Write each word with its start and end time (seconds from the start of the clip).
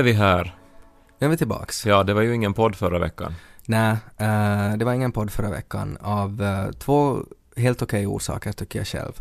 Är 0.00 0.04
vi 0.04 0.12
här. 0.12 0.56
Nu 1.18 1.26
är 1.26 1.30
vi 1.30 1.36
tillbaks. 1.36 1.86
Ja, 1.86 2.02
det 2.02 2.14
var 2.14 2.22
ju 2.22 2.34
ingen 2.34 2.54
podd 2.54 2.76
förra 2.76 2.98
veckan. 2.98 3.34
Nej, 3.66 3.96
eh, 4.16 4.76
det 4.76 4.84
var 4.84 4.92
ingen 4.92 5.12
podd 5.12 5.30
förra 5.30 5.50
veckan 5.50 5.98
av 6.00 6.42
eh, 6.42 6.70
två 6.70 7.24
helt 7.56 7.82
okej 7.82 8.06
orsaker 8.06 8.52
tycker 8.52 8.78
jag 8.78 8.86
själv. 8.86 9.12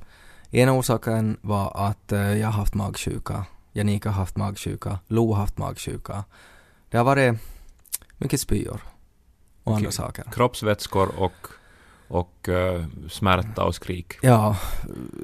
Ena 0.51 0.73
orsaken 0.73 1.37
var 1.41 1.87
att 1.89 2.11
eh, 2.11 2.37
jag 2.37 2.47
har 2.47 2.53
haft 2.53 2.73
magsjuka, 2.73 3.45
Janika 3.73 4.09
har 4.09 4.15
haft 4.15 4.37
magsjuka, 4.37 4.99
Lo 5.07 5.33
har 5.33 5.39
haft 5.39 5.57
magsjuka. 5.57 6.23
Det 6.89 6.97
har 6.97 7.05
varit 7.05 7.39
mycket 8.17 8.41
spyor 8.41 8.81
och 9.63 9.75
andra 9.75 9.91
saker. 9.91 10.23
Kroppsvätskor 10.31 11.09
och, 11.17 11.47
och 12.07 12.49
eh, 12.49 12.85
smärta 13.09 13.63
och 13.63 13.75
skrik. 13.75 14.13
Ja, 14.21 14.57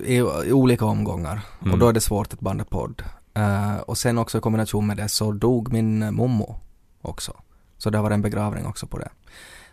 i, 0.05 0.15
i 0.15 0.51
olika 0.51 0.85
omgångar. 0.85 1.41
Mm. 1.61 1.73
Och 1.73 1.79
då 1.79 1.87
är 1.87 1.93
det 1.93 2.01
svårt 2.01 2.33
att 2.33 2.39
banda 2.39 2.65
podd. 2.65 3.03
Uh, 3.37 3.77
och 3.77 3.97
sen 3.97 4.17
också 4.17 4.37
i 4.37 4.41
kombination 4.41 4.87
med 4.87 4.97
det 4.97 5.09
så 5.09 5.31
dog 5.31 5.73
min 5.73 6.15
mommo 6.15 6.59
också. 7.01 7.33
Så 7.77 7.89
det 7.89 7.97
har 7.97 8.03
varit 8.03 8.13
en 8.13 8.21
begravning 8.21 8.65
också 8.65 8.87
på 8.87 8.97
det. 8.97 9.09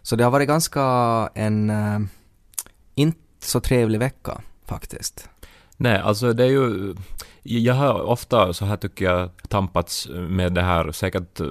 Så 0.03 0.17
det 0.17 0.25
har 0.25 0.31
varit 0.31 0.49
ganska 0.49 0.83
en 1.35 1.71
uh, 1.71 2.01
inte 2.95 3.47
så 3.47 3.61
trevlig 3.61 3.99
vecka 3.99 4.41
faktiskt. 4.67 5.29
Nej, 5.77 5.99
alltså 5.99 6.33
det 6.33 6.45
är 6.45 6.49
ju... 6.49 6.95
Jag 7.43 7.75
har 7.75 8.03
ofta, 8.03 8.53
så 8.53 8.65
här 8.65 8.77
tycker 8.77 9.05
jag, 9.05 9.31
tampats 9.49 10.09
med 10.09 10.53
det 10.53 10.63
här 10.63 10.93
säkert 10.93 11.41
eh, 11.41 11.47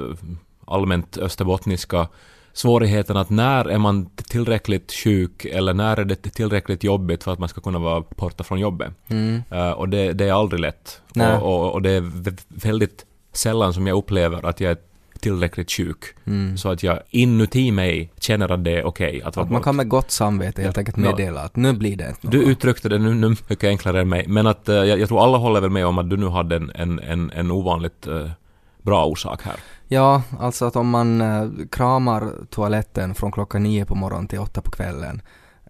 allmänt 0.65 1.17
österbottniska 1.17 2.07
svårigheten 2.53 3.17
att 3.17 3.29
när 3.29 3.65
är 3.65 3.77
man 3.77 4.09
tillräckligt 4.15 4.91
sjuk 4.91 5.45
eller 5.45 5.73
när 5.73 5.97
är 5.99 6.05
det 6.05 6.15
tillräckligt 6.15 6.83
jobbigt 6.83 7.23
för 7.23 7.33
att 7.33 7.39
man 7.39 7.49
ska 7.49 7.61
kunna 7.61 7.79
vara 7.79 8.03
borta 8.17 8.43
från 8.43 8.59
jobbet. 8.59 8.91
Mm. 9.07 9.41
Eh, 9.51 9.71
och 9.71 9.89
det, 9.89 10.13
det 10.13 10.25
är 10.25 10.33
aldrig 10.33 10.59
lätt. 10.59 11.01
Och, 11.15 11.43
och, 11.65 11.71
och 11.73 11.81
det 11.81 11.91
är 11.91 12.01
vä- 12.01 12.41
väldigt 12.47 13.05
sällan 13.33 13.73
som 13.73 13.87
jag 13.87 13.97
upplever 13.97 14.45
att 14.45 14.59
jag 14.61 14.71
är 14.71 14.77
tillräckligt 15.19 15.71
sjuk. 15.71 16.03
Mm. 16.25 16.57
Så 16.57 16.69
att 16.69 16.83
jag 16.83 16.99
inuti 17.09 17.71
mig 17.71 18.11
känner 18.19 18.51
att 18.51 18.63
det 18.63 18.71
är 18.77 18.83
okej 18.83 19.21
att 19.21 19.35
vara 19.35 19.43
Att 19.45 19.51
man 19.51 19.59
bort. 19.59 19.63
kan 19.63 19.75
med 19.75 19.89
gott 19.89 20.11
samvete 20.11 20.61
helt 20.61 20.77
Ja. 20.77 20.81
enkelt 20.81 20.97
Ja. 20.97 21.03
meddela 21.03 21.41
att 21.41 21.55
nu 21.55 21.73
blir 21.73 21.95
det 21.95 22.07
inte 22.09 22.19
något. 22.27 22.31
Du 22.31 22.43
uttryckte 22.43 22.89
det 22.89 22.97
nu, 22.97 23.13
nu 23.13 23.27
mycket 23.29 23.63
enklare 23.63 24.01
än 24.01 24.09
mig, 24.09 24.25
men 24.27 24.47
att 24.47 24.69
eh, 24.69 24.75
jag, 24.75 24.99
jag 24.99 25.07
tror 25.09 25.23
alla 25.23 25.37
håller 25.37 25.61
väl 25.61 25.69
med 25.69 25.85
om 25.85 25.97
att 25.97 26.09
du 26.09 26.17
nu 26.17 26.27
hade 26.27 26.55
en, 26.55 26.71
en, 26.75 26.99
en, 26.99 27.31
en 27.31 27.51
ovanligt 27.51 28.07
eh, 28.07 28.29
bra 28.81 29.05
orsak 29.05 29.41
här. 29.43 29.55
Ja, 29.93 30.23
alltså 30.39 30.65
att 30.65 30.75
om 30.75 30.89
man 30.89 31.21
eh, 31.21 31.49
kramar 31.71 32.31
toaletten 32.49 33.15
från 33.15 33.31
klockan 33.31 33.63
nio 33.63 33.85
på 33.85 33.95
morgonen 33.95 34.27
till 34.27 34.39
åtta 34.39 34.61
på 34.61 34.71
kvällen 34.71 35.21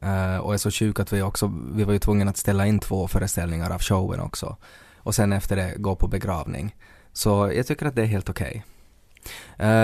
eh, 0.01 0.37
och 0.37 0.53
är 0.53 0.57
så 0.57 0.71
sjuk 0.71 0.99
att 0.99 1.13
vi 1.13 1.21
också, 1.21 1.53
vi 1.73 1.83
var 1.83 1.93
ju 1.93 1.99
tvungna 1.99 2.29
att 2.29 2.37
ställa 2.37 2.67
in 2.67 2.79
två 2.79 3.07
föreställningar 3.07 3.69
av 3.69 3.81
showen 3.81 4.19
också 4.19 4.57
och 4.97 5.15
sen 5.15 5.33
efter 5.33 5.55
det 5.55 5.73
gå 5.77 5.95
på 5.95 6.07
begravning. 6.07 6.75
Så 7.13 7.51
jag 7.55 7.67
tycker 7.67 7.85
att 7.85 7.95
det 7.95 8.01
är 8.01 8.05
helt 8.05 8.29
okej. 8.29 8.49
Okay. 8.49 8.61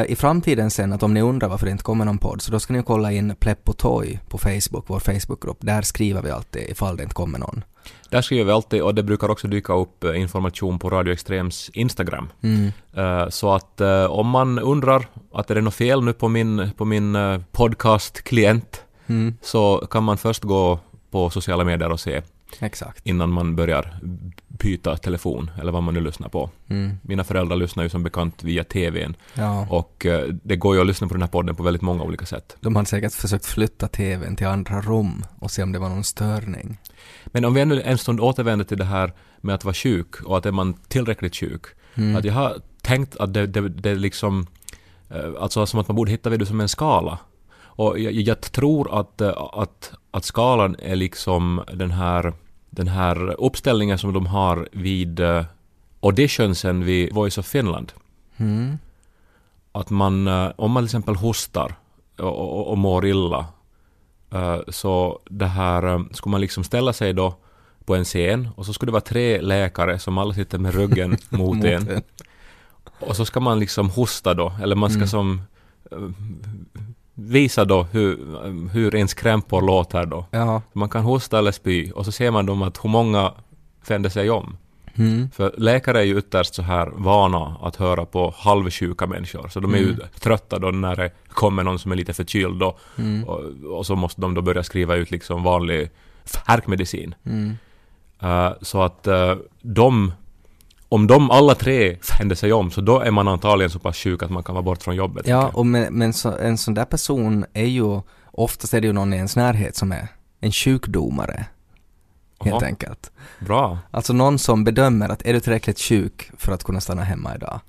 I 0.08 0.16
framtiden 0.16 0.72
sen, 0.72 0.94
att 0.94 1.04
om 1.04 1.14
ni 1.14 1.22
undrar 1.22 1.50
varför 1.50 1.66
det 1.66 1.72
inte 1.72 1.84
kommer 1.84 2.06
någon 2.06 2.18
podd, 2.18 2.42
så 2.42 2.52
då 2.52 2.60
ska 2.60 2.74
ni 2.74 2.84
kolla 2.84 3.12
in 3.12 3.36
Pleppo 3.40 3.74
Toy 3.74 4.20
på 4.30 4.38
Facebook, 4.38 4.84
vår 4.88 5.00
Facebookgrupp. 5.00 5.58
Där 5.60 5.82
skriver 5.82 6.22
vi 6.22 6.32
alltid 6.32 6.70
ifall 6.70 6.98
det 6.98 7.04
inte 7.04 7.16
kommer 7.16 7.40
någon. 7.40 7.64
Där 8.10 8.22
skriver 8.22 8.44
vi 8.46 8.52
alltid, 8.52 8.82
och 8.82 8.96
det 8.96 9.04
brukar 9.04 9.30
också 9.30 9.48
dyka 9.48 9.74
upp 9.74 10.04
eh, 10.04 10.22
information 10.22 10.80
på 10.80 10.90
Radio 10.90 11.14
Extrems 11.14 11.70
Instagram. 11.74 12.30
Mm. 12.42 12.72
Eh, 12.96 13.30
Så 13.30 13.54
att 13.54 13.82
eh, 13.82 14.06
om 14.06 14.28
man 14.30 14.60
undrar 14.60 15.08
att 15.34 15.52
är 15.52 15.56
det 15.56 15.62
något 15.62 15.74
fel 15.76 16.04
nu 16.04 16.14
på 16.14 16.28
min, 16.28 16.70
på 16.78 16.86
min 16.86 17.16
eh, 17.16 17.40
podcast-klient 17.52 18.82
Mm. 19.10 19.36
så 19.42 19.88
kan 19.92 20.04
man 20.04 20.18
först 20.18 20.44
gå 20.44 20.80
på 21.12 21.30
sociala 21.30 21.64
medier 21.64 21.92
och 21.92 22.00
se 22.00 22.22
Exakt. 22.60 23.08
innan 23.08 23.30
man 23.32 23.56
börjar 23.56 24.00
byta 24.48 24.98
telefon 24.98 25.52
eller 25.62 25.72
vad 25.72 25.84
man 25.84 25.94
nu 25.94 26.02
lyssnar 26.02 26.30
på. 26.30 26.50
Mm. 26.68 27.00
Mina 27.02 27.24
föräldrar 27.24 27.58
lyssnar 27.58 27.84
ju 27.84 27.90
som 27.90 28.04
bekant 28.04 28.44
via 28.44 28.64
TVn 28.64 29.16
Ja. 29.34 29.68
och 29.70 30.06
eh, 30.06 30.28
det 30.44 30.56
går 30.56 30.76
ju 30.76 30.82
att 30.82 30.88
lyssna 30.88 31.08
på 31.08 31.14
den 31.14 31.22
här 31.22 31.30
podden 31.30 31.56
på 31.56 31.64
väldigt 31.64 31.82
många 31.82 32.04
olika 32.04 32.26
sätt. 32.26 32.58
De 32.60 32.76
hade 32.76 32.88
säkert 32.88 33.14
försökt 33.14 33.46
flytta 33.46 33.88
TVn 33.88 34.36
till 34.36 34.48
andra 34.48 34.82
rum 34.82 35.26
och 35.40 35.52
se 35.52 35.64
om 35.64 35.72
det 35.72 35.80
var 35.80 35.90
någon 35.90 36.04
störning. 36.04 36.78
Men 37.26 37.46
om 37.46 37.54
vi 37.54 37.62
ännu 37.62 37.82
en 37.82 37.98
stund 37.98 38.20
återvänder 38.20 38.66
till 38.66 38.78
det 38.78 38.86
här 38.86 39.14
med 39.42 39.56
att 39.56 39.64
vara 39.66 39.74
sjuk 39.74 40.22
och 40.22 40.38
att 40.38 40.46
är 40.46 40.52
man 40.52 40.74
tillräckligt 40.74 41.36
sjuk. 41.36 41.62
Mm. 41.96 42.16
Att 42.16 42.26
jag 42.26 42.34
har 42.34 42.62
tänkt 42.82 43.18
att 43.18 43.34
det, 43.34 43.48
det, 43.48 43.70
det 43.70 43.90
är 43.90 43.96
liksom, 43.96 44.48
eh, 45.10 45.32
alltså 45.40 45.66
som 45.66 45.80
att 45.80 45.88
man 45.88 45.96
borde 45.96 46.12
hitta 46.12 46.30
vid 46.30 46.40
det 46.40 46.46
som 46.46 46.62
en 46.62 46.70
skala. 46.70 47.20
Och 47.78 48.00
jag, 48.00 48.14
jag 48.14 48.42
tror 48.42 49.00
att, 49.00 49.22
eh, 49.22 49.38
att, 49.38 49.94
att 50.12 50.26
skalan 50.26 50.76
är 50.80 50.96
liksom 50.96 51.64
den 51.74 51.92
här, 51.92 52.34
den 52.70 52.88
här 52.88 53.42
uppställningen 53.42 53.98
som 53.98 54.14
de 54.14 54.26
har 54.26 54.70
vid 54.72 55.20
eh, 55.20 55.46
auditionsen 56.00 56.84
vid 56.86 57.14
Voice 57.14 57.38
of 57.38 57.46
Finland. 57.46 57.94
Mm. 58.38 58.78
Att 59.72 59.90
man, 59.90 60.28
eh, 60.28 60.52
om 60.56 60.72
man 60.72 60.84
till 60.84 60.88
exempel 60.88 61.16
hostar 61.16 61.76
och, 62.18 62.58
och, 62.58 62.68
och 62.68 62.78
mår 62.78 63.06
illa, 63.06 63.46
så 64.68 65.20
det 65.30 65.46
här, 65.46 66.14
skulle 66.14 66.32
man 66.32 66.42
liksom 66.42 66.64
ställa 66.64 66.94
sig 66.94 67.14
då 67.14 67.36
på 67.86 67.96
en 67.96 68.06
scen 68.06 68.50
och 68.56 68.66
så 68.66 68.74
skulle 68.74 68.88
det 68.90 68.94
vara 68.94 69.02
tre 69.02 69.42
läkare 69.42 70.00
som 70.00 70.18
alla 70.18 70.34
sitter 70.34 70.58
med 70.58 70.76
ryggen 70.76 71.18
mot 71.30 71.64
en. 71.64 72.02
Och 73.00 73.16
så 73.16 73.26
ska 73.26 73.40
man 73.40 73.60
liksom 73.60 73.90
hosta 73.90 74.34
då, 74.34 74.54
eller 74.62 74.76
man 74.76 74.90
ska 74.90 74.98
Mm. 74.98 75.08
som 75.08 75.42
eh, 77.18 77.24
visa 77.24 77.66
då 77.66 77.84
hur, 77.84 78.18
hur 78.70 78.96
ens 78.96 79.14
krämpor 79.14 79.62
låter 79.62 80.06
då. 80.06 80.26
Ja. 80.32 80.62
Man 80.74 80.90
kan 80.90 81.04
hosta 81.04 81.40
eller 81.40 81.52
spy 81.52 81.92
och 81.92 82.06
så 82.06 82.12
ser 82.12 82.32
man 82.32 82.46
då 82.46 82.64
att 82.64 82.84
hur 82.84 82.90
många 82.90 83.34
vänder 83.88 84.10
sig 84.10 84.30
om. 84.30 84.58
Mm. 84.96 85.30
För 85.32 85.54
läkare 85.58 86.00
är 86.00 86.04
ju 86.04 86.18
ytterst 86.18 86.56
så 86.56 86.62
här 86.62 86.92
vana 86.96 87.58
att 87.62 87.76
höra 87.76 88.06
på 88.06 88.34
halvsjuka 88.38 89.08
människor, 89.08 89.48
så 89.48 89.60
de 89.60 89.74
är 89.74 89.78
ju 89.78 89.94
Mm. 89.94 90.00
trötta 90.20 90.60
då 90.60 90.68
när 90.72 90.96
det 90.96 91.12
kommer 91.30 91.64
någon 91.64 91.80
som 91.80 91.92
är 91.92 91.96
lite 91.96 92.14
förkyld 92.14 92.60
då, 92.60 92.78
Mm. 92.98 93.24
och, 93.24 93.42
och 93.78 93.86
så 93.86 93.96
måste 93.96 94.22
de 94.22 94.34
då 94.34 94.42
börja 94.42 94.64
skriva 94.64 94.96
ut 94.96 95.12
liksom 95.12 95.44
vanlig 95.44 95.90
värkmedicin. 96.48 97.16
Mm. 97.26 97.58
Uh, 98.24 98.52
så 98.62 98.82
att 98.82 99.08
uh, 99.08 99.36
de, 99.62 100.12
om 100.90 101.08
de 101.08 101.32
alla 101.32 101.56
tre 101.56 101.98
vänder 102.20 102.36
sig 102.36 102.54
om, 102.54 102.72
så 102.72 102.82
då 102.82 103.00
är 103.00 103.12
man 103.12 103.28
antagligen 103.28 103.70
så 103.70 103.80
pass 103.80 103.98
sjuk 103.98 104.24
att 104.24 104.30
man 104.32 104.44
kan 104.44 104.56
vara 104.56 104.64
bort 104.64 104.84
från 104.84 104.96
jobbet. 104.96 105.28
Ja, 105.28 105.52
och 105.54 105.66
men, 105.66 105.94
men 105.94 106.14
så, 106.14 106.38
en 106.38 106.58
sån 106.58 106.74
där 106.74 106.86
person 106.86 107.46
är 107.54 107.66
ju, 107.66 108.02
oftast 108.32 108.74
är 108.74 108.82
det 108.82 108.88
ju 108.88 108.94
någon 108.94 109.14
i 109.14 109.16
ens 109.16 109.36
närhet 109.36 109.76
som 109.76 109.92
är 109.92 110.08
en 110.40 110.52
sjukdomare, 110.52 111.46
helt 112.40 112.62
Jaha, 112.62 112.66
enkelt. 112.66 113.12
Bra. 113.40 113.80
Alltså 113.92 114.14
någon 114.14 114.40
som 114.40 114.64
bedömer 114.64 115.10
att 115.10 115.26
är 115.26 115.34
du 115.34 115.40
tillräckligt 115.40 115.80
sjuk 115.80 116.32
för 116.38 116.52
att 116.52 116.64
kunna 116.64 116.82
stanna 116.82 117.04
hemma 117.04 117.36
idag? 117.36 117.60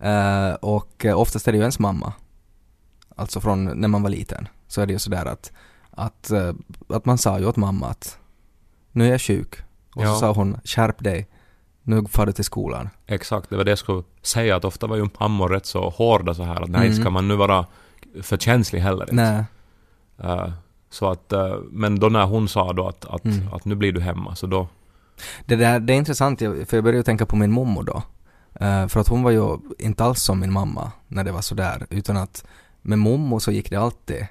Eh, 0.00 0.54
och 0.54 1.04
eh, 1.04 1.18
oftast 1.18 1.48
är 1.48 1.52
det 1.52 1.56
ju 1.56 1.62
ens 1.62 1.78
mamma. 1.78 2.12
Alltså 3.16 3.40
från 3.40 3.64
när 3.64 3.88
man 3.88 4.02
var 4.02 4.10
liten. 4.10 4.48
Så 4.68 4.80
är 4.80 4.86
det 4.86 4.92
ju 4.92 4.98
sådär 4.98 5.26
att, 5.26 5.52
att, 5.90 6.30
eh, 6.30 6.52
att 6.88 7.04
man 7.04 7.18
sa 7.18 7.38
ju 7.38 7.46
åt 7.46 7.56
mamma 7.56 7.86
att 7.86 8.18
nu 8.92 9.06
är 9.06 9.10
jag 9.10 9.20
sjuk. 9.20 9.54
Och 9.94 10.02
Ja. 10.02 10.06
så 10.14 10.20
sa 10.20 10.32
hon 10.32 10.56
skärp 10.64 11.04
dig, 11.04 11.28
nu 11.82 12.04
far 12.04 12.26
du 12.26 12.32
till 12.32 12.44
skolan. 12.44 12.88
Exakt, 13.06 13.50
det 13.50 13.56
var 13.56 13.64
det 13.64 13.70
jag 13.70 13.78
skulle 13.78 14.02
säga, 14.22 14.56
att 14.56 14.64
ofta 14.64 14.86
var 14.86 14.96
ju 14.96 15.08
mammor 15.20 15.48
rätt 15.48 15.66
så 15.66 15.88
hårda 15.90 16.34
så 16.34 16.42
här, 16.42 16.60
att 16.62 16.68
nej, 16.70 16.86
Mm. 16.86 17.00
ska 17.00 17.10
man 17.10 17.28
nu 17.28 17.36
vara 17.36 17.66
för 18.22 18.36
känslig 18.36 18.80
heller. 18.80 19.02
inte. 19.10 19.14
Nej. 19.14 19.44
Uh, 20.24 20.52
så 20.90 21.10
att, 21.10 21.32
uh, 21.32 21.56
men 21.70 21.98
då 21.98 22.08
när 22.08 22.24
hon 22.26 22.48
sa 22.48 22.72
då 22.72 22.88
att, 22.88 23.04
att, 23.04 23.24
Mm. 23.24 23.48
att 23.52 23.64
nu 23.64 23.74
blir 23.74 23.92
du 23.92 24.00
hemma, 24.00 24.34
så 24.34 24.46
då, 24.46 24.68
Det, 25.46 25.56
där, 25.56 25.80
det 25.80 25.92
är 25.92 25.96
intressant, 25.96 26.38
för 26.38 26.74
jag 26.76 26.84
började 26.84 27.02
tänka 27.02 27.26
på 27.26 27.36
min 27.36 27.50
mormor 27.52 27.82
då. 27.82 28.02
Eh, 28.64 28.86
för 28.88 29.00
att 29.00 29.08
hon 29.08 29.22
var 29.22 29.30
ju 29.30 29.58
inte 29.78 30.04
alls 30.04 30.22
som 30.22 30.40
min 30.40 30.52
mamma 30.52 30.92
när 31.08 31.24
det 31.24 31.32
var 31.32 31.40
sådär, 31.42 31.86
utan 31.90 32.16
att 32.16 32.44
med 32.82 32.98
mormor 32.98 33.38
så 33.38 33.52
gick 33.52 33.70
det 33.70 33.76
alltid, 33.76 34.26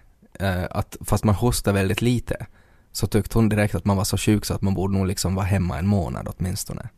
att 0.69 0.97
fast 1.01 1.23
man 1.23 1.35
hostade 1.35 1.73
väldigt 1.79 2.01
lite, 2.01 2.45
så 2.91 3.07
tyckte 3.07 3.37
hon 3.37 3.49
direkt 3.49 3.75
att 3.75 3.85
man 3.85 3.97
var 3.97 4.03
så 4.03 4.17
sjuk 4.17 4.45
så 4.45 4.53
att 4.53 4.61
man 4.61 4.73
borde 4.73 4.93
nog 4.97 5.07
liksom 5.07 5.35
vara 5.35 5.45
hemma 5.45 5.77
en 5.79 5.87
månad 5.87 6.27
åtminstone. 6.37 6.89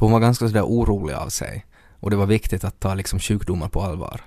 För 0.00 0.06
hon 0.06 0.12
var 0.12 0.20
ganska 0.20 0.48
sådär 0.48 0.62
orolig 0.62 1.14
av 1.14 1.28
sig. 1.28 1.66
Och 2.00 2.10
det 2.10 2.16
var 2.16 2.26
viktigt 2.26 2.64
att 2.64 2.80
ta 2.80 2.94
liksom 2.94 3.18
sjukdomar 3.18 3.68
på 3.68 3.82
allvar. 3.82 4.20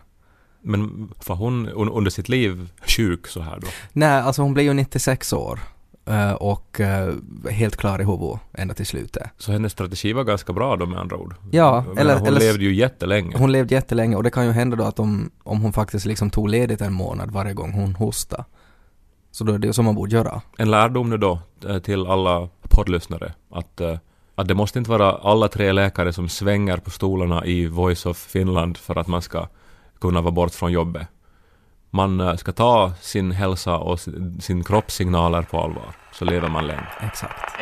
men 0.61 1.09
var 1.27 1.35
hon 1.35 1.67
un, 1.69 1.89
under 1.89 2.11
sitt 2.11 2.29
liv 2.29 2.69
sjuk 2.87 3.27
så 3.27 3.41
här 3.41 3.59
då? 3.59 3.67
Nej, 3.93 4.21
alltså 4.21 4.41
hon 4.41 4.53
blev 4.53 4.65
ju 4.65 4.73
96 4.73 5.33
år. 5.33 5.59
eh, 6.05 6.31
Och 6.33 6.79
eh, 6.79 7.13
helt 7.49 7.77
klar 7.77 8.01
i 8.01 8.03
huvudet 8.03 8.39
ända 8.53 8.73
till 8.73 8.85
slutet. 8.85 9.29
Så 9.37 9.51
hennes 9.51 9.71
strategi 9.71 10.13
var 10.13 10.23
ganska 10.23 10.53
bra 10.53 10.75
då 10.75 10.85
med 10.85 10.99
andra 10.99 11.17
ord? 11.17 11.35
Ja, 11.51 11.85
eller- 11.97 12.17
Hon 12.17 12.27
eller- 12.27 12.39
levde 12.39 12.63
ju 12.63 12.73
jättelänge. 12.75 13.37
Hon 13.37 13.51
levde 13.51 13.75
jättelänge 13.75 14.15
och 14.15 14.23
det 14.23 14.29
kan 14.31 14.45
ju 14.45 14.51
hända 14.51 14.75
då 14.75 14.83
att 14.83 14.99
om, 14.99 15.29
om 15.43 15.61
hon 15.61 15.73
faktiskt 15.73 16.05
liksom 16.05 16.29
tog 16.29 16.49
ledigt 16.49 16.81
en 16.81 16.93
månad 16.93 17.31
varje 17.31 17.53
gång 17.53 17.71
hon 17.71 17.95
hostade. 17.95 18.43
Så 19.31 19.43
då 19.43 19.53
är 19.53 19.57
det 19.57 19.67
ju 19.67 19.73
som 19.73 19.85
man 19.85 19.95
borde 19.95 20.15
göra. 20.15 20.41
En 20.57 20.71
lärdom 20.71 21.09
nu 21.09 21.17
då 21.17 21.39
eh, 21.67 21.79
till 21.79 22.07
alla 22.07 22.49
poddlyssnare, 22.69 23.33
att, 23.51 23.81
att 24.35 24.47
det 24.47 24.55
måste 24.55 24.79
inte 24.79 24.91
vara 24.91 25.11
alla 25.11 25.47
tre 25.47 25.71
läkare 25.71 26.13
som 26.13 26.29
svänger 26.29 26.77
på 26.77 26.89
stolarna 26.89 27.45
i 27.45 27.67
Voice 27.67 28.05
of 28.05 28.17
Finland 28.17 28.77
för 28.77 28.97
att 28.97 29.07
man 29.07 29.21
ska 29.21 29.47
kunna 29.99 30.21
vara 30.21 30.31
bort 30.31 30.53
från 30.53 30.71
jobbet. 30.71 31.07
Man 31.89 32.19
eh, 32.19 32.35
ska 32.35 32.51
ta 32.51 32.93
sin 33.01 33.31
hälsa 33.31 33.77
och 33.77 33.99
sin 34.39 34.63
kroppssignaler 34.63 35.41
på 35.41 35.61
allvar 35.61 36.02
så 36.13 36.25
lever 36.25 36.49
man 36.49 36.67
länge. 36.67 36.87
Exakt. 36.99 37.55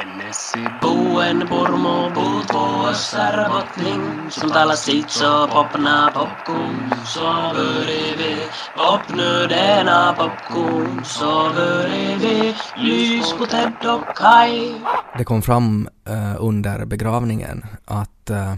Det 15.18 15.24
kom 15.24 15.42
fram 15.42 15.89
eh, 16.06 16.36
under 16.39 16.86
begravningen 16.86 17.65
att 17.86 18.30
eh, 18.30 18.56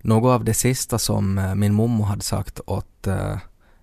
något 0.00 0.30
av 0.30 0.44
det 0.44 0.54
sista 0.54 0.98
som 0.98 1.38
eh, 1.38 1.54
min 1.54 1.74
mommo 1.74 2.04
hade 2.04 2.22
sagt 2.22 2.60
åt 2.66 3.06
eh, 3.06 3.36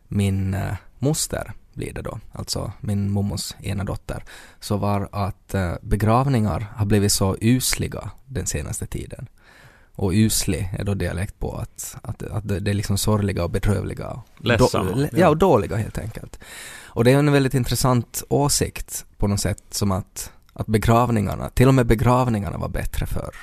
min 0.07 0.53
eh, 0.53 0.73
moster 0.99 1.53
blir 1.73 1.93
det 1.93 2.01
då, 2.01 2.19
alltså 2.31 2.71
min 2.79 3.11
mommos 3.11 3.55
ena 3.61 3.83
dotter, 3.83 4.23
så 4.59 4.77
var 4.77 5.09
att 5.11 5.53
eh, 5.53 5.73
begravningar 5.81 6.67
har 6.75 6.85
blivit 6.85 7.11
så 7.11 7.37
usliga 7.41 8.11
den 8.25 8.45
senaste 8.45 8.85
tiden. 8.85 9.27
Och 9.95 10.11
uslig 10.11 10.69
är 10.79 10.83
då 10.83 10.93
dialekt 10.93 11.39
på 11.39 11.57
att, 11.57 11.97
att, 12.01 12.23
att 12.23 12.47
det 12.47 12.71
är 12.71 12.73
liksom 12.73 12.97
sorgliga 12.97 13.43
och 13.43 13.49
bedrövliga. 13.49 14.21
Ledsamma, 14.37 15.07
ja, 15.13 15.29
och 15.29 15.37
dåliga 15.37 15.75
helt 15.75 15.97
enkelt. 15.97 16.39
Och 16.85 17.03
det 17.03 17.11
är 17.11 17.17
en 17.17 17.31
väldigt 17.31 17.53
intressant 17.53 18.23
åsikt 18.29 19.05
på 19.17 19.27
något 19.27 19.39
sätt 19.39 19.63
som 19.69 19.91
att, 19.91 20.31
att 20.53 20.67
begravningarna, 20.67 21.49
till 21.49 21.67
och 21.67 21.73
med 21.73 21.85
begravningarna 21.85 22.57
var 22.57 22.69
bättre 22.69 23.05
förr. 23.05 23.35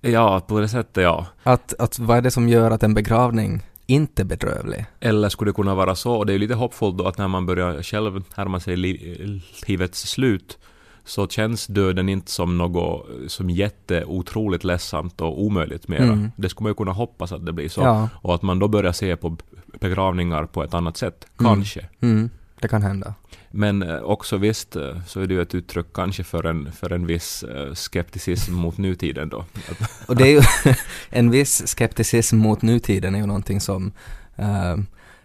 Ja, 0.00 0.40
på 0.40 0.60
det 0.60 0.68
sättet 0.68 1.02
ja. 1.02 1.26
Att, 1.42 1.74
att 1.78 1.98
vad 1.98 2.16
är 2.16 2.22
det 2.22 2.30
som 2.30 2.48
gör 2.48 2.70
att 2.70 2.82
en 2.82 2.94
begravning 2.94 3.62
inte 3.86 4.24
bedrövlig? 4.24 4.86
Eller 5.00 5.28
skulle 5.28 5.50
det 5.50 5.54
kunna 5.54 5.74
vara 5.74 5.94
så, 5.94 6.14
och 6.14 6.26
det 6.26 6.32
är 6.32 6.34
ju 6.34 6.38
lite 6.38 6.54
hoppfullt 6.54 6.98
då 6.98 7.08
att 7.08 7.18
när 7.18 7.28
man 7.28 7.46
börjar 7.46 7.82
själv 7.82 8.22
närma 8.36 8.60
sig 8.60 8.76
li- 8.76 9.42
livets 9.66 10.08
slut 10.08 10.58
så 11.04 11.28
känns 11.28 11.66
döden 11.66 12.08
inte 12.08 12.30
som 12.30 12.58
något 12.58 13.06
som 13.26 13.50
jätteotroligt 13.50 14.64
ledsamt 14.64 15.20
och 15.20 15.42
omöjligt 15.42 15.88
mera. 15.88 16.02
Mm. 16.02 16.30
Det 16.36 16.48
skulle 16.48 16.64
man 16.64 16.70
ju 16.70 16.74
kunna 16.74 16.92
hoppas 16.92 17.32
att 17.32 17.46
det 17.46 17.52
blir 17.52 17.68
så. 17.68 17.80
Ja. 17.80 18.08
Och 18.14 18.34
att 18.34 18.42
man 18.42 18.58
då 18.58 18.68
börjar 18.68 18.92
se 18.92 19.16
på 19.16 19.36
begravningar 19.80 20.44
på 20.46 20.64
ett 20.64 20.74
annat 20.74 20.96
sätt. 20.96 21.26
Mm. 21.40 21.54
Kanske. 21.54 21.88
Mm, 22.00 22.30
det 22.60 22.68
kan 22.68 22.82
hända. 22.82 23.14
Men 23.50 23.82
eh, 23.82 23.96
också 23.96 24.36
visst 24.36 24.76
eh, 24.76 25.02
så 25.06 25.20
är 25.20 25.26
det 25.26 25.34
ju 25.34 25.42
ett 25.42 25.54
uttryck 25.54 25.86
kanske 25.94 26.24
för 26.24 26.46
en, 26.46 26.72
för 26.72 26.92
en 26.92 27.06
viss 27.06 27.42
eh, 27.42 27.74
skepticism 27.74 28.54
mot 28.54 28.78
nutiden 28.78 29.28
då. 29.28 29.44
Och 30.06 30.16
det 30.16 30.24
är 30.24 30.32
ju 30.32 30.42
en 31.10 31.30
viss 31.30 31.66
skepticism 31.66 32.36
mot 32.36 32.62
nutiden 32.62 33.14
är 33.14 33.18
ju 33.18 33.26
någonting 33.26 33.60
som 33.60 33.92
eh, 34.36 34.76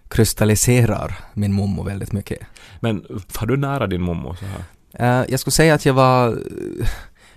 krystalliserar 0.08 1.16
min 1.34 1.54
mommo 1.54 1.84
väldigt 1.84 2.12
mycket. 2.12 2.40
men 2.80 3.06
var 3.10 3.46
du 3.48 3.58
nära 3.58 3.88
din 3.88 4.02
mommo 4.02 4.36
så 4.36 4.46
här? 4.46 4.64
Eh, 4.94 5.26
jag 5.30 5.40
skulle 5.40 5.52
säga 5.52 5.74
att 5.74 5.86
jag 5.86 5.94
var, 5.94 6.38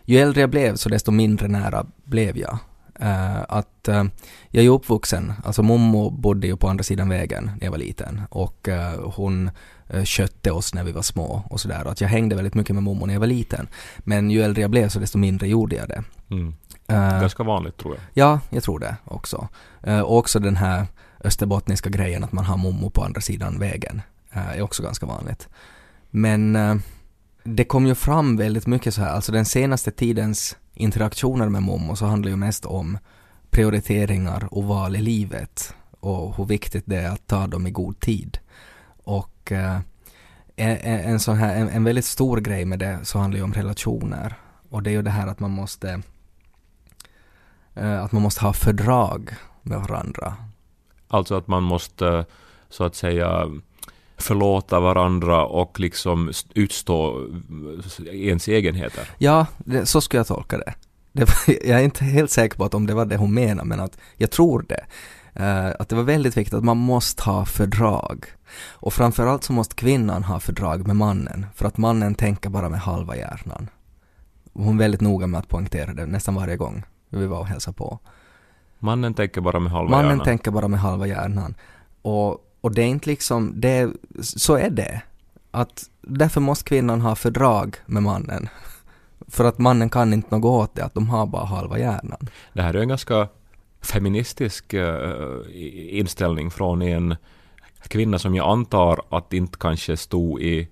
ju 0.05 0.19
äldre 0.19 0.41
jag 0.41 0.51
blev 0.51 0.77
så 0.77 0.89
desto 0.89 1.11
mindre 1.11 1.49
nära 1.49 1.87
blev 2.05 2.39
jag. 2.39 2.59
Eh, 3.01 3.43
att 3.49 3.89
eh, 3.89 4.05
jag 4.51 4.61
är 4.61 4.63
ju 4.63 4.69
uppvuxen, 4.69 5.33
alltså 5.45 5.63
mommo 5.63 6.11
bodde 6.11 6.47
ju 6.47 6.57
på 6.57 6.69
andra 6.69 6.85
sidan 6.85 7.09
vägen 7.09 7.45
när 7.45 7.65
jag 7.65 7.71
var 7.71 7.79
liten 7.79 8.21
och 8.31 8.69
eh, 8.69 9.11
hon 9.15 9.51
kötte 10.05 10.51
oss 10.51 10.75
när 10.75 10.85
vi 10.85 10.93
var 10.93 11.03
små 11.03 11.43
och 11.51 11.61
sådär. 11.61 11.85
Att 11.85 12.01
jag 12.01 12.09
hängde 12.09 12.37
väldigt 12.37 12.55
mycket 12.55 12.75
med 12.75 12.83
mommo 12.83 13.07
när 13.07 13.15
jag 13.15 13.21
var 13.21 13.27
liten. 13.27 13.69
Men 13.99 14.31
ju 14.31 14.43
äldre 14.43 14.63
jag 14.63 14.71
blev 14.71 14.89
så 14.89 14.99
desto 14.99 15.19
mindre 15.19 15.49
gjorde 15.49 15.77
jag 15.77 15.89
det. 15.89 16.05
Mm. 16.31 16.55
Eh, 16.87 17.21
Ganska 17.21 17.43
vanligt 17.43 17.77
tror 17.77 17.95
jag. 17.95 18.03
Ja, 18.15 18.41
jag 18.51 18.63
tror 18.63 18.79
det 18.79 18.97
också. 19.05 19.49
Eh, 19.83 20.01
och 20.01 20.19
också 20.19 20.39
den 20.39 20.57
här 20.57 20.87
österbottniska 21.25 21.91
grejen 21.91 22.25
att 22.25 22.33
man 22.33 22.45
har 22.45 22.57
mommo 22.57 22.91
på 22.91 23.05
andra 23.05 23.21
sidan 23.21 23.59
vägen 23.59 24.03
eh, 24.33 24.49
är 24.49 24.63
också 24.63 24.83
ganska 24.83 25.07
vanligt. 25.07 25.49
Men 26.11 26.57
eh, 26.57 26.75
det 27.45 27.65
kom 27.65 27.87
ju 27.87 27.95
fram 27.95 28.37
väldigt 28.37 28.67
mycket 28.67 28.95
så 28.95 29.01
här, 29.03 29.11
alltså 29.11 29.33
den 29.33 29.45
senaste 29.45 29.91
tidens 29.91 30.57
interaktioner 30.75 31.49
med 31.49 31.63
mommo 31.63 31.97
så 31.97 32.07
handlar 32.07 32.31
ju 32.31 32.37
mest 32.37 32.65
om 32.65 32.99
prioriteringar 33.51 34.49
och 34.51 34.65
val 34.65 34.97
i 34.97 35.01
livet 35.01 35.75
och 36.01 36.37
hur 36.37 36.45
viktigt 36.45 36.85
det 36.87 36.97
är 36.97 37.11
att 37.11 37.27
ta 37.27 37.47
dem 37.47 37.67
i 37.67 37.71
god 37.71 38.01
tid. 38.01 38.39
Och 39.45 39.53
eh, 39.53 39.79
en, 40.57 40.77
en 41.01 41.21
sån 41.21 41.37
här, 41.37 41.57
en, 41.57 41.69
en 41.69 41.85
väldigt 41.85 42.05
stor 42.05 42.41
grej 42.41 42.65
med 42.65 42.79
det 42.79 42.99
så 43.03 43.19
handlar 43.19 43.39
ju 43.39 43.45
om 43.45 43.53
relationer. 43.53 44.35
Och 44.71 44.83
det 44.83 44.91
är 44.91 44.93
ju 44.93 45.03
det 45.03 45.11
här 45.11 45.27
att 45.27 45.41
man 45.41 45.51
måste 45.51 46.03
eh, 47.75 48.05
att 48.05 48.13
man 48.13 48.23
måste 48.23 48.45
ha 48.45 48.53
fördrag 48.53 49.31
med 49.63 49.79
varandra. 49.79 50.37
Alltså 51.09 51.35
att 51.35 51.49
man 51.49 51.63
måste 51.63 52.25
så 52.69 52.85
att 52.85 52.95
säga 52.95 53.51
förlåta 54.17 54.81
varandra 54.81 55.45
och 55.45 55.81
liksom 55.81 56.33
utstå 56.55 57.29
ens 58.13 58.49
egenheter. 58.49 59.11
Ja, 59.19 59.47
det, 59.59 59.87
så 59.87 60.01
skulle 60.01 60.19
jag 60.19 60.27
tolka 60.27 60.59
det. 60.59 60.75
det 61.13 61.25
var, 61.25 61.37
jag 61.69 61.81
är 61.81 61.85
inte 61.85 62.05
helt 62.05 62.31
säker 62.31 62.57
på 62.57 62.65
att 62.65 62.75
om 62.75 62.87
det 62.87 62.95
var 62.95 63.05
det 63.05 63.17
hon 63.17 63.35
menade, 63.35 63.69
men 63.69 63.81
att 63.81 63.99
jag 64.17 64.31
tror 64.31 64.65
det. 64.69 64.85
Eh, 65.35 65.67
att 65.79 65.89
det 65.89 65.97
var 65.97 66.03
väldigt 66.03 66.37
viktigt 66.37 66.55
att 66.55 66.65
man 66.65 66.77
måste 66.77 67.23
ha 67.23 67.45
fördrag. 67.45 68.27
Och 68.71 68.93
framförallt 68.93 69.45
så 69.45 69.53
måste 69.53 69.75
kvinnan 69.75 70.25
ha 70.25 70.41
fördrag 70.41 70.87
med 70.87 70.97
mannen, 70.97 71.47
för 71.55 71.67
att 71.67 71.77
mannen 71.77 72.15
tänker 72.15 72.51
bara 72.51 72.69
med 72.69 72.81
halva 72.81 73.17
hjärnan. 73.17 73.69
Hon 74.53 74.75
är 74.75 74.79
väldigt 74.79 75.01
noga 75.01 75.27
med 75.27 75.39
att 75.39 75.49
poängtera 75.49 75.95
det 75.95 76.07
nästan 76.07 76.35
varje 76.35 76.57
gång 76.57 76.85
vi 77.09 77.27
var 77.27 77.39
och 77.39 77.47
hälsade 77.47 77.77
på. 77.77 77.99
Mannen 78.79 79.15
tänker 79.15 79.41
bara 79.41 79.61
med 79.61 79.73
halva 79.73 79.91
Mannen 79.91 80.09
hjärnan. 80.11 80.25
tänker 80.25 80.51
bara 80.51 80.69
med 80.69 80.81
halva 80.81 81.07
hjärnan. 81.07 81.55
Och, 82.03 82.31
och 82.61 82.75
det 82.75 82.83
är 82.83 82.87
inte 82.87 83.11
liksom, 83.11 83.53
det, 83.61 83.91
så 84.21 84.55
är 84.57 84.71
det. 84.71 85.03
Att 85.51 85.91
därför 86.01 86.41
måste 86.41 86.65
kvinnan 86.65 87.01
ha 87.01 87.15
fördrag 87.15 87.77
med 87.87 88.03
mannen. 88.03 88.49
För 89.29 89.45
att 89.45 89.59
mannen 89.59 89.91
kan 89.91 90.13
inte 90.13 90.37
något 90.37 90.45
åt 90.45 90.75
det, 90.75 90.85
att 90.85 90.95
de 90.95 91.09
har 91.09 91.27
bara 91.27 91.45
halva 91.45 91.79
hjärnan. 91.79 92.29
Det 92.53 92.63
här 92.63 92.75
är 92.75 92.81
en 92.81 92.89
ganska 92.89 93.29
feministisk 93.85 94.75
eh, 94.75 95.41
inställning 95.91 96.51
från 96.51 96.83
en 96.83 97.17
kvinna 97.89 98.19
som 98.19 98.35
jag 98.35 98.49
antar 98.49 99.01
att 99.09 99.33
inte 99.33 99.59
kanske 99.59 99.97
stod 99.97 100.43
i 100.43 100.69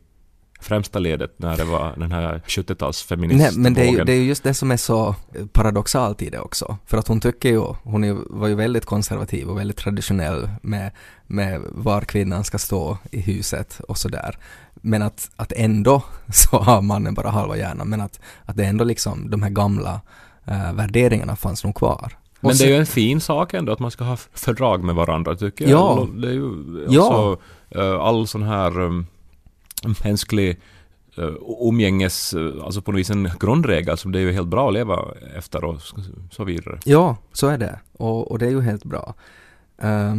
främsta 0.63 0.99
ledet 0.99 1.35
när 1.37 1.57
det 1.57 1.65
var 1.65 1.95
den 1.97 2.13
här 2.13 2.43
70-talsfeministvågen. 2.47 3.37
Nej, 3.37 3.53
men 3.57 3.75
det 3.75 3.81
är, 3.81 3.93
ju, 3.93 4.05
det 4.05 4.13
är 4.13 4.17
ju 4.17 4.25
just 4.25 4.43
det 4.43 4.55
som 4.55 4.71
är 4.71 4.77
så 4.77 5.09
eh, 5.09 5.47
paradoxalt 5.47 6.23
i 6.23 6.31
det 6.31 6.39
också. 6.39 6.77
För 6.87 6.99
att 6.99 7.09
hon 7.09 7.21
tycker 7.21 7.49
ju, 7.49 7.61
hon 7.83 8.05
är, 8.05 8.17
var 8.31 8.49
ju 8.49 8.55
väldigt 8.55 8.85
konservativ 8.85 9.49
och 9.49 9.59
väldigt 9.59 9.77
traditionell 9.77 10.51
med, 10.63 10.91
med 11.27 11.61
var 11.69 12.01
kvinnan 12.01 12.45
ska 12.45 12.59
stå 12.59 12.99
i 13.11 13.21
huset 13.21 13.81
och 13.89 13.99
sådär. 13.99 14.39
Men 14.75 15.03
att, 15.03 15.31
att 15.37 15.53
ändå 15.53 16.03
så 16.33 16.57
har 16.57 16.83
mannen 16.83 17.15
bara 17.15 17.31
halva 17.31 17.57
hjärnan, 17.57 17.89
men 17.89 18.01
att, 18.01 18.21
att 18.45 18.57
det 18.57 18.65
ändå 18.65 18.85
liksom, 18.85 19.31
de 19.31 19.43
här 19.43 19.51
gamla 19.51 20.01
äh, 20.45 20.73
värderingarna 20.73 21.37
fanns 21.37 21.65
nog 21.65 21.75
kvar. 21.75 22.13
Men 22.43 22.57
det 22.57 22.65
är 22.65 22.69
ju 22.69 22.77
en 22.77 22.87
fin 22.87 23.21
sak 23.21 23.55
ändå 23.55 23.73
att 23.73 23.79
man 23.79 23.91
ska 23.91 24.05
ha 24.05 24.17
fördrag 24.17 24.85
med 24.85 24.95
varandra 24.95 25.35
tycker 25.35 25.69
jag. 25.69 25.99
Ja. 25.99 26.09
Det 26.15 26.29
är 26.29 26.33
ju 26.33 26.53
Ja. 26.89 27.03
alltså, 27.03 27.43
eh, 27.81 28.01
all 28.01 28.27
sån 28.27 28.43
här 28.43 28.81
um, 28.81 29.07
mänsklig 30.05 30.61
uh, 31.19 31.35
umgänges, 31.61 32.35
eh, 32.35 32.65
alltså 32.65 32.83
på 32.83 32.93
något 32.93 32.99
vis 32.99 33.11
en 33.11 33.31
grundregel 33.41 33.99
som 33.99 34.13
det 34.13 34.19
är 34.19 34.21
ju 34.21 34.33
helt 34.33 34.49
bra 34.49 34.69
att 34.69 34.75
leva 34.75 35.05
efter 35.37 35.65
och 35.65 35.77
så, 36.31 36.45
vidare. 36.45 36.79
Ja, 36.85 37.17
så 37.33 37.47
är 37.47 37.59
det. 37.59 37.81
Och, 37.93 38.31
och 38.31 38.39
det 38.39 38.47
är 38.47 38.51
ju 38.51 38.61
helt 38.61 38.85
bra. 38.85 39.15
Eh, 39.83 40.17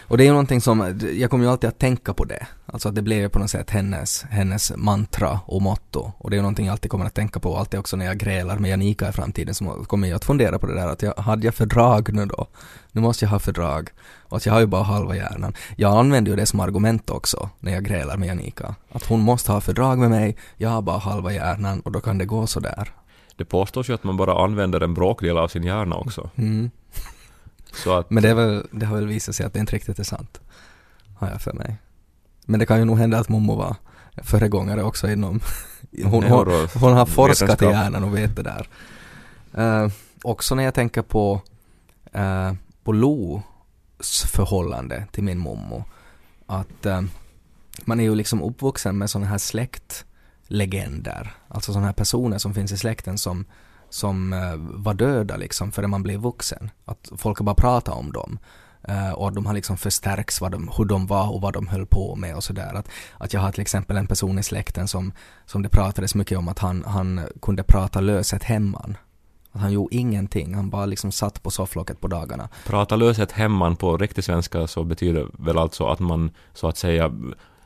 och 0.00 0.18
det 0.18 0.22
är 0.22 0.26
ju 0.26 0.30
någonting 0.30 0.60
som, 0.60 1.00
jag 1.14 1.30
kommer 1.30 1.44
ju 1.44 1.50
alltid 1.50 1.68
att 1.68 1.78
tänka 1.78 2.14
på 2.14 2.24
det. 2.24 2.46
Alltså 2.66 2.88
att 2.88 2.94
det 2.94 3.02
blev 3.02 3.18
ju 3.18 3.28
på 3.28 3.38
något 3.38 3.50
sätt 3.50 3.70
hennes, 3.70 4.22
hennes 4.22 4.72
mantra 4.76 5.40
och 5.46 5.62
motto. 5.62 6.12
Och 6.18 6.30
det 6.30 6.34
är 6.34 6.38
ju 6.38 6.42
någonting 6.42 6.66
jag 6.66 6.72
alltid 6.72 6.90
kommer 6.90 7.06
att 7.06 7.14
tänka 7.14 7.40
på. 7.40 7.56
Alltid 7.56 7.80
också 7.80 7.96
när 7.96 8.06
jag 8.06 8.18
grälar 8.18 8.58
med 8.58 8.70
Janika 8.70 9.08
i 9.08 9.12
framtiden 9.12 9.54
så 9.54 9.64
kommer 9.64 10.08
jag 10.08 10.16
att 10.16 10.24
fundera 10.24 10.58
på 10.58 10.66
det 10.66 10.74
där 10.74 10.88
att 10.88 11.02
jag, 11.02 11.14
hade 11.14 11.46
jag 11.46 11.54
fördrag 11.54 12.12
nu 12.12 12.26
då? 12.26 12.46
Nu 12.92 13.00
måste 13.00 13.24
jag 13.24 13.30
ha 13.30 13.38
fördrag. 13.38 13.90
Och 14.22 14.36
att 14.36 14.46
jag 14.46 14.52
har 14.52 14.60
ju 14.60 14.66
bara 14.66 14.82
halva 14.82 15.16
hjärnan. 15.16 15.54
Jag 15.76 15.98
använder 15.98 16.30
ju 16.30 16.36
det 16.36 16.46
som 16.46 16.60
argument 16.60 17.10
också 17.10 17.50
när 17.60 17.72
jag 17.72 17.84
grälar 17.84 18.16
med 18.16 18.28
Janika. 18.28 18.74
Att 18.92 19.06
hon 19.06 19.20
måste 19.20 19.52
ha 19.52 19.60
fördrag 19.60 19.98
med 19.98 20.10
mig, 20.10 20.36
jag 20.56 20.70
har 20.70 20.82
bara 20.82 20.98
halva 20.98 21.32
hjärnan 21.32 21.80
och 21.80 21.92
då 21.92 22.00
kan 22.00 22.18
det 22.18 22.24
gå 22.24 22.46
sådär. 22.46 22.92
Det 23.36 23.44
påstås 23.44 23.88
ju 23.88 23.94
att 23.94 24.04
man 24.04 24.16
bara 24.16 24.44
använder 24.44 24.80
en 24.80 24.94
bråkdel 24.94 25.38
av 25.38 25.48
sin 25.48 25.64
hjärna 25.64 25.96
också. 25.96 26.30
Mm. 26.36 26.70
Så 27.74 27.98
att, 27.98 28.10
Men 28.10 28.22
det, 28.22 28.28
är 28.28 28.34
väl, 28.34 28.66
det 28.70 28.86
har 28.86 28.96
väl 28.96 29.06
visat 29.06 29.34
sig 29.34 29.46
att 29.46 29.52
det 29.52 29.60
inte 29.60 29.74
riktigt 29.76 29.98
är 29.98 30.04
sant. 30.04 30.40
Har 31.16 31.30
jag 31.30 31.40
för 31.40 31.52
mig. 31.52 31.76
Men 32.46 32.60
det 32.60 32.66
kan 32.66 32.78
ju 32.78 32.84
nog 32.84 32.98
hända 32.98 33.18
att 33.18 33.28
Momo 33.28 33.54
var 33.54 33.76
föregångare 34.22 34.82
också 34.82 35.10
inom... 35.10 35.40
Hon, 36.04 36.24
hon, 36.24 36.68
hon 36.74 36.92
har 36.92 37.06
forskat 37.06 37.62
i 37.62 37.64
hjärnan 37.64 38.04
och 38.04 38.16
vet 38.16 38.36
det 38.36 38.42
där. 38.42 38.68
Eh, 39.54 39.88
också 40.22 40.54
när 40.54 40.62
jag 40.62 40.74
tänker 40.74 41.02
på, 41.02 41.40
uh, 42.16 42.52
på 42.84 42.92
Los 42.92 44.22
förhållande 44.22 45.06
till 45.12 45.24
min 45.24 45.38
mommo. 45.38 45.84
Att 46.46 46.86
eh, 46.86 47.02
man 47.84 48.00
är 48.00 48.04
ju 48.04 48.14
liksom 48.14 48.42
uppvuxen 48.42 48.98
med 48.98 49.10
sådana 49.10 49.26
här 49.26 49.38
släktlegender. 49.38 51.34
Alltså 51.48 51.72
sådana 51.72 51.86
här 51.86 51.94
personer 51.94 52.38
som 52.38 52.54
finns 52.54 52.72
i 52.72 52.78
släkten 52.78 53.18
som, 53.18 53.44
som 53.94 54.32
eh, 54.32 54.56
var 54.56 54.94
döda 54.94 55.36
liksom 55.36 55.72
före 55.72 55.86
man 55.86 56.02
blev 56.02 56.20
vuxen. 56.20 56.70
Att 56.84 57.12
folk 57.16 57.38
har 57.38 57.44
bara 57.44 57.54
pratat 57.54 57.94
om 57.94 58.12
dem. 58.12 58.38
Eh, 58.88 59.12
och 59.12 59.32
de 59.32 59.46
har 59.46 59.54
liksom 59.54 59.76
förstärkts 59.76 60.40
vad 60.40 60.52
de, 60.52 60.70
hur 60.76 60.84
de 60.84 61.06
var 61.06 61.34
och 61.34 61.40
vad 61.40 61.52
de 61.52 61.68
höll 61.68 61.86
på 61.86 62.16
med 62.16 62.36
och 62.36 62.44
sådär. 62.44 62.74
Att, 62.74 62.88
att 63.18 63.32
jag 63.32 63.40
har 63.40 63.52
till 63.52 63.60
exempel 63.60 63.96
en 63.96 64.06
person 64.06 64.38
i 64.38 64.42
släkten 64.42 64.88
som, 64.88 65.12
som 65.46 65.62
det 65.62 65.68
pratades 65.68 66.14
mycket 66.14 66.38
om 66.38 66.48
att 66.48 66.58
han, 66.58 66.84
han 66.86 67.20
kunde 67.42 67.62
prata 67.62 68.00
löset 68.00 68.42
hemman. 68.42 68.96
Att 69.52 69.60
han 69.60 69.72
gjorde 69.72 69.96
ingenting, 69.96 70.54
han 70.54 70.70
bara 70.70 70.86
liksom 70.86 71.12
satt 71.12 71.42
på 71.42 71.50
sofflocket 71.50 72.00
på 72.00 72.08
dagarna. 72.08 72.48
Prata 72.66 72.96
löset 72.96 73.32
hemman 73.32 73.76
på 73.76 73.96
riktig 73.96 74.24
svenska 74.24 74.66
så 74.66 74.84
betyder 74.84 75.28
väl 75.32 75.58
alltså 75.58 75.86
att 75.86 76.00
man 76.00 76.30
så 76.52 76.68
att 76.68 76.76
säga 76.76 77.12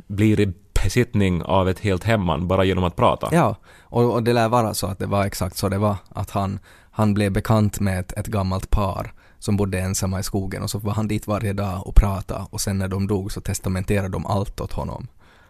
blir 0.06 0.52
besittning 0.84 1.42
av 1.42 1.68
ett 1.68 1.78
helt 1.78 2.04
hemman 2.04 2.48
bara 2.48 2.64
genom 2.64 2.84
att 2.84 2.96
prata. 2.96 3.28
Ja, 3.32 3.56
och, 3.80 4.14
och 4.14 4.22
det 4.22 4.32
lär 4.32 4.48
vara 4.48 4.74
så 4.74 4.86
att 4.86 4.98
det 4.98 5.06
var 5.06 5.24
exakt 5.24 5.56
så 5.56 5.68
det 5.68 5.78
var. 5.78 5.96
Att 6.08 6.30
han, 6.30 6.58
han 6.90 7.14
blev 7.14 7.32
bekant 7.32 7.80
med 7.80 8.00
ett, 8.00 8.12
ett 8.12 8.26
gammalt 8.26 8.70
par 8.70 9.12
som 9.38 9.56
bodde 9.56 9.78
ensamma 9.78 10.20
i 10.20 10.22
skogen 10.22 10.62
och 10.62 10.70
så 10.70 10.78
var 10.78 10.92
han 10.92 11.08
dit 11.08 11.26
varje 11.26 11.52
dag 11.52 11.86
och 11.86 11.94
pratade 11.94 12.46
och 12.50 12.60
sen 12.60 12.78
när 12.78 12.88
de 12.88 13.06
dog 13.06 13.32
så 13.32 13.40
testamenterade 13.40 14.08
de 14.08 14.26
allt 14.26 14.60
åt 14.60 14.72
honom. 14.72 15.06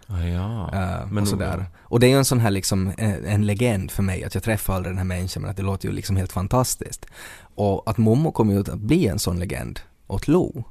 Ah, 0.06 0.22
ja. 0.22 0.70
Eh, 0.72 1.06
Men 1.06 1.22
och 1.22 1.28
sådär. 1.28 1.66
Och 1.80 2.00
det 2.00 2.06
är 2.06 2.10
ju 2.10 2.16
en 2.16 2.24
sån 2.24 2.40
här 2.40 2.50
liksom, 2.50 2.92
en, 2.98 3.24
en 3.24 3.46
legend 3.46 3.90
för 3.90 4.02
mig, 4.02 4.24
att 4.24 4.34
jag 4.34 4.42
träffar 4.42 4.74
aldrig 4.74 4.92
den 4.92 4.98
här 4.98 5.04
människan 5.04 5.42
men 5.42 5.50
att 5.50 5.56
det 5.56 5.62
låter 5.62 5.88
ju 5.88 5.94
liksom 5.94 6.16
helt 6.16 6.32
fantastiskt. 6.32 7.06
Och 7.54 7.90
att 7.90 7.98
Momo 7.98 8.32
kommer 8.32 8.52
ju 8.52 8.60
att 8.60 8.74
bli 8.74 9.06
en 9.06 9.18
sån 9.18 9.38
legend 9.38 9.80
åt 10.06 10.28
Lo. 10.28 10.64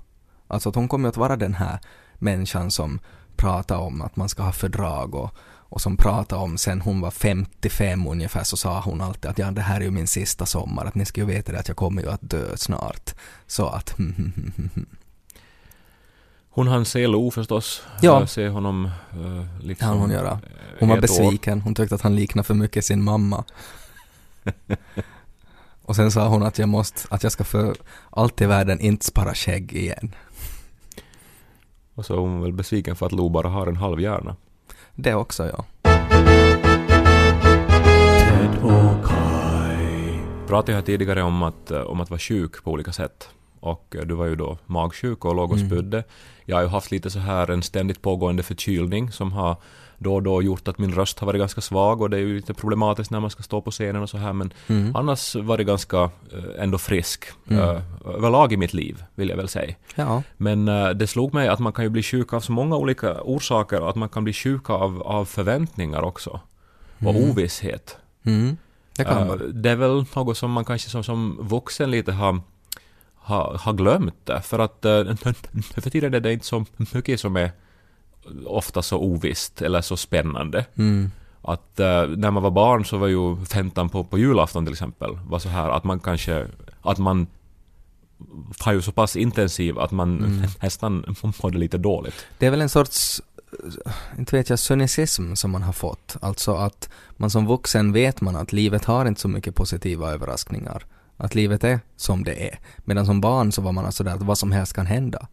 Alltså 0.47 0.69
att 0.69 0.75
hon 0.75 0.87
kommer 0.87 1.09
att 1.09 1.17
vara 1.17 1.35
den 1.35 1.53
här 1.53 1.79
människan 2.15 2.71
som 2.71 2.99
pratar 3.37 3.77
om 3.77 4.01
att 4.01 4.15
man 4.15 4.29
ska 4.29 4.43
ha 4.43 4.51
fördrag 4.51 5.15
och, 5.15 5.31
och 5.69 5.81
som 5.81 5.97
pratar 5.97 6.37
om 6.37 6.57
sen 6.57 6.81
hon 6.81 7.01
var 7.01 7.11
55 7.11 8.07
ungefär 8.07 8.43
så 8.43 8.57
sa 8.57 8.79
hon 8.81 9.01
alltid 9.01 9.31
att 9.31 9.37
ja 9.37 9.51
det 9.51 9.61
här 9.61 9.79
är 9.79 9.85
ju 9.85 9.91
min 9.91 10.07
sista 10.07 10.45
sommar, 10.45 10.85
att 10.85 10.95
ni 10.95 11.05
ska 11.05 11.21
ju 11.21 11.27
veta 11.27 11.51
det 11.51 11.59
att 11.59 11.67
jag 11.67 11.77
kommer 11.77 12.01
ju 12.01 12.09
att 12.09 12.29
dö 12.29 12.57
snart. 12.57 13.15
Så 13.47 13.67
att 13.67 13.95
Hon 16.49 16.67
hann 16.67 16.85
se 16.85 17.07
Lo 17.07 17.31
förstås. 17.31 17.81
Ja. 18.01 18.19
Eh, 18.21 18.25
Se 18.25 18.47
honom 18.49 18.85
uh, 19.17 19.45
liksom... 19.61 19.87
Hann 19.87 19.97
hon 19.97 20.11
göra. 20.11 20.31
eh, 20.31 20.39
Hon 20.79 20.89
var 20.89 20.97
år. 20.97 21.01
besviken, 21.01 21.61
hon 21.61 21.75
tyckte 21.75 21.95
att 21.95 22.01
han 22.01 22.15
liknade 22.15 22.45
för 22.45 22.53
mycket 22.53 22.85
sin 22.85 23.03
mamma. 23.03 23.43
Och 25.81 25.95
sen 25.95 26.11
sa 26.11 26.27
hon 26.27 26.43
att 26.43 26.59
jag 26.59 26.69
måste, 26.69 27.01
att 27.09 27.23
jag 27.23 27.31
ska 27.31 27.43
för 27.43 27.75
allt 28.09 28.41
i 28.41 28.45
världen 28.45 28.79
inte 28.79 29.05
spara 29.05 29.33
skägg 29.35 29.73
igen. 29.73 30.15
Och 31.97 32.05
så 32.05 32.13
är 32.13 32.17
hon 32.17 32.41
väl 32.41 32.53
besviken 32.53 32.95
för 32.95 33.05
att 33.05 33.11
Lo 33.11 33.29
bara 33.29 33.47
har 33.49 33.67
en 33.67 33.75
halv 33.75 34.01
hjärna. 34.01 34.35
Det 34.95 35.13
också 35.15 35.45
ja. 35.45 35.65
Ted 38.19 38.63
och 38.63 39.05
Kai. 39.05 40.19
Pratade 40.47 40.71
jag 40.71 40.85
tidigare 40.85 41.23
om 41.23 41.43
att, 41.43 41.71
eh, 41.71 41.81
om 41.81 42.01
att 42.01 42.09
vara 42.09 42.19
sjuk 42.19 42.63
på 42.63 42.71
olika 42.71 42.91
sätt. 42.91 43.29
Och 43.59 43.95
eh, 43.99 44.05
du 44.05 44.15
var 44.15 44.25
ju 44.25 44.35
då 44.35 44.57
magsjuk 44.65 45.25
och 45.25 45.35
låg 45.35 45.51
och 45.51 45.57
Mm. 45.57 45.69
spydde. 45.69 46.03
Jag 46.45 46.55
har 46.57 46.63
ju 46.63 46.69
haft 46.69 46.91
lite 46.91 47.09
så 47.09 47.19
här 47.19 47.49
en 47.51 47.61
ständigt 47.63 48.01
pågående 48.01 48.43
förkylning 48.43 49.11
som 49.11 49.31
har 49.31 49.55
då 49.97 50.15
och 50.15 50.23
då 50.23 50.41
gjort 50.41 50.67
att 50.67 50.77
min 50.77 50.91
röst 50.95 51.19
har 51.19 51.25
varit 51.27 51.39
ganska 51.39 51.61
svag 51.61 52.01
och 52.01 52.09
det 52.09 52.17
är 52.17 52.21
ju 52.21 52.35
lite 52.35 52.53
problematiskt 52.53 53.11
när 53.11 53.19
man 53.19 53.29
ska 53.29 53.43
stå 53.43 53.61
på 53.61 53.71
scenen 53.71 54.01
och 54.01 54.09
så 54.09 54.17
här 54.17 54.33
men 54.33 54.53
Mm. 54.67 54.95
annars 54.95 55.35
var 55.35 55.57
det 55.57 55.63
ganska 55.63 55.97
eh, 56.03 56.09
ändå 56.63 56.77
frisk 56.77 57.25
Mm. 57.49 57.63
eh, 57.63 57.81
överlag 58.05 58.53
i 58.53 58.57
mitt 58.57 58.73
liv 58.73 59.03
vill 59.15 59.29
jag 59.29 59.37
väl 59.37 59.47
säga. 59.47 59.75
Ja. 59.95 60.23
Men 60.37 60.67
eh, 60.67 60.89
det 60.89 61.07
slog 61.07 61.33
mig 61.33 61.47
att 61.47 61.59
man 61.59 61.73
kan 61.73 61.83
ju 61.85 61.89
bli 61.89 62.03
sjuk 62.03 62.33
av 62.33 62.39
så 62.39 62.51
många 62.51 62.75
olika 62.77 63.21
orsaker 63.21 63.81
och 63.81 63.89
att 63.89 63.95
man 63.95 64.09
kan 64.09 64.23
bli 64.23 64.33
sjuk 64.33 64.69
av, 64.69 65.01
av 65.03 65.25
förväntningar 65.25 66.01
också. 66.01 66.39
Och 66.99 67.09
Mm. 67.15 67.29
ovisshet. 67.29 67.97
Mm. 68.25 68.57
Det 68.97 69.03
kan 69.03 69.27
man. 69.27 69.61
det 69.61 69.69
är 69.69 69.75
väl 69.75 70.05
något 70.15 70.37
som 70.37 70.51
man 70.51 70.65
kanske 70.65 70.89
som, 70.89 71.03
som 71.03 71.37
vuxen 71.41 71.91
lite 71.91 72.11
har, 72.11 72.39
har, 73.15 73.57
har 73.63 73.73
glömt 73.73 74.25
det. 74.25 74.41
För 74.41 74.59
att 74.59 74.85
uh, 74.85 75.15
för 75.81 75.89
tiden 75.89 76.13
är 76.13 76.19
det 76.19 76.33
inte 76.33 76.45
så 76.45 76.65
mycket 76.77 77.19
som 77.19 77.35
är 77.35 77.51
ofta 78.45 78.81
så 78.81 78.97
ovisst 78.97 79.61
eller 79.61 79.81
så 79.81 79.97
spännande. 79.97 80.65
Mm. 80.75 81.11
Att 81.41 81.79
eh, 81.79 82.07
när 82.07 82.31
man 82.31 82.43
var 82.43 82.51
barn 82.51 82.85
så 82.85 82.97
var 82.97 83.07
ju 83.07 83.45
tentan 83.45 83.89
på, 83.89 84.03
på 84.03 84.17
julafton 84.17 84.65
till 84.65 84.73
exempel 84.73 85.19
var 85.27 85.39
så 85.39 85.49
här 85.49 85.69
att 85.69 85.83
man 85.83 85.99
kanske, 85.99 86.47
att 86.81 86.97
man 86.97 87.27
var 88.65 88.73
ju 88.73 88.81
så 88.81 88.91
pass 88.91 89.15
intensiv 89.15 89.79
att 89.79 89.91
man 89.91 90.17
Mm. 90.17 90.49
nästan 90.61 91.15
mådde 91.43 91.57
lite 91.57 91.77
dåligt. 91.77 92.25
Det 92.37 92.45
är 92.45 92.51
väl 92.51 92.61
en 92.61 92.69
sorts, 92.69 93.21
inte 94.17 94.35
vet 94.35 94.49
jag, 94.49 94.59
cynicism 94.59 95.33
som 95.33 95.51
man 95.51 95.63
har 95.63 95.73
fått. 95.73 96.15
Alltså 96.21 96.55
att 96.55 96.89
man 97.17 97.29
som 97.29 97.47
vuxen 97.47 97.93
vet 97.93 98.21
man 98.21 98.35
att 98.35 98.53
livet 98.53 98.85
har 98.85 99.05
inte 99.05 99.21
så 99.21 99.27
mycket 99.27 99.55
positiva 99.55 100.11
överraskningar. 100.11 100.83
Att 101.17 101.35
livet 101.35 101.63
är 101.63 101.79
som 101.95 102.23
det 102.23 102.47
är. 102.47 102.59
Medan 102.77 103.05
som 103.05 103.21
barn 103.21 103.51
så 103.51 103.61
var 103.61 103.71
man 103.71 103.85
alltså 103.85 104.03
där 104.03 104.13
att 104.13 104.21
vad 104.21 104.37
som 104.37 104.51
helst 104.51 104.73
kan 104.73 104.85
hända. 104.85 105.27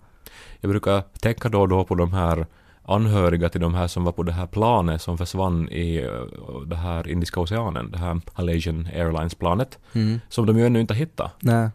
Jag 0.61 0.71
brukar 0.71 1.01
tänka 1.01 1.49
då 1.49 1.61
och 1.61 1.69
då 1.69 1.85
på 1.85 1.95
de 1.95 2.13
här 2.13 2.47
anhöriga 2.85 3.49
till 3.49 3.61
de 3.61 3.75
här 3.75 3.87
som 3.89 4.05
var 4.05 4.13
på 4.13 4.23
det 4.23 4.33
här 4.33 4.47
planet 4.47 5.03
som 5.03 5.19
försvann 5.19 5.69
i 5.69 5.97
eh, 5.97 6.61
det 6.67 6.77
här 6.77 7.09
Indiska 7.09 7.41
oceanen, 7.41 7.91
det 7.91 7.99
här 7.99 8.21
Malaysian 8.39 8.89
Airlines-planet, 8.95 9.79
Mm. 9.93 10.21
som 10.29 10.47
de 10.47 10.59
ju 10.59 10.67
ännu 10.67 10.81
inte 10.81 10.95
har 10.95 10.99
hittat. 10.99 11.33
Nej. 11.41 11.69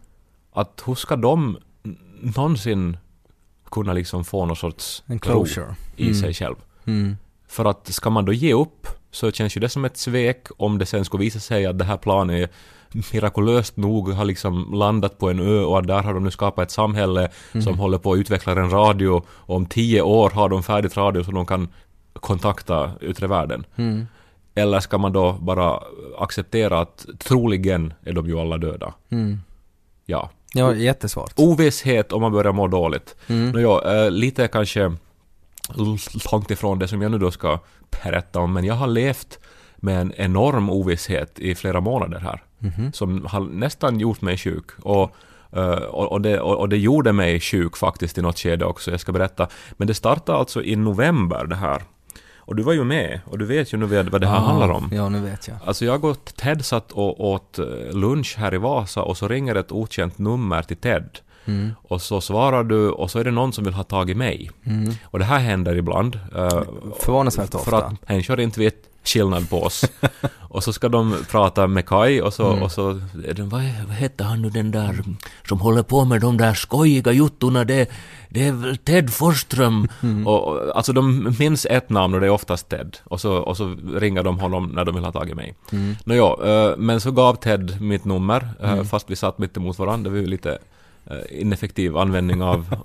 Att 0.54 0.84
hur 0.86 0.96
ska 0.96 1.16
de 1.16 1.58
någonsin 2.22 2.98
kunna 3.72 3.94
liksom 3.94 4.26
få 4.26 4.46
någon 4.46 4.56
sorts 4.56 5.04
En 5.06 5.20
closure. 5.20 5.76
i 5.96 6.04
Mm. 6.04 6.16
sig 6.16 6.34
själv? 6.34 6.56
Mm. 6.86 7.18
För 7.48 7.66
att 7.66 7.88
ska 7.94 8.10
man 8.10 8.26
då 8.26 8.34
ge 8.34 8.54
upp 8.54 8.88
så 9.12 9.32
känns 9.32 9.58
ju 9.58 9.62
det 9.62 9.70
som 9.70 9.86
ett 9.86 9.98
svek 9.98 10.48
om 10.58 10.78
det 10.78 10.86
sen 10.86 11.06
skulle 11.06 11.24
visa 11.24 11.40
sig 11.40 11.66
att 11.66 11.78
det 11.80 11.86
här 11.86 11.98
planet 11.98 12.52
mirakulöst 12.92 13.78
nog 13.78 14.12
har 14.12 14.26
liksom 14.26 14.74
landat 14.74 15.18
på 15.18 15.30
en 15.30 15.40
ö 15.40 15.60
och 15.64 15.86
där 15.86 16.02
har 16.04 16.14
de 16.14 16.24
nu 16.24 16.32
skapat 16.32 16.64
ett 16.68 16.72
samhälle 16.72 17.30
Mm. 17.54 17.62
som 17.64 17.80
håller 17.80 17.98
på 17.98 18.14
att 18.14 18.20
utveckla 18.20 18.52
en 18.52 18.70
radio 18.70 19.10
och 19.28 19.56
om 19.56 19.66
tio 19.66 20.02
år 20.02 20.30
har 20.30 20.50
de 20.50 20.64
färdigt 20.64 20.98
radio 20.98 21.24
så 21.24 21.32
de 21.32 21.46
kan 21.46 21.68
kontakta 22.14 22.92
yttre 23.02 23.28
världen. 23.28 23.66
Mm. 23.76 24.08
Eller 24.56 24.80
ska 24.80 24.98
man 24.98 25.14
då 25.14 25.32
bara 25.34 25.80
acceptera 26.20 26.80
att 26.80 27.06
troligen 27.20 27.94
är 28.06 28.14
de 28.14 28.28
ju 28.28 28.40
alla 28.40 28.58
döda? 28.58 28.94
Mm. 29.10 29.40
Ja. 30.06 30.30
Ja, 30.54 30.74
jättesvårt. 30.76 31.34
Ovisshet 31.36 32.12
om 32.14 32.22
man 32.22 32.32
börjar 32.32 32.52
må 32.54 32.68
dåligt. 32.68 33.16
Mm. 33.28 33.52
Nåja, 33.52 34.04
eh, 34.06 34.12
lite 34.12 34.48
kanske 34.48 34.96
långt 36.32 36.52
ifrån 36.52 36.80
det 36.80 36.88
som 36.88 37.02
jag 37.02 37.12
nu 37.12 37.18
då 37.18 37.32
ska 37.32 37.60
berätta 38.04 38.40
om, 38.40 38.54
men 38.54 38.66
jag 38.66 38.74
har 38.76 38.88
levt 38.88 39.40
med 39.78 40.02
en 40.02 40.14
enorm 40.18 40.70
ovisshet 40.70 41.40
i 41.40 41.56
flera 41.56 41.80
månader 41.82 42.20
här, 42.20 42.44
Mhm. 42.60 42.94
som 42.94 43.26
har 43.26 43.40
nästan 43.40 44.00
gjort 44.00 44.22
mig 44.22 44.38
sjuk. 44.38 44.66
Och, 44.82 45.16
eh, 45.52 45.64
och, 45.70 46.12
och, 46.12 46.22
det, 46.22 46.40
och, 46.40 46.70
det 46.70 46.78
gjorde 46.78 47.14
mig 47.14 47.40
sjuk 47.40 47.78
faktiskt 47.78 48.18
i 48.18 48.22
något 48.22 48.40
skede 48.40 48.66
också, 48.66 48.92
jag 48.92 49.00
ska 49.00 49.12
berätta. 49.12 49.48
Men 49.72 49.88
det 49.88 49.94
startade 49.94 50.38
alltså 50.38 50.64
i 50.64 50.76
november 50.76 51.46
det 51.46 51.56
här. 51.56 51.82
Och 52.38 52.56
du 52.56 52.64
var 52.64 52.74
ju 52.74 52.84
med, 52.84 53.22
och 53.26 53.38
du 53.38 53.46
vet 53.46 53.74
ju 53.74 53.78
nu 53.78 53.86
vad 53.86 54.22
det 54.22 54.28
här 54.28 54.36
Ah, 54.38 54.40
handlar 54.40 54.70
om. 54.70 54.90
Ja, 54.94 55.10
nu 55.10 55.22
vet 55.22 55.48
jag. 55.48 55.58
Alltså 55.66 55.86
jag 55.86 56.06
och 56.06 56.26
Ted 56.36 56.66
satt 56.66 56.92
och 56.92 57.26
åt 57.30 57.60
eh, 57.60 57.66
lunch 57.92 58.36
här 58.38 58.54
i 58.54 58.58
Vasa 58.58 59.02
och 59.02 59.18
så 59.18 59.28
ringer 59.28 59.56
ett 59.56 59.72
okänt 59.72 60.18
nummer 60.18 60.62
till 60.62 60.78
Ted. 60.78 61.20
Mm. 61.46 61.72
Och 61.82 62.02
så 62.02 62.22
svarar 62.22 62.64
du 62.64 62.90
och 62.90 63.12
så 63.12 63.20
är 63.20 63.24
det 63.24 63.32
någon 63.32 63.54
som 63.54 63.64
vill 63.64 63.74
ha 63.74 63.84
tag 63.84 64.10
i 64.10 64.16
mig. 64.16 64.52
Mm. 64.66 64.94
Och 65.04 65.20
det 65.20 65.26
här 65.26 65.40
händer 65.40 65.76
ibland. 65.76 66.16
eh, 66.36 66.62
Förvånansvärt 67.00 67.56
ofta. 67.56 67.70
För 67.72 67.78
att 67.78 68.10
människor 68.10 68.40
inte 68.40 68.60
vet 68.60 68.76
skillnad 69.10 69.50
på 69.50 69.64
oss. 69.64 69.86
och 70.50 70.64
så 70.64 70.74
ska 70.74 70.90
de 70.90 71.16
prata 71.32 71.68
med 71.68 71.86
Kai 71.86 72.22
och 72.22 72.34
så, 72.34 72.48
Mm. 72.52 72.64
och 72.64 72.72
så 72.72 72.90
är 73.28 73.34
det, 73.34 73.42
vad, 73.44 73.62
vad 73.88 73.96
hette 73.96 74.24
han 74.24 74.42
nu 74.42 74.50
den 74.50 74.72
där 74.72 75.04
som 75.48 75.60
håller 75.60 75.84
på 75.84 76.06
med 76.06 76.22
de 76.22 76.38
där 76.38 76.54
skojiga 76.54 77.12
juttorna, 77.12 77.64
det, 77.66 77.90
det 78.30 78.48
är 78.48 78.52
väl 78.52 78.78
Ted 78.78 79.14
Forsström. 79.14 79.88
Mm. 80.02 80.28
Och, 80.28 80.48
och, 80.48 80.78
alltså 80.78 80.94
de 80.94 81.36
minns 81.40 81.66
ett 81.66 81.90
namn 81.90 82.14
och 82.14 82.20
det 82.22 82.26
är 82.28 82.32
oftast 82.32 82.70
Ted. 82.70 82.98
Och 83.04 83.22
så, 83.22 83.34
och 83.34 83.58
så 83.58 83.76
ringer 83.96 84.24
de 84.24 84.40
honom 84.40 84.66
när 84.76 84.86
de 84.86 84.96
vill 84.96 85.04
ha 85.04 85.12
tag 85.12 85.30
i 85.30 85.36
mig. 85.36 85.56
Mm. 85.72 85.96
Nåja, 86.06 86.36
eh, 86.72 86.78
men 86.78 87.02
så 87.02 87.12
gav 87.12 87.36
Ted 87.36 87.82
mitt 87.82 88.06
nummer, 88.06 88.50
eh, 88.62 88.72
Mm. 88.72 88.86
fast 88.86 89.10
vi 89.10 89.16
satt 89.16 89.38
mitt 89.38 89.58
emot 89.58 89.80
varandra. 89.80 90.04
Det 90.10 90.16
var 90.16 90.22
ju 90.22 90.28
lite 90.28 90.58
ineffektiv 91.30 91.98
användning 91.98 92.44
av, 92.44 92.76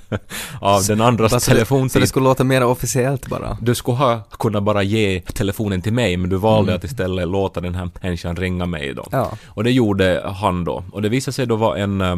av 0.60 0.82
den 0.88 1.00
andras 1.00 1.30
Bara 1.32 1.40
så 1.40 1.50
det- 1.50 1.50
Så 1.50 1.50
telefontid. 1.50 2.02
det 2.02 2.06
skulle 2.06 2.24
låta 2.24 2.44
mer 2.44 2.64
officiellt 2.64 3.28
bara. 3.28 3.58
Du 3.60 3.74
skulle 3.74 3.96
ha 3.96 4.20
kunnat 4.38 4.62
bara 4.62 4.82
ge 4.82 5.20
telefonen 5.20 5.82
till 5.82 5.92
mig, 5.92 6.16
men 6.16 6.30
du 6.30 6.36
valde 6.36 6.72
Mm. 6.72 6.76
att 6.78 6.84
istället 6.84 7.28
låta 7.28 7.60
den 7.60 7.74
här 7.74 7.90
människan 8.02 8.36
ringa 8.36 8.66
mig 8.66 8.94
då. 8.94 9.06
Ja. 9.12 9.30
Och 9.46 9.64
det 9.64 9.70
gjorde 9.70 10.22
han 10.34 10.64
då. 10.64 10.84
Och 10.92 11.02
det 11.02 11.08
visade 11.08 11.32
sig 11.32 11.46
då 11.46 11.56
vara 11.56 11.78
en 11.78 12.00
eh, 12.00 12.16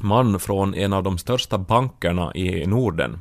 man 0.00 0.40
från 0.40 0.74
en 0.74 0.92
av 0.92 1.02
de 1.02 1.18
största 1.18 1.58
bankerna 1.58 2.32
i 2.34 2.66
Norden. 2.66 3.18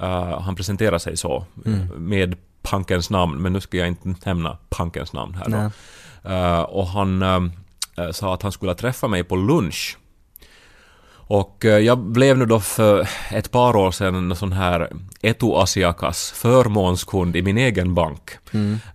Eh, 0.00 0.40
han 0.40 0.56
presenterar 0.56 0.98
sig 0.98 1.16
så, 1.16 1.44
Mm. 1.66 1.80
eh, 1.80 1.86
med 1.98 2.36
pankens 2.62 3.10
namn, 3.10 3.42
men 3.42 3.52
nu 3.52 3.60
ska 3.60 3.76
jag 3.76 3.88
inte 3.88 4.14
nämna 4.24 4.58
pankens 4.68 5.12
namn 5.12 5.34
här 5.34 5.48
då. 5.48 5.70
Eh, 6.30 6.60
och 6.60 6.86
han 6.86 7.22
eh, 7.22 7.40
eh, 8.04 8.10
sa 8.12 8.34
att 8.34 8.42
han 8.42 8.52
skulle 8.52 8.74
träffa 8.74 9.08
mig 9.08 9.24
på 9.24 9.36
lunch. 9.36 9.98
Och 11.28 11.64
eh, 11.64 11.78
jag 11.78 11.98
blev 11.98 12.38
nu 12.38 12.46
då 12.46 12.60
för 12.60 13.08
ett 13.30 13.50
par 13.50 13.76
år 13.76 13.90
sedan 13.90 14.14
en 14.14 14.36
sån 14.36 14.52
här 14.52 14.90
Etu 15.22 15.46
Asiakas 15.52 16.30
förmånskund 16.30 17.36
i 17.36 17.42
min 17.42 17.58
egen 17.58 17.94
bank. 17.94 18.30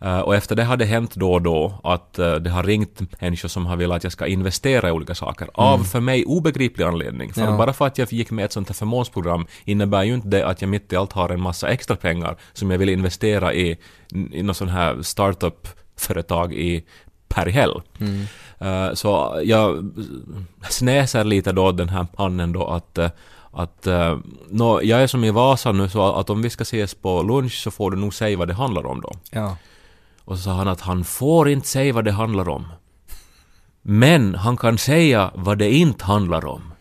Eh, 0.02 0.20
Och 0.20 0.36
efter 0.36 0.56
det 0.56 0.64
har 0.64 0.78
det 0.78 0.86
hänt 0.86 1.16
då 1.16 1.34
och 1.34 1.42
då 1.42 1.80
att 1.84 2.20
eh, 2.20 2.36
det 2.36 2.50
har 2.50 2.64
ringt 2.64 3.22
människor 3.22 3.50
som 3.50 3.66
har 3.66 3.76
velat 3.76 3.98
att 3.98 4.04
jag 4.04 4.14
ska 4.14 4.28
investera 4.28 4.88
i 4.90 4.92
olika 4.92 5.16
saker. 5.16 5.48
Av 5.54 5.84
för 5.84 6.00
mig 6.00 6.26
obegriplig 6.26 6.86
anledning. 6.86 7.34
För 7.34 7.42
Ja. 7.42 7.58
bara 7.58 7.74
för 7.74 7.88
att 7.88 7.98
jag 7.98 8.14
gick 8.14 8.32
med 8.32 8.46
ett 8.46 8.52
sånt 8.52 8.70
här 8.70 8.74
förmånsprogram 8.76 9.46
innebär 9.66 10.04
ju 10.04 10.14
inte 10.14 10.28
det 10.28 10.48
att 10.48 10.62
jag 10.62 10.70
mitt 10.70 10.94
i 10.94 10.96
allt 10.96 11.12
har 11.14 11.30
en 11.30 11.42
massa 11.42 11.68
extra 11.68 11.96
pengar 11.96 12.36
som 12.54 12.72
jag 12.72 12.78
vill 12.78 12.90
investera 12.90 13.54
i, 13.54 13.78
i 14.32 14.44
något 14.44 14.58
sån 14.58 14.70
här 14.70 15.02
startup-företag 15.02 16.54
i 16.54 16.84
per 17.28 17.46
häll. 17.46 17.82
Eh, 18.62 18.94
så 18.94 19.42
jag 19.44 19.92
snäser 20.70 21.24
lite 21.24 21.52
då 21.52 21.72
den 21.72 21.90
här 21.90 22.08
mannen 22.18 22.52
då 22.52 22.68
att 22.68 22.98
eh, 22.98 23.10
att 23.54 23.88
uh, 23.88 24.20
nå, 24.50 24.82
jag 24.84 25.04
är 25.04 25.08
som 25.08 25.24
i 25.24 25.32
Vasa 25.32 25.72
nu 25.72 25.90
så 25.90 26.14
att 26.14 26.30
om 26.30 26.42
vi 26.42 26.50
ska 26.50 26.62
ses 26.62 26.96
på 26.96 27.22
lunch 27.22 27.54
så 27.54 27.72
får 27.72 27.92
du 27.92 27.98
nog 27.98 28.14
säga 28.14 28.38
vad 28.38 28.48
det 28.48 28.54
handlar 28.54 28.86
om 28.86 29.02
då. 29.02 29.12
Ja. 29.32 29.58
Och 30.26 30.38
så 30.38 30.44
sa 30.44 30.52
han 30.54 30.68
att 30.68 30.82
han 30.82 31.04
får 31.04 31.50
inte 31.50 31.68
säga 31.68 31.94
vad 31.94 32.06
det 32.06 32.12
handlar 32.12 32.50
om. 32.50 32.66
Men 33.82 34.36
han 34.36 34.58
kan 34.58 34.78
säga 34.78 35.32
vad 35.36 35.58
det 35.58 35.72
inte 35.72 36.06
handlar 36.06 36.46
om. 36.46 36.74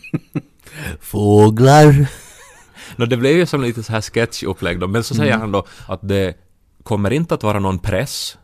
Fåglar. 1.00 2.06
Nå, 2.96 3.06
det 3.06 3.16
blev 3.16 3.36
ju 3.36 3.46
som 3.46 3.62
lite 3.62 3.82
så 3.82 3.92
här 3.92 4.00
sketchupplägg 4.00 4.80
då, 4.80 4.86
men 4.86 5.04
så 5.04 5.14
säger 5.14 5.38
han 5.38 5.52
då 5.52 5.66
att 5.88 6.00
det 6.02 6.34
kommer 6.82 7.10
inte 7.10 7.34
att 7.34 7.42
vara 7.42 7.58
någon 7.58 7.78
press 7.78 8.38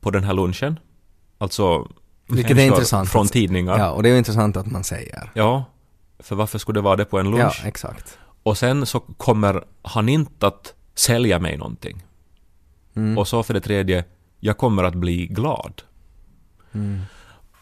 på 0.00 0.10
den 0.10 0.24
här 0.24 0.34
lunchen. 0.34 0.78
Alltså 1.38 1.88
Vilket 2.28 2.58
är 2.58 2.66
intressant. 2.66 3.08
från 3.08 3.28
tidningar. 3.28 3.78
Ja, 3.78 3.90
och 3.90 4.02
det 4.02 4.08
är 4.08 4.12
ju 4.12 4.18
intressant 4.18 4.56
att 4.56 4.66
man 4.66 4.84
säger. 4.84 5.30
Ja, 5.34 5.64
för 6.18 6.36
varför 6.36 6.58
skulle 6.58 6.78
det 6.78 6.84
vara 6.84 6.96
det 6.96 7.04
på 7.04 7.18
en 7.18 7.26
Ja, 7.26 7.38
lunch? 7.38 7.62
exakt. 7.66 8.18
Och 8.42 8.58
sen 8.58 8.86
så 8.86 9.00
kommer 9.00 9.64
han 9.82 10.08
inte 10.08 10.46
att 10.46 10.74
sälja 10.94 11.38
mig 11.38 11.56
någonting. 11.56 12.02
Mm. 12.96 13.18
Och 13.18 13.28
så 13.28 13.42
för 13.42 13.54
det 13.54 13.60
tredje, 13.60 14.04
jag 14.40 14.58
kommer 14.58 14.84
att 14.84 14.94
bli 14.94 15.26
glad. 15.26 15.82
Mm. 16.72 17.00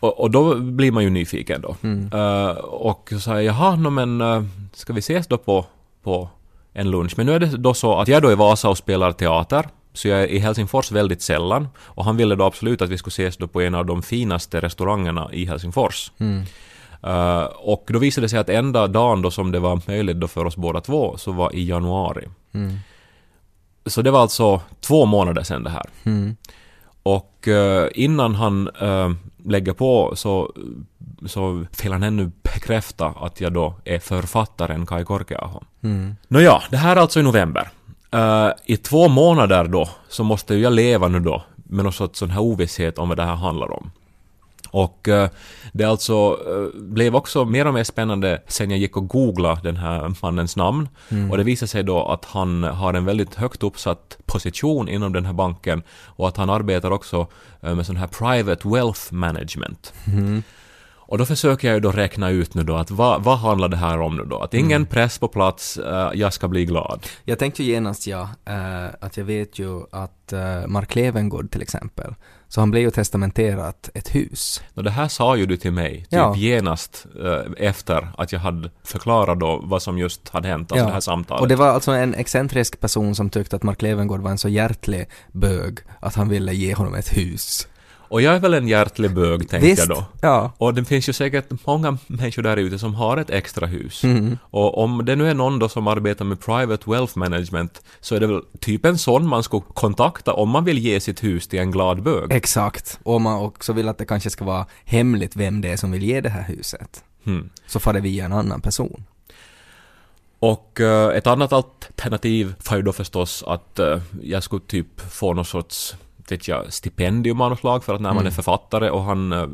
Och, 0.00 0.20
och 0.20 0.30
då 0.30 0.54
blir 0.60 0.92
man 0.92 1.04
ju 1.04 1.10
nyfiken 1.10 1.60
då. 1.60 1.76
Mm. 1.82 2.10
Eh, 2.12 2.50
och 2.56 3.08
så 3.12 3.20
sa 3.20 3.34
jag, 3.34 3.44
jaha, 3.44 3.76
no, 3.76 3.90
men 3.90 4.20
uh, 4.20 4.44
ska 4.72 4.92
vi 4.92 4.98
ses 4.98 5.26
då 5.26 5.38
på, 5.38 5.66
på 6.02 6.28
en 6.72 6.90
lunch? 6.90 7.14
Men 7.16 7.26
nu 7.26 7.32
är 7.32 7.40
det 7.40 7.46
då 7.46 7.74
så 7.74 8.00
att 8.00 8.08
jag 8.08 8.22
då 8.22 8.28
är 8.28 8.32
i 8.32 8.36
Vasa 8.36 8.68
och 8.68 8.78
spelar 8.78 9.12
teater. 9.12 9.68
Så 9.94 10.08
jag 10.08 10.22
är 10.22 10.26
i 10.26 10.38
Helsingfors 10.38 10.92
väldigt 10.92 11.22
sällan. 11.22 11.68
Och 11.78 12.04
han 12.04 12.16
ville 12.16 12.34
då 12.34 12.44
absolut 12.44 12.82
att 12.82 12.90
vi 12.90 12.98
skulle 12.98 13.12
ses 13.12 13.36
då 13.36 13.46
på 13.46 13.60
en 13.60 13.74
av 13.74 13.86
de 13.86 14.02
finaste 14.02 14.60
restaurangerna 14.60 15.28
i 15.32 15.44
Helsingfors. 15.44 16.12
Mm. 16.18 16.44
Eh, 17.02 17.44
och 17.44 17.84
då 17.88 17.98
visade 17.98 18.24
det 18.24 18.28
sig 18.28 18.38
att 18.38 18.48
enda 18.48 18.86
dagen 18.86 19.22
då 19.22 19.30
som 19.30 19.52
det 19.52 19.60
var 19.60 19.80
möjligt 19.86 20.16
då 20.16 20.28
för 20.28 20.44
oss 20.44 20.56
båda 20.56 20.80
två 20.80 21.16
så 21.18 21.32
var 21.32 21.54
i 21.54 21.64
januari. 21.68 22.28
Mm. 22.52 22.78
Så 23.86 24.02
det 24.02 24.10
var 24.10 24.20
alltså 24.20 24.60
två 24.80 25.06
månader 25.06 25.42
sedan 25.42 25.62
det 25.64 25.70
här. 25.70 25.86
Mm. 26.04 26.36
Och 27.02 27.48
eh, 27.48 27.88
innan 27.94 28.34
han 28.34 28.70
eh, 28.80 29.10
lägger 29.44 29.72
på 29.72 30.12
så, 30.16 30.52
så 31.26 31.66
vill 31.82 31.92
han 31.92 32.02
ännu 32.02 32.30
bekräfta 32.42 33.06
att 33.06 33.40
jag 33.40 33.52
då 33.52 33.74
är 33.84 33.98
författaren 33.98 34.86
Kai 34.86 35.04
Korkeaho. 35.04 35.62
Mm. 35.82 36.16
Nåja, 36.28 36.62
det 36.70 36.76
här 36.76 36.96
är 36.96 37.00
alltså 37.00 37.20
i 37.20 37.22
november. 37.22 37.70
Eh, 38.14 38.50
I 38.64 38.76
två 38.76 39.08
månader 39.08 39.64
då 39.64 39.88
så 40.08 40.24
måste 40.24 40.54
ju 40.54 40.60
jag 40.60 40.72
leva 40.72 41.08
nu 41.08 41.20
då 41.20 41.42
med 41.54 41.84
någon 41.84 41.92
sorts 41.92 42.18
sån 42.18 42.30
här 42.30 42.40
ovisshet 42.40 42.98
om 42.98 43.08
vad 43.08 43.18
det 43.18 43.24
här 43.24 43.34
handlar 43.34 43.72
om. 43.72 43.90
Och 44.70 45.08
eh, 45.08 45.28
det 45.72 45.84
alltså 45.84 46.38
eh, 46.48 46.80
blev 46.80 47.16
också 47.16 47.44
mer 47.44 47.66
och 47.66 47.74
mer 47.74 47.84
spännande 47.84 48.42
sen 48.46 48.70
jag 48.70 48.78
gick 48.78 48.96
och 48.96 49.08
googlade 49.08 49.60
den 49.62 49.76
här 49.76 50.14
mannens 50.22 50.56
namn. 50.56 50.88
Och 51.30 51.36
det 51.36 51.44
visade 51.44 51.68
sig 51.68 51.82
då 51.82 52.06
att 52.06 52.24
han 52.24 52.62
har 52.62 52.94
en 52.94 53.04
väldigt 53.04 53.34
högt 53.34 53.62
uppsatt 53.62 54.18
position 54.26 54.88
inom 54.88 55.12
den 55.12 55.26
här 55.26 55.32
banken 55.32 55.82
och 56.06 56.28
att 56.28 56.36
han 56.36 56.50
arbetar 56.50 56.90
också 56.90 57.26
med 57.60 57.86
sån 57.86 57.96
här 57.96 58.06
private 58.06 58.68
wealth 58.68 59.12
management. 59.12 59.92
Och 61.06 61.18
då 61.18 61.26
försöker 61.26 61.68
jag 61.68 61.74
ju 61.74 61.80
då 61.80 61.90
räkna 61.90 62.30
ut 62.30 62.54
nu 62.54 62.62
då 62.64 62.76
att 62.76 62.90
vad, 62.90 63.22
vad 63.24 63.38
handlar 63.38 63.68
det 63.68 63.76
här 63.76 64.00
om 64.00 64.16
nu 64.16 64.24
då? 64.24 64.38
Att 64.38 64.54
ingen 64.54 64.86
press 64.86 65.18
på 65.18 65.28
plats, 65.28 65.76
eh, 65.76 66.10
jag 66.14 66.32
ska 66.32 66.48
bli 66.48 66.64
glad. 66.64 67.06
Jag 67.24 67.38
tänkte 67.38 67.62
ju 67.64 67.72
genast 67.72 68.06
ja, 68.06 68.28
eh, 68.44 68.86
att 69.00 69.16
jag 69.16 69.24
vet 69.24 69.58
ju 69.58 69.82
att 69.92 70.32
eh, 70.32 70.66
Mark 70.66 70.94
Levengood 70.94 71.50
till 71.50 71.62
exempel, 71.62 72.14
så 72.48 72.60
han 72.60 72.70
blev 72.70 72.82
ju 72.82 72.90
testamenterat 72.90 73.90
ett 73.94 74.14
hus. 74.14 74.62
Och 74.74 74.84
det 74.84 74.90
här 74.90 75.08
sa 75.08 75.36
ju 75.36 75.46
du 75.46 75.56
till 75.56 75.72
mig, 75.72 75.96
typ 76.00 76.06
Ja. 76.10 76.34
genast 76.36 77.06
efter 77.56 78.08
att 78.18 78.32
jag 78.32 78.40
hade 78.40 78.70
förklarat 78.84 79.40
då 79.40 79.60
vad 79.64 79.82
som 79.82 79.98
just 79.98 80.28
hade 80.28 80.48
hänt, 80.48 80.72
alltså 80.72 80.84
Ja. 80.84 80.86
det 80.86 80.92
här 80.92 81.00
samtalet. 81.00 81.42
Och 81.42 81.48
det 81.48 81.56
var 81.56 81.68
alltså 81.68 81.90
en 81.92 82.14
excentrisk 82.14 82.80
person 82.80 83.14
som 83.14 83.30
tyckte 83.30 83.56
att 83.56 83.62
Mark 83.62 83.82
Levengood 83.82 84.20
var 84.20 84.30
en 84.30 84.38
så 84.38 84.48
hjärtlig 84.48 85.06
bög 85.32 85.78
att 86.00 86.14
han 86.14 86.28
ville 86.28 86.54
ge 86.54 86.74
honom 86.74 86.94
ett 86.94 87.16
hus. 87.16 87.68
Och 88.14 88.22
jag 88.22 88.34
är 88.34 88.40
väl 88.40 88.54
en 88.54 88.68
hjärtlig 88.68 89.14
bög, 89.14 89.48
tänkte 89.48 89.58
Visst? 89.68 89.78
jag 89.78 89.88
då. 89.88 90.04
Ja. 90.20 90.52
Och 90.58 90.74
det 90.74 90.84
finns 90.84 91.08
ju 91.08 91.12
säkert 91.12 91.66
många 91.66 91.98
människor 92.06 92.42
där 92.42 92.56
ute 92.56 92.78
som 92.78 92.94
har 92.94 93.16
ett 93.16 93.30
extra 93.30 93.66
hus. 93.66 94.04
Mm. 94.04 94.38
Och 94.42 94.78
om 94.78 95.04
det 95.04 95.16
nu 95.16 95.30
är 95.30 95.34
någon 95.34 95.58
då 95.58 95.68
som 95.68 95.86
arbetar 95.86 96.24
med 96.24 96.40
private 96.40 96.90
wealth 96.90 97.18
management 97.18 97.82
så 98.00 98.14
är 98.14 98.20
det 98.20 98.26
väl 98.26 98.40
typ 98.60 98.84
en 98.84 98.98
sån 98.98 99.26
man 99.28 99.42
skulle 99.42 99.62
kontakta 99.74 100.32
om 100.32 100.48
man 100.48 100.64
vill 100.64 100.78
ge 100.78 101.00
sitt 101.00 101.24
hus 101.24 101.48
till 101.48 101.58
en 101.58 101.70
glad 101.70 102.02
bög. 102.02 102.32
Exakt. 102.32 102.98
Och 103.02 103.14
om 103.14 103.22
man 103.22 103.42
också 103.42 103.72
vill 103.72 103.88
att 103.88 103.98
det 103.98 104.06
kanske 104.06 104.30
ska 104.30 104.44
vara 104.44 104.66
hemligt 104.84 105.36
vem 105.36 105.60
det 105.60 105.68
är 105.72 105.76
som 105.76 105.90
vill 105.90 106.02
ge 106.02 106.20
det 106.20 106.28
här 106.30 106.42
huset, 106.42 107.04
Hmm. 107.24 107.50
så 107.66 107.80
far 107.80 107.92
det 107.92 108.00
via 108.00 108.24
en 108.24 108.32
annan 108.32 108.60
person. 108.60 109.04
Och 110.38 110.80
eh, 110.80 111.16
ett 111.16 111.26
annat 111.26 111.52
alternativ 111.52 112.54
var 112.70 112.76
ju 112.76 112.82
då 112.82 112.92
förstås 112.92 113.44
att 113.46 113.78
eh, 113.78 114.00
jag 114.22 114.42
skulle 114.42 114.62
typ 114.66 115.00
få 115.12 115.34
någon 115.34 115.44
sorts 115.44 115.94
vet 116.30 116.48
jag, 116.48 116.72
stipendium 116.72 117.40
av 117.40 117.50
något 117.50 117.58
slag 117.60 117.84
för 117.84 117.94
att 117.94 118.00
när 118.00 118.08
man 118.10 118.16
Mm. 118.16 118.26
är 118.26 118.30
författare 118.30 118.90
och 118.90 119.02
han 119.02 119.32
uh, 119.32 119.48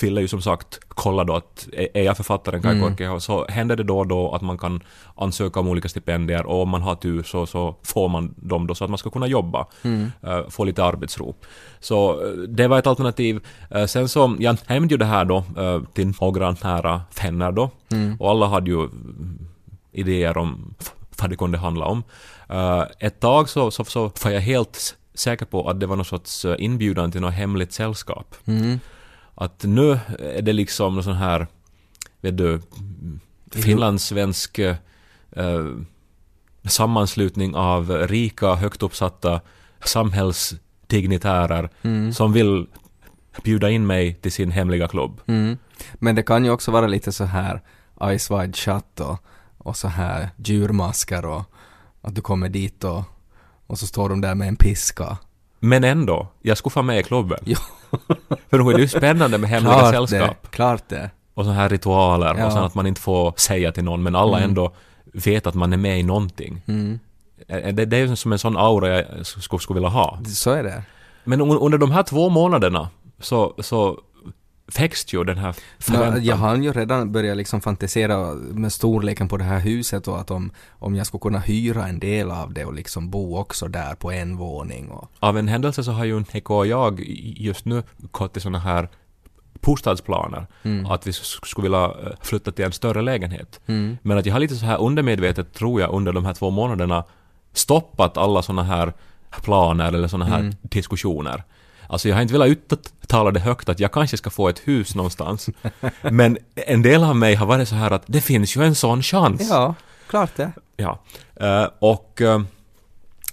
ville 0.00 0.20
ju 0.20 0.28
som 0.28 0.42
sagt 0.42 0.80
kolla 0.88 1.24
då 1.24 1.34
att 1.34 1.68
är 1.94 2.02
jag 2.02 2.16
författaren 2.16 2.62
Kai 2.62 2.72
Mm. 2.72 2.88
Korkeaho 2.88 3.20
så 3.20 3.46
händer 3.48 3.76
det 3.76 3.82
då 3.82 3.98
och 3.98 4.06
då 4.06 4.34
att 4.34 4.42
man 4.42 4.58
kan 4.58 4.80
ansöka 5.16 5.60
om 5.60 5.68
olika 5.68 5.88
stipendier 5.88 6.46
och 6.46 6.62
om 6.62 6.68
man 6.68 6.82
har 6.82 6.94
tur 6.94 7.22
så, 7.22 7.46
så 7.46 7.74
får 7.82 8.08
man 8.08 8.34
dem 8.36 8.66
då 8.66 8.74
så 8.74 8.84
att 8.84 8.90
man 8.90 8.98
ska 8.98 9.10
kunna 9.10 9.26
jobba, 9.26 9.66
Mm. 9.84 10.12
eh, 10.22 10.48
få 10.48 10.64
lite 10.64 10.84
arbetsro. 10.84 11.34
Så 11.80 12.24
eh, 12.26 12.32
det 12.32 12.68
var 12.68 12.78
ett 12.78 12.86
alternativ. 12.86 13.40
Eh, 13.70 13.84
sen 13.86 14.08
så, 14.08 14.36
jag 14.38 14.56
nämnde 14.68 14.94
ju 14.94 14.98
det 14.98 15.04
här 15.04 15.24
då 15.24 15.36
eh, 15.56 15.80
till 15.94 16.12
några 16.20 16.56
nära 16.62 17.02
vänner 17.22 17.52
då 17.52 17.70
Mm. 17.92 18.16
och 18.20 18.30
alla 18.30 18.46
hade 18.46 18.70
ju 18.70 18.78
mm, 18.80 19.38
idéer 19.92 20.36
om 20.38 20.74
vad 21.20 21.30
det 21.30 21.36
kunde 21.36 21.58
handla 21.58 21.84
om. 21.86 22.02
Eh, 22.48 22.82
ett 22.98 23.20
tag 23.20 23.48
så, 23.48 23.70
så, 23.70 23.84
så 23.84 24.10
var 24.24 24.30
jag 24.30 24.40
helt 24.40 24.96
säker 25.14 25.46
på 25.46 25.70
att 25.70 25.80
det 25.80 25.86
var 25.86 25.96
någon 25.96 26.04
sorts 26.04 26.44
eh, 26.44 26.56
inbjudan 26.58 27.12
till 27.12 27.20
något 27.20 27.34
hemligt 27.34 27.72
sällskap. 27.72 28.34
Mm. 28.44 28.80
Att 29.34 29.64
nu 29.64 29.98
är 30.18 30.42
det 30.42 30.52
liksom 30.52 30.94
någon 30.94 31.04
sån 31.04 31.16
här, 31.16 31.46
vet 32.20 32.36
du, 32.36 32.60
finlandssvensk 33.50 34.58
eh, 34.58 34.76
eh, 35.30 35.64
sammanslutning 36.64 37.54
av 37.54 37.90
rika, 37.90 38.54
högt 38.54 38.82
uppsatta 38.82 39.40
samhällsdignitärer 39.84 41.70
Mm. 41.82 42.12
som 42.12 42.32
vill 42.32 42.66
bjuda 43.44 43.70
in 43.70 43.86
mig 43.86 44.14
till 44.14 44.32
sin 44.32 44.50
hemliga 44.50 44.88
klubb. 44.88 45.20
Mm. 45.26 45.58
Men 45.94 46.14
det 46.14 46.22
kan 46.22 46.44
ju 46.44 46.50
också 46.50 46.70
vara 46.70 46.86
lite 46.86 47.12
så 47.12 47.24
här 47.24 47.60
Ice 48.18 48.30
Wide 48.30 48.52
Shut 48.52 49.00
och, 49.00 49.18
och 49.58 49.76
så 49.76 49.88
här 49.88 50.28
djurmaskar 50.36 51.26
och 51.26 51.42
att 52.00 52.14
du 52.14 52.20
kommer 52.20 52.48
dit 52.48 52.84
och, 52.84 53.02
och 53.72 53.78
så 53.78 53.86
står 53.86 54.08
de 54.08 54.20
där 54.20 54.34
med 54.34 54.48
en 54.48 54.56
piska. 54.56 55.16
Men 55.60 55.84
ändå, 55.84 56.26
jag 56.42 56.58
skulle 56.58 56.70
få 56.70 56.82
med 56.82 56.98
i 56.98 57.02
klubben. 57.02 57.38
Jo. 57.44 57.56
För 58.50 58.58
nog 58.58 58.70
är 58.72 58.74
det 58.76 58.80
ju 58.82 58.88
spännande 58.88 59.38
med 59.38 59.50
hemliga 59.50 59.78
klart 59.78 59.94
sällskap. 59.94 60.36
det, 60.42 60.48
klart 60.48 60.88
det. 60.88 61.10
Och 61.34 61.44
så 61.44 61.50
här 61.50 61.68
ritualer 61.68 62.34
Ja. 62.38 62.46
och 62.46 62.52
sen 62.52 62.62
att 62.64 62.74
man 62.74 62.86
inte 62.86 63.00
får 63.00 63.34
säga 63.36 63.72
till 63.72 63.84
någon 63.84 64.02
men 64.02 64.14
alla 64.16 64.36
Mm. 64.38 64.50
ändå 64.50 64.72
vet 65.04 65.46
att 65.46 65.54
man 65.54 65.72
är 65.72 65.76
med 65.76 66.00
i 66.00 66.02
någonting. 66.02 66.62
Mm. 66.66 66.98
Det, 67.46 67.84
det 67.84 67.96
är 67.96 68.06
ju 68.06 68.16
som 68.16 68.32
en 68.32 68.38
sån 68.38 68.56
aura 68.56 68.88
jag 68.88 69.26
skulle, 69.26 69.60
skulle 69.60 69.74
vilja 69.74 69.88
ha. 69.88 70.18
Så 70.26 70.50
är 70.50 70.62
det. 70.62 70.82
Men 71.24 71.40
un- 71.42 71.58
under 71.60 71.78
de 71.78 71.90
här 71.90 72.02
två 72.02 72.28
månaderna 72.28 72.88
så, 73.20 73.54
så 73.58 73.98
växte 74.78 75.16
ju 75.16 75.24
den 75.24 75.38
här 75.38 75.54
förväntan. 75.78 76.24
jag 76.24 76.36
har 76.36 76.56
ju 76.56 76.72
redan 76.72 77.12
börjat 77.12 77.36
liksom 77.36 77.60
fantisera 77.60 78.34
med 78.34 78.72
storleken 78.72 79.28
på 79.28 79.36
det 79.36 79.44
här 79.44 79.60
huset 79.60 80.08
och 80.08 80.20
att 80.20 80.30
om, 80.30 80.50
om 80.70 80.94
jag 80.96 81.06
skulle 81.06 81.20
kunna 81.20 81.38
hyra 81.38 81.86
en 81.88 81.98
del 81.98 82.30
av 82.30 82.52
det 82.54 82.64
och 82.64 82.74
liksom 82.74 83.10
bo 83.10 83.36
också 83.36 83.68
där 83.68 83.94
på 83.94 84.10
en 84.12 84.36
våning 84.36 84.88
och 84.90 85.10
Av 85.20 85.38
en 85.38 85.48
händelse 85.48 85.84
så 85.84 85.92
har 85.92 86.04
ju 86.04 86.24
Niko 86.34 86.54
och 86.54 86.66
jag 86.66 87.00
just 87.36 87.64
nu 87.64 87.82
gått 88.10 88.32
till 88.32 88.42
såna 88.42 88.58
här 88.58 88.88
bostadsplaner. 89.60 90.46
Mm. 90.62 90.86
Att 90.86 91.06
vi 91.06 91.10
sk- 91.10 91.46
skulle 91.46 91.62
vilja 91.62 91.84
eh, 91.84 92.12
flytta 92.22 92.52
till 92.52 92.64
en 92.64 92.72
större 92.72 93.02
lägenhet. 93.02 93.60
Mm. 93.66 93.98
Men 94.02 94.18
att 94.18 94.26
jag 94.26 94.32
har 94.34 94.40
lite 94.40 94.54
så 94.56 94.66
här 94.66 94.80
undermedvetet, 94.80 95.54
tror 95.54 95.80
jag, 95.80 95.90
under 95.94 96.12
de 96.12 96.24
här 96.24 96.34
två 96.34 96.50
månaderna 96.50 97.04
stoppat 97.52 98.16
alla 98.16 98.42
såna 98.42 98.62
här 98.62 98.92
planer 99.42 99.88
eller 99.92 100.08
såna 100.08 100.24
här 100.24 100.40
Mm. 100.40 100.54
diskussioner. 100.62 101.42
Alltså 101.92 102.08
jag 102.08 102.16
har 102.16 102.22
inte 102.22 102.34
velat 102.34 102.48
uttala 102.48 103.30
det 103.30 103.40
högt 103.40 103.68
att 103.68 103.80
jag 103.80 103.92
kanske 103.92 104.16
ska 104.16 104.30
få 104.30 104.48
ett 104.48 104.68
hus 104.68 104.94
någonstans. 104.94 105.50
Men 106.02 106.38
en 106.54 106.82
del 106.82 107.04
av 107.04 107.16
mig 107.16 107.34
har 107.34 107.46
varit 107.46 107.68
så 107.68 107.74
här 107.74 107.90
att 107.90 108.02
det 108.06 108.20
finns 108.20 108.56
ju 108.56 108.62
en 108.62 108.74
sån 108.74 109.02
chans. 109.02 109.48
Ja, 109.50 109.74
klart 110.06 110.36
det. 110.36 110.52
Ja. 110.76 110.98
Eh, 111.36 111.68
och 111.78 112.20
eh, 112.20 112.42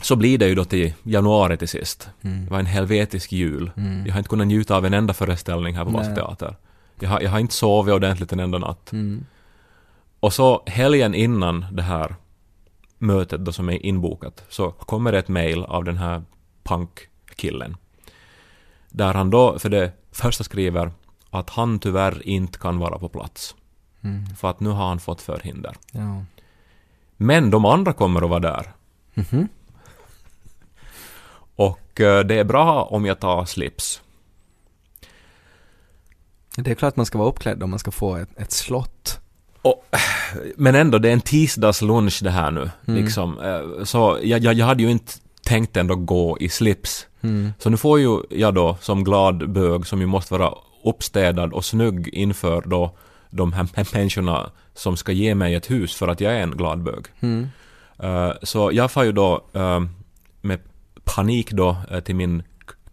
så 0.02 0.16
blir 0.16 0.38
det 0.38 0.48
ju 0.48 0.56
då 0.56 0.66
till 0.66 0.94
januari 1.04 1.58
till 1.58 1.68
sist. 1.68 2.10
Mm. 2.22 2.46
Det 2.46 2.52
var 2.52 2.60
en 2.60 2.66
helvetisk 2.66 3.32
jul. 3.32 3.72
Jag 4.06 4.14
har 4.14 4.20
inte 4.20 4.30
kunnat 4.30 4.48
njuta 4.48 4.78
av 4.78 4.86
en 4.86 4.94
enda 4.94 5.14
föreställning 5.14 5.76
här 5.76 5.86
på 5.86 5.92
Nej. 5.92 6.00
Vassteater. 6.00 6.56
Jag 7.00 7.10
har, 7.10 7.22
jag 7.22 7.30
har 7.30 7.40
inte 7.40 7.54
sovit 7.54 7.94
ordentligt 7.94 8.34
en 8.34 8.40
enda 8.40 8.58
natt. 8.58 8.92
Mm. 8.92 9.26
Och 10.20 10.34
så 10.34 10.64
helgen 10.66 11.14
innan 11.14 11.66
det 11.72 11.84
här 11.84 12.16
mötet 12.98 13.46
då 13.46 13.52
som 13.52 13.70
är 13.70 13.86
inbokat 13.86 14.44
så 14.50 14.72
kommer 14.72 15.12
det 15.12 15.20
ett 15.20 15.28
mail 15.28 15.64
av 15.64 15.84
den 15.84 15.98
här 15.98 16.24
punkkillen. 16.64 17.78
Där 18.90 19.14
han 19.14 19.30
då 19.30 19.60
för 19.60 19.70
det 19.70 19.92
första 20.12 20.44
skriver 20.44 20.92
att 21.30 21.50
han 21.50 21.80
tyvärr 21.80 22.28
inte 22.28 22.60
kan 22.60 22.80
vara 22.80 23.00
på 23.00 23.10
plats. 23.10 23.56
Mm. 24.02 24.26
För 24.36 24.50
att 24.50 24.60
nu 24.60 24.70
har 24.70 24.88
han 24.88 25.00
fått 25.00 25.22
förhinder. 25.22 25.76
Ja. 25.92 26.24
Men 27.18 27.52
de 27.52 27.66
andra 27.66 27.94
kommer 27.94 28.22
att 28.22 28.30
vara 28.30 28.40
där. 28.40 28.72
Mhm. 29.14 29.48
Och 31.56 32.02
eh, 32.02 32.26
det 32.26 32.36
är 32.40 32.44
bra 32.44 32.84
om 32.84 33.06
jag 33.06 33.20
tar 33.20 33.46
slips. 33.46 34.02
Det 36.56 36.72
är 36.72 36.76
klart 36.76 36.96
man 36.96 37.06
ska 37.06 37.18
vara 37.18 37.30
uppklädd 37.30 37.64
om 37.64 37.70
man 37.70 37.80
ska 37.80 37.92
få 37.92 38.16
ett, 38.16 38.30
ett 38.38 38.52
slott. 38.52 39.20
Och, 39.62 39.86
men 40.56 40.76
ändå, 40.76 40.98
det 40.98 41.10
är 41.10 41.14
en 41.14 41.22
tisdagslunch 41.22 42.20
det 42.24 42.32
här 42.32 42.52
nu. 42.52 42.70
Mm. 42.88 43.04
Liksom. 43.04 43.40
Eh, 43.40 43.84
Så 43.84 44.20
jag, 44.24 44.40
jag, 44.40 44.54
jag 44.54 44.66
hade 44.66 44.84
ju 44.84 44.92
inte 44.92 45.14
tänkt 45.50 45.78
ändå 45.78 45.96
gå 45.96 46.38
i 46.40 46.50
slips. 46.50 47.08
Mm. 47.22 47.54
Så 47.60 47.70
nu 47.70 47.78
får 47.78 48.00
ju 48.00 48.20
jag 48.30 48.54
då 48.54 48.78
som 48.82 49.04
glad 49.04 49.50
bög 49.52 49.88
som 49.88 50.00
ju 50.02 50.06
måste 50.06 50.34
vara 50.34 50.54
uppstädad 50.84 51.54
och 51.54 51.66
snygg 51.66 52.08
inför 52.14 52.62
då 52.66 52.92
de 53.30 53.54
här 53.54 53.68
människorna 53.94 54.52
som 54.74 54.98
ska 54.98 55.12
ge 55.12 55.36
mig 55.36 55.56
ett 55.56 55.72
hus 55.72 55.96
för 55.96 56.08
att 56.08 56.22
jag 56.22 56.34
är 56.34 56.40
en 56.42 56.52
glad 56.58 56.84
bög. 56.84 57.06
Mm. 57.20 57.48
Eh, 58.04 58.32
Så 58.44 58.70
jag 58.74 58.92
får 58.92 59.04
ju 59.06 59.12
då 59.12 59.44
eh, 59.54 59.80
med 60.42 60.60
panik 61.04 61.52
då 61.52 61.78
eh, 61.92 62.00
till 62.00 62.16
min 62.16 62.44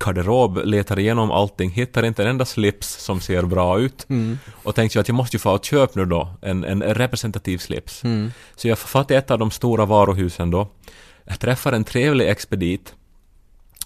garderob, 0.05 0.61
letar 0.65 0.99
igenom 0.99 1.31
allting, 1.31 1.71
hittar 1.71 2.05
inte 2.05 2.23
en 2.23 2.29
enda 2.29 2.45
slips 2.45 3.05
som 3.05 3.21
ser 3.21 3.43
bra 3.43 3.79
ut 3.79 4.07
Mm. 4.09 4.39
och 4.65 4.75
tänkte 4.75 4.99
jag 4.99 5.01
att 5.03 5.09
jag 5.09 5.15
måste 5.15 5.37
ju 5.37 5.41
få 5.41 5.53
och 5.55 5.65
köpa 5.65 5.93
nu 5.95 6.05
då 6.05 6.29
en, 6.43 6.65
en 6.65 6.83
representativ 6.83 7.59
slips. 7.59 8.05
Mm. 8.05 8.33
Så 8.57 8.69
jag 8.69 8.79
får 8.79 9.05
till 9.05 9.17
ett 9.17 9.31
av 9.31 9.39
de 9.39 9.51
stora 9.51 9.85
varuhusen 9.87 10.51
då. 10.51 10.69
Jag 11.27 11.41
träffar 11.41 11.73
en 11.73 11.85
trevlig 11.85 12.29
expedit. 12.31 12.95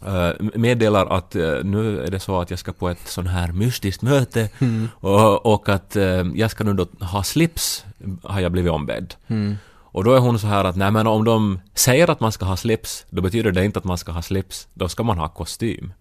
eh, 0.07 0.31
meddelar 0.55 1.07
att 1.07 1.37
eh, 1.37 1.55
nu 1.64 2.00
är 2.05 2.11
det 2.11 2.20
så 2.20 2.40
att 2.40 2.50
jag 2.50 2.59
ska 2.59 2.72
på 2.72 2.88
ett 2.88 3.09
sån 3.09 3.26
här 3.26 3.53
mystiskt 3.53 4.03
möte 4.03 4.48
Mm. 4.59 4.88
och, 4.94 5.46
och 5.55 5.68
att 5.68 5.96
eh, 5.96 6.24
jag 6.35 6.50
ska 6.50 6.64
nu 6.64 6.72
då 6.72 6.87
ha 7.05 7.22
slips, 7.22 7.85
har 8.22 8.40
jag 8.40 8.53
blivit 8.53 8.72
ombedd. 8.72 9.14
Mm. 9.29 9.57
Och 9.92 10.05
då 10.05 10.14
är 10.14 10.18
hon 10.18 10.38
så 10.38 10.46
här 10.46 10.64
att 10.64 10.76
nej 10.76 10.90
men 10.90 11.07
om 11.07 11.24
de 11.24 11.61
säger 11.74 12.11
att 12.11 12.20
man 12.20 12.33
ska 12.33 12.44
ha 12.44 12.57
slips, 12.57 13.07
då 13.11 13.22
betyder 13.22 13.53
det 13.53 13.64
inte 13.64 13.79
att 13.79 13.85
man 13.85 13.98
ska 13.98 14.12
ha 14.12 14.22
slips, 14.22 14.68
då 14.74 14.88
ska 14.88 15.03
man 15.03 15.18
ha 15.18 15.29
kostym. 15.29 15.92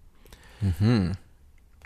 Mhm. 0.58 1.14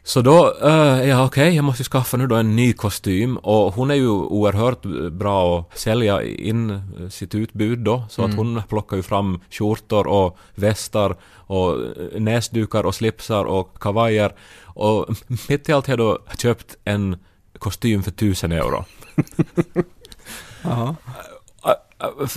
Så 0.07 0.21
då, 0.23 0.55
uh, 0.65 1.09
ja 1.09 1.25
okej, 1.25 1.55
jag 1.57 1.65
måste 1.65 1.85
skaffa 1.85 2.17
nu 2.17 2.27
då 2.27 2.35
en 2.35 2.57
ny 2.57 2.73
kostym 2.73 3.37
och 3.37 3.75
hon 3.75 3.91
är 3.91 3.95
ju 3.95 4.09
oerhört 4.09 4.83
bra 5.13 5.61
att 5.61 5.79
sälja 5.79 6.23
in 6.23 6.71
eh, 6.71 7.09
sitt 7.09 7.35
utbud 7.35 7.79
då, 7.79 8.05
så 8.11 8.25
att 8.25 8.35
hon 8.35 8.63
plockar 8.69 8.97
ju 8.97 9.03
fram 9.03 9.41
skjortor 9.51 10.07
och 10.07 10.39
västar 10.55 11.17
och 11.35 11.73
eh, 11.73 12.21
näsdukar 12.21 12.87
och 12.87 12.95
slipsar 12.95 13.45
och 13.45 13.79
kavajer 13.81 14.33
och 14.63 15.07
mitt 15.49 15.69
i 15.69 15.73
allt 15.73 15.87
har 15.87 15.93
jag 15.93 15.99
då 15.99 16.19
köpt 16.39 16.77
en 16.85 17.17
kostym 17.59 18.03
för 18.03 18.11
tusen 18.11 18.53
euro. 18.53 18.85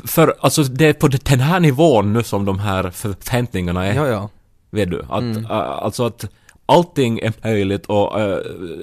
För 0.05 0.35
alltså 0.39 0.63
det 0.63 0.85
är 0.85 0.93
på 0.93 1.07
den 1.07 1.39
här 1.39 1.59
nivån 1.59 2.13
nu 2.13 2.23
som 2.23 2.45
de 2.45 2.59
här 2.59 2.91
förväntningarna 2.91 3.85
är. 3.85 3.93
Ja, 3.95 4.07
ja. 4.07 4.29
Vet 4.69 4.91
du? 4.91 5.01
Att, 5.09 5.21
Mm. 5.21 5.45
alltså 5.49 6.05
att 6.05 6.25
allting 6.67 7.19
är 7.19 7.33
möjligt 7.43 7.85
och 7.85 8.19
äh, 8.21 8.37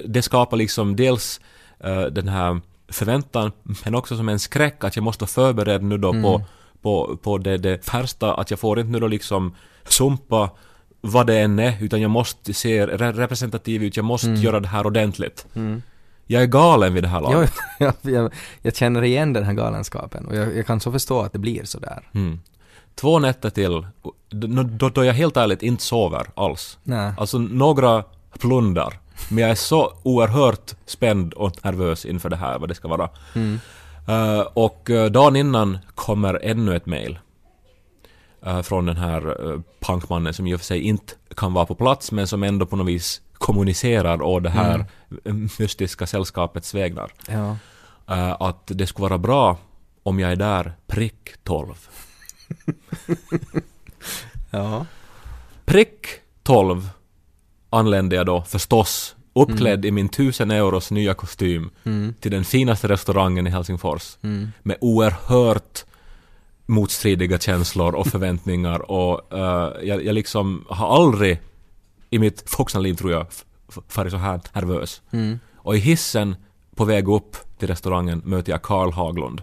det 0.05 0.21
skapar 0.21 0.57
liksom 0.57 0.95
dels 0.95 1.39
äh, 1.79 2.01
den 2.01 2.27
här 2.27 2.61
förväntan 2.89 3.51
men 3.85 3.95
också 3.95 4.17
som 4.17 4.29
en 4.29 4.39
skräck 4.39 4.83
att 4.83 4.95
jag 4.95 5.03
måste 5.03 5.21
vara 5.23 5.29
förberedd 5.29 5.83
nu 5.83 5.97
då 5.97 6.11
på, 6.11 6.17
Mm. 6.35 6.41
på, 6.81 7.17
på 7.23 7.37
det, 7.37 7.57
det 7.57 7.93
värsta 7.93 8.33
att 8.33 8.49
jag 8.51 8.59
får 8.59 8.79
inte 8.79 8.91
nu 8.91 8.99
då 8.99 9.07
liksom 9.07 9.55
sumpa 9.83 10.49
vad 11.01 11.27
det 11.27 11.39
än 11.39 11.59
är 11.59 11.83
utan 11.83 12.01
jag 12.01 12.11
måste 12.11 12.53
se 12.53 12.85
re- 12.85 13.13
representativ 13.13 13.83
ut, 13.83 13.95
jag 13.97 14.05
måste 14.05 14.29
göra 14.29 14.59
det 14.59 14.67
här 14.67 14.85
ordentligt. 14.85 15.45
Mm. 15.55 15.81
Jag 16.27 16.41
är 16.43 16.47
galen 16.47 16.93
vid 16.93 17.03
det 17.03 17.07
här 17.07 17.21
laget. 17.21 17.53
jag, 17.79 17.93
jag, 18.01 18.33
jag 18.61 18.75
känner 18.75 19.03
igen 19.03 19.33
den 19.33 19.43
här 19.43 19.53
galenskapen 19.53 20.25
och 20.25 20.35
jag, 20.35 20.57
jag 20.57 20.65
kan 20.67 20.79
så 20.79 20.91
förstå 20.91 21.21
att 21.21 21.33
det 21.33 21.39
blir 21.39 21.63
sådär. 21.63 22.09
Mm. 22.13 22.39
Två 22.95 23.19
nätter 23.19 23.49
till, 23.49 23.85
då, 24.29 24.89
då, 24.89 25.05
jag 25.05 25.13
helt 25.13 25.37
ärligt 25.37 25.63
inte 25.63 25.83
sover 25.83 26.27
alls. 26.35 26.77
Nej. 26.83 27.13
Alltså 27.17 27.37
några 27.37 28.03
plundar. 28.39 28.99
Men 29.29 29.37
jag 29.37 29.51
är 29.51 29.55
så 29.55 29.93
oerhört 30.03 30.73
spänd 30.85 31.33
och 31.33 31.65
nervös 31.65 32.05
inför 32.05 32.29
det 32.29 32.35
här, 32.35 32.59
vad 32.59 32.69
det 32.69 32.75
ska 32.75 32.87
vara. 32.87 33.09
Mm. 33.35 33.59
Eh, 34.07 34.39
och 34.39 34.89
uh, 34.89 35.05
dagen 35.05 35.35
innan 35.35 35.77
kommer 35.95 36.39
ännu 36.43 36.75
ett 36.75 36.85
mail. 36.85 37.19
eh, 38.45 38.61
från 38.61 38.85
den 38.85 38.97
här 38.97 39.47
uh, 39.47 39.61
punkmannen 39.79 40.33
som 40.33 40.47
i 40.47 40.55
och 40.55 40.59
för 40.59 40.65
sig 40.65 40.81
inte 40.81 41.13
kan 41.35 41.53
vara 41.53 41.65
på 41.65 41.75
plats 41.75 42.11
men 42.11 42.27
som 42.27 42.43
ändå 42.43 42.65
på 42.65 42.75
något 42.75 42.87
vis 42.87 43.21
kommunicerar 43.33 44.21
å 44.21 44.39
det 44.39 44.49
här 44.49 44.85
mystiska 45.59 46.07
sällskapets 46.07 46.73
vägnar. 46.73 47.11
Ja. 47.27 47.57
Eh, 48.15 48.41
att 48.41 48.61
det 48.65 48.87
skulle 48.87 49.09
vara 49.09 49.17
bra 49.17 49.57
om 50.03 50.19
jag 50.19 50.31
är 50.31 50.35
där 50.35 50.73
prick 50.87 51.29
12. 51.43 51.73
Ja. 54.51 54.85
Prick 55.65 56.07
12 56.43 56.89
anlände 57.69 58.15
jag 58.15 58.25
då 58.25 58.41
förstås 58.43 59.15
uppklädd 59.33 59.85
i 59.85 59.91
min 59.91 60.05
1000 60.05 60.51
euros 60.51 60.91
nya 60.91 61.13
kostym 61.13 61.69
Mm. 61.83 62.13
till 62.19 62.31
den 62.31 62.43
finaste 62.45 62.87
restaurangen 62.87 63.47
i 63.47 63.49
Helsingfors 63.49 64.17
Mm. 64.21 64.51
med 64.63 64.77
oerhört 64.81 65.85
motstridiga 66.65 67.39
känslor 67.39 67.95
och 67.95 68.07
förväntningar 68.11 68.91
och 68.91 69.33
eh, 69.33 69.87
jag, 69.87 70.05
jag 70.05 70.13
liksom 70.15 70.65
har 70.69 70.95
aldrig 70.95 71.41
i 72.09 72.19
mitt 72.19 72.57
vuxna 72.59 72.79
liv 72.79 72.93
tror 72.93 73.11
jag 73.11 73.27
varit 73.95 74.11
så 74.11 74.17
här 74.17 74.41
nervös. 74.53 75.01
Mm. 75.11 75.39
Och 75.57 75.75
i 75.75 75.79
hissen 75.79 76.35
på 76.75 76.85
väg 76.85 77.07
upp 77.09 77.37
till 77.59 77.67
restaurangen 77.67 78.21
möter 78.25 78.51
jag 78.51 78.61
Karl 78.61 78.91
Haglund. 78.91 79.41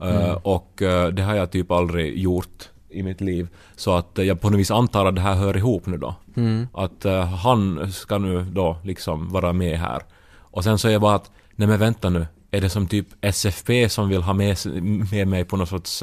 Eh, 0.00 0.32
och 0.32 0.82
eh, 0.82 1.08
det 1.08 1.22
har 1.22 1.34
jag 1.34 1.50
typ 1.50 1.70
aldrig 1.70 2.18
gjort 2.18 2.68
i 2.90 3.02
mitt 3.02 3.20
liv. 3.20 3.48
Så 3.76 3.94
att 3.96 4.18
eh, 4.18 4.24
jag 4.24 4.40
på 4.40 4.50
något 4.50 4.60
vis 4.60 4.70
antar 4.70 5.06
att 5.06 5.14
det 5.14 5.20
här 5.20 5.34
hör 5.34 5.56
ihop 5.56 5.86
nu 5.86 5.96
då. 5.96 6.14
Mm. 6.36 6.68
Att 6.74 7.04
han 7.42 7.92
ska 7.92 8.18
nu 8.18 8.44
då 8.52 8.76
liksom 8.82 9.32
vara 9.32 9.52
med 9.52 9.78
här. 9.78 10.02
Och 10.40 10.64
sen 10.64 10.78
så 10.78 10.88
är 10.88 10.92
jag 10.92 11.00
bara 11.00 11.14
att, 11.14 11.30
nej 11.56 11.68
men 11.68 11.78
vänta 11.78 12.10
nu, 12.10 12.26
är 12.50 12.60
det 12.60 12.68
som 12.68 12.86
typ 12.86 13.06
SFP 13.20 13.88
som 13.88 14.08
vill 14.08 14.22
ha 14.22 14.32
med, 14.32 14.56
med 15.12 15.28
mig 15.28 15.44
på 15.44 15.56
något 15.56 15.68
sorts 15.68 16.02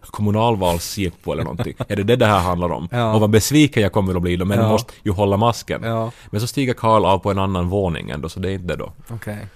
kommunalvalsjippo 0.00 1.32
eller 1.32 1.42
någonting? 1.44 1.74
är 1.88 1.96
det 1.96 2.02
det 2.02 2.16
det 2.16 2.26
här 2.26 2.40
handlar 2.40 2.72
om? 2.72 2.88
Ja. 2.92 3.14
Och 3.14 3.20
vad 3.20 3.30
besviken 3.30 3.82
jag 3.82 3.92
kommer 3.92 4.14
att 4.14 4.22
bli 4.22 4.36
då, 4.36 4.44
men 4.44 4.58
Ja. 4.58 4.68
måste 4.68 4.92
ju 5.02 5.10
hålla 5.12 5.36
masken. 5.36 5.82
Ja, 5.82 6.10
Men 6.30 6.40
så 6.40 6.46
stiger 6.46 6.74
Karl 6.74 7.04
av 7.04 7.18
på 7.18 7.30
en 7.30 7.38
annan 7.38 7.68
våning 7.68 8.10
ändå, 8.10 8.28
så 8.28 8.40
det 8.40 8.50
är 8.50 8.52
inte 8.54 8.66
det 8.66 8.76
då. 8.76 8.92
okej. 9.10 9.46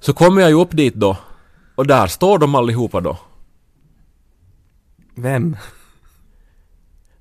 Så 0.00 0.12
kommer 0.12 0.40
jag 0.42 0.50
ju 0.50 0.60
upp 0.60 0.70
dit 0.76 0.94
då, 0.94 1.16
och 1.76 1.86
där 1.86 2.06
står 2.06 2.38
de 2.38 2.54
allihopa 2.54 3.00
då. 3.00 3.18
Vem? 5.14 5.56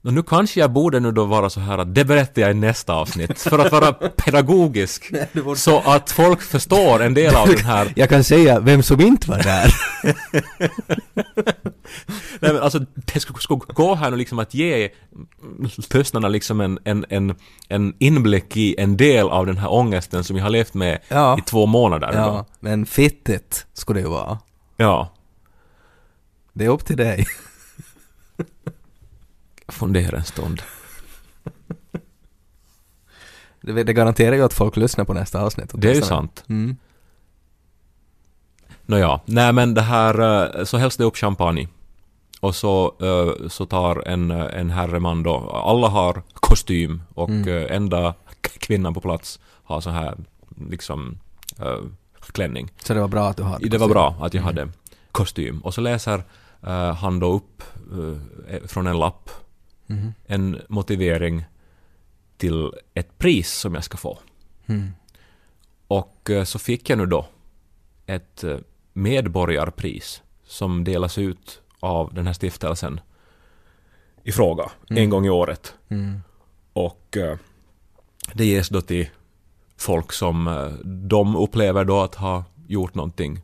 Och 0.04 0.14
nu 0.14 0.24
kanske 0.24 0.60
jag 0.60 0.72
borde 0.72 1.00
nu 1.00 1.12
då 1.12 1.26
vara 1.26 1.50
så 1.50 1.60
här 1.60 1.78
att 1.78 1.96
det 1.96 2.06
berättar 2.06 2.42
jag 2.42 2.52
i 2.52 2.54
nästa 2.54 2.94
avsnitt, 2.94 3.42
för 3.42 3.60
att 3.60 3.72
vara 3.72 3.94
pedagogisk. 4.16 5.12
Så 5.56 5.80
att 5.80 6.12
folk 6.12 6.42
förstår 6.42 7.04
en 7.04 7.14
del 7.14 7.36
av 7.36 7.48
den 7.48 7.66
här 7.66 7.94
Jag 7.96 8.10
kan 8.10 8.24
säga 8.24 8.60
vem 8.60 8.84
som 8.84 9.02
inte 9.02 9.30
var 9.30 9.38
där. 9.38 9.76
Nej 12.40 12.54
men 12.54 12.62
alltså, 12.62 12.80
det 12.96 13.20
skulle, 13.20 13.60
gå 13.68 13.96
här 13.96 14.12
nu 14.12 14.18
liksom 14.18 14.40
att 14.40 14.54
ge 14.54 14.90
lyssnarna 15.94 16.28
liksom 16.28 16.62
en, 16.62 16.80
en, 16.84 17.06
en, 17.10 17.36
en 17.70 17.94
inblick 18.00 18.58
i 18.58 18.76
en 18.78 18.98
del 18.98 19.30
av 19.30 19.46
den 19.46 19.58
här 19.58 19.74
ångesten 19.74 20.24
som 20.24 20.38
jag 20.38 20.44
har 20.44 20.50
levt 20.50 20.74
med 20.74 21.00
Ja. 21.08 21.38
i 21.40 21.42
två 21.42 21.66
månader 21.66 22.12
ja, 22.14 22.26
då. 22.26 22.46
men 22.60 22.86
fittigt 22.86 23.68
skulle 23.74 24.00
det 24.00 24.04
ju 24.04 24.10
vara. 24.10 24.40
Ja. 24.78 25.10
Det 26.54 26.66
är 26.66 26.70
upp 26.70 26.86
till 26.86 26.98
dig. 26.98 27.26
Fundera 29.68 30.18
en 30.18 30.24
stund. 30.24 30.62
Det, 33.62 33.84
det 33.84 33.94
garanterar 33.94 34.36
ju 34.36 34.44
att 34.44 34.54
folk 34.54 34.78
lyssnar 34.78 35.06
på 35.06 35.14
nästa 35.14 35.42
avsnitt. 35.42 35.72
Det 35.74 35.92
är 35.92 35.96
ju 35.96 36.02
sant. 36.02 36.44
Mm. 36.50 36.78
Nåja, 38.86 39.20
nej 39.26 39.54
men 39.54 39.74
det 39.74 39.82
här, 39.82 40.20
eh, 40.60 40.64
så 40.64 40.78
hälls 40.78 40.98
det 40.98 41.04
upp 41.04 41.18
champagne. 41.18 41.68
Och 42.46 42.56
så, 42.56 42.96
eh, 43.02 43.48
så 43.48 43.66
tar 43.66 44.08
en, 44.08 44.32
en 44.32 44.70
herreman 44.70 45.24
då, 45.24 45.50
alla 45.50 45.88
har 45.88 46.24
kostym 46.34 47.02
och 47.14 47.30
Mm. 47.30 47.48
eh, 47.48 47.76
enda 47.76 48.14
kvinnan 48.42 48.94
på 48.94 49.02
plats 49.02 49.40
har 49.64 49.82
så 49.82 49.90
här 49.90 50.16
liksom 50.70 51.18
eh, 51.60 51.78
klänning. 52.34 52.72
Så 52.84 52.94
det 52.94 53.00
var 53.02 53.08
bra 53.08 53.28
att 53.28 53.38
du 53.38 53.44
hade 53.44 53.68
Det 53.70 53.78
var 53.78 53.88
kostym. 53.88 53.94
bra 53.94 54.16
att 54.26 54.34
jag 54.34 54.42
Mm. 54.42 54.46
hade 54.58 54.72
kostym. 55.12 55.60
Och 55.62 55.74
så 55.74 55.82
läser 55.82 56.24
eh, 56.68 56.94
han 56.96 57.20
då 57.20 57.32
upp 57.34 57.64
eh, 58.50 58.68
från 58.68 58.88
en 58.88 59.00
lapp 59.00 59.30
Mhm. 59.88 60.14
en 60.26 60.62
motivering 60.70 61.46
till 62.38 62.72
ett 62.94 63.18
pris 63.18 63.54
som 63.54 63.76
jag 63.76 63.84
ska 63.84 63.98
få. 63.98 64.20
Mm. 64.66 64.92
Och 65.88 66.30
eh, 66.30 66.44
så 66.44 66.60
fick 66.60 66.90
jag 66.90 66.98
nu 66.98 67.06
då 67.06 67.26
ett 68.06 68.44
eh, 68.44 68.58
medborgarpris 68.94 70.22
som 70.48 70.84
delas 70.84 71.18
ut 71.18 71.62
av 71.86 72.14
den 72.14 72.28
här 72.28 72.34
stiftelsen 72.34 73.00
i 74.24 74.32
fråga 74.32 74.72
Mm. 74.90 75.04
en 75.04 75.10
gång 75.10 75.26
i 75.26 75.30
året. 75.30 75.74
Mm. 75.90 76.20
Och 76.74 77.18
eh, 77.18 77.38
det 78.34 78.46
ges 78.46 78.70
då 78.70 78.82
till 78.82 79.08
folk 79.78 80.12
som 80.12 80.48
eh, 80.48 80.68
de 80.86 81.36
upplever 81.36 81.86
då 81.86 82.02
att 82.02 82.16
ha 82.16 82.44
gjort 82.68 82.96
någonting 82.96 83.42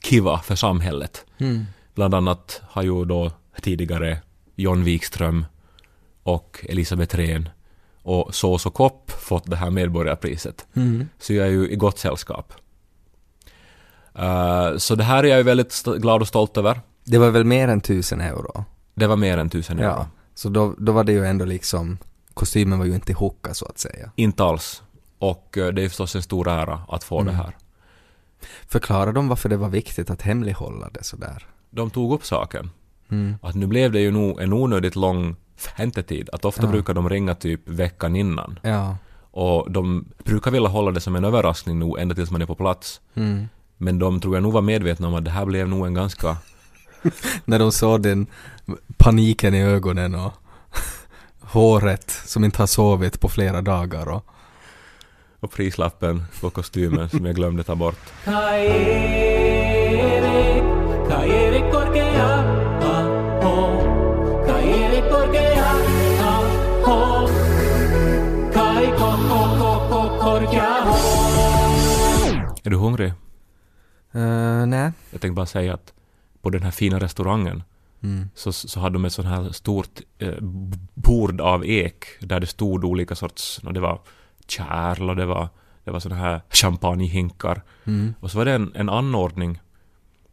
kiva 0.00 0.38
för 0.38 0.54
samhället. 0.56 1.24
Mm. 1.38 1.64
Bland 1.94 2.14
annat 2.14 2.60
har 2.68 2.82
ju 2.82 3.04
då 3.04 3.30
tidigare 3.62 4.18
John 4.54 4.84
Wikström 4.84 5.44
och 6.22 6.64
Elisabeth 6.68 7.16
Rehn 7.16 7.48
och 8.02 8.34
Sås 8.34 8.66
och 8.66 8.74
Kopp 8.74 9.10
fått 9.10 9.50
det 9.50 9.56
här 9.56 9.70
medborgarpriset. 9.70 10.66
Mm. 10.74 11.08
Så 11.18 11.32
jag 11.34 11.46
är 11.46 11.50
ju 11.50 11.70
i 11.70 11.76
gott 11.76 11.98
sällskap. 11.98 12.52
Eh, 14.14 14.76
så 14.76 14.94
det 14.94 15.04
här 15.04 15.24
är 15.24 15.28
jag 15.28 15.38
ju 15.38 15.42
väldigt 15.44 15.84
glad 15.84 16.20
och 16.20 16.28
stolt 16.28 16.56
över. 16.56 16.80
Det 17.04 17.18
var 17.18 17.30
väl 17.30 17.44
mer 17.44 17.68
än 17.68 17.80
tusen 17.80 18.20
euro? 18.20 18.64
Det 18.94 19.06
var 19.06 19.16
mer 19.16 19.38
än 19.38 19.50
tusen 19.50 19.78
euro. 19.78 19.88
Ja. 19.90 20.06
Så 20.34 20.48
då, 20.48 20.74
då 20.78 20.92
var 20.92 21.04
det 21.04 21.12
ju 21.12 21.26
ändå 21.26 21.44
liksom, 21.44 21.98
kostymen 22.34 22.78
var 22.78 22.86
ju 22.86 22.94
inte 22.94 23.12
hocka 23.12 23.54
så 23.54 23.66
att 23.66 23.78
säga. 23.78 24.10
Inte 24.16 24.44
alls. 24.44 24.82
Och 25.18 25.58
eh, 25.58 25.68
det 25.68 25.82
är 25.84 25.88
förstås 25.88 26.16
en 26.16 26.22
stor 26.22 26.48
ära 26.48 26.80
att 26.88 27.04
få 27.04 27.20
Mm. 27.20 27.26
det 27.34 27.42
här. 27.42 27.56
Förklara 28.68 29.12
dem 29.12 29.28
varför 29.28 29.48
det 29.48 29.56
var 29.56 29.68
viktigt 29.68 30.10
att 30.10 30.22
hemlighålla 30.22 30.90
det 30.90 31.04
sådär. 31.04 31.46
De 31.70 31.90
tog 31.90 32.12
upp 32.12 32.24
saken. 32.26 32.70
Mm. 33.10 33.34
Att 33.42 33.54
nu 33.54 33.66
blev 33.66 33.92
det 33.92 34.00
ju 34.00 34.10
nog 34.10 34.40
en 34.40 34.52
onödigt 34.52 34.96
lång 34.96 35.36
väntetid. 35.78 36.30
Att 36.32 36.44
ofta 36.44 36.62
Ja. 36.62 36.68
brukar 36.70 36.94
de 36.94 37.08
ringa 37.08 37.34
typ 37.34 37.68
veckan 37.68 38.16
innan. 38.16 38.58
Ja. 38.62 38.96
Och 39.30 39.70
de 39.70 40.04
brukar 40.24 40.50
vilja 40.50 40.68
hålla 40.68 40.90
det 40.90 41.00
som 41.00 41.16
en 41.16 41.24
överraskning 41.24 41.78
nog 41.78 41.98
ända 41.98 42.14
tills 42.14 42.30
man 42.30 42.42
är 42.42 42.46
på 42.46 42.54
plats. 42.54 43.00
Mm. 43.14 43.48
Men 43.76 43.98
de 43.98 44.20
tror 44.20 44.36
jag 44.36 44.42
nog 44.42 44.52
var 44.52 44.62
medvetna 44.62 45.08
om 45.08 45.14
att 45.14 45.24
det 45.24 45.30
här 45.30 45.44
blev 45.46 45.68
nog 45.68 45.86
en 45.86 45.94
ganska... 45.94 46.36
När 47.44 47.58
de 47.58 47.72
såg 47.72 48.02
den 48.02 48.26
paniken 48.96 49.54
i 49.54 49.62
ögonen 49.62 50.14
och 50.14 50.32
håret 51.40 52.10
som 52.10 52.44
inte 52.44 52.62
har 52.62 52.66
sovit 52.66 53.20
på 53.20 53.28
flera 53.28 53.60
dagar 53.62 54.08
och 54.08 54.26
Och 55.40 55.52
prislappen 55.52 56.24
på 56.40 56.50
kostymen 56.50 57.08
som 57.08 57.26
jag 57.26 57.34
glömde 57.34 57.62
ta 57.64 57.74
bort. 57.74 57.98
Är 72.64 72.70
du 72.70 72.76
hungrig? 72.76 73.12
Uh, 74.14 74.66
nej. 74.66 74.92
Jag 75.10 75.20
tänkte 75.20 75.30
bara 75.30 75.46
säga 75.46 75.74
att 75.74 75.92
på 76.42 76.50
den 76.50 76.62
här 76.62 76.70
fina 76.70 76.98
restaurangen 77.00 77.62
Mm. 78.04 78.28
så, 78.34 78.52
så 78.52 78.80
hade 78.80 78.92
de 78.92 79.04
ett 79.04 79.12
sånt 79.12 79.28
här 79.28 79.52
stort 79.52 80.00
eh, 80.18 80.34
bord 80.94 81.40
av 81.40 81.66
ek 81.66 82.04
där 82.20 82.40
det 82.40 82.46
stod 82.46 82.84
olika 82.84 83.14
sorts, 83.14 83.62
no, 83.62 83.72
det 83.72 83.80
var 83.80 84.00
kärl 84.48 85.10
och 85.10 85.16
det 85.16 85.26
var, 85.26 85.48
det 85.84 85.90
var 85.90 86.00
såna 86.00 86.14
här 86.14 86.40
champagnehinkar. 86.50 87.62
Mm. 87.84 88.14
Och 88.20 88.30
så 88.30 88.38
var 88.38 88.44
det 88.44 88.52
en, 88.52 88.72
en 88.74 88.88
anordning 88.88 89.60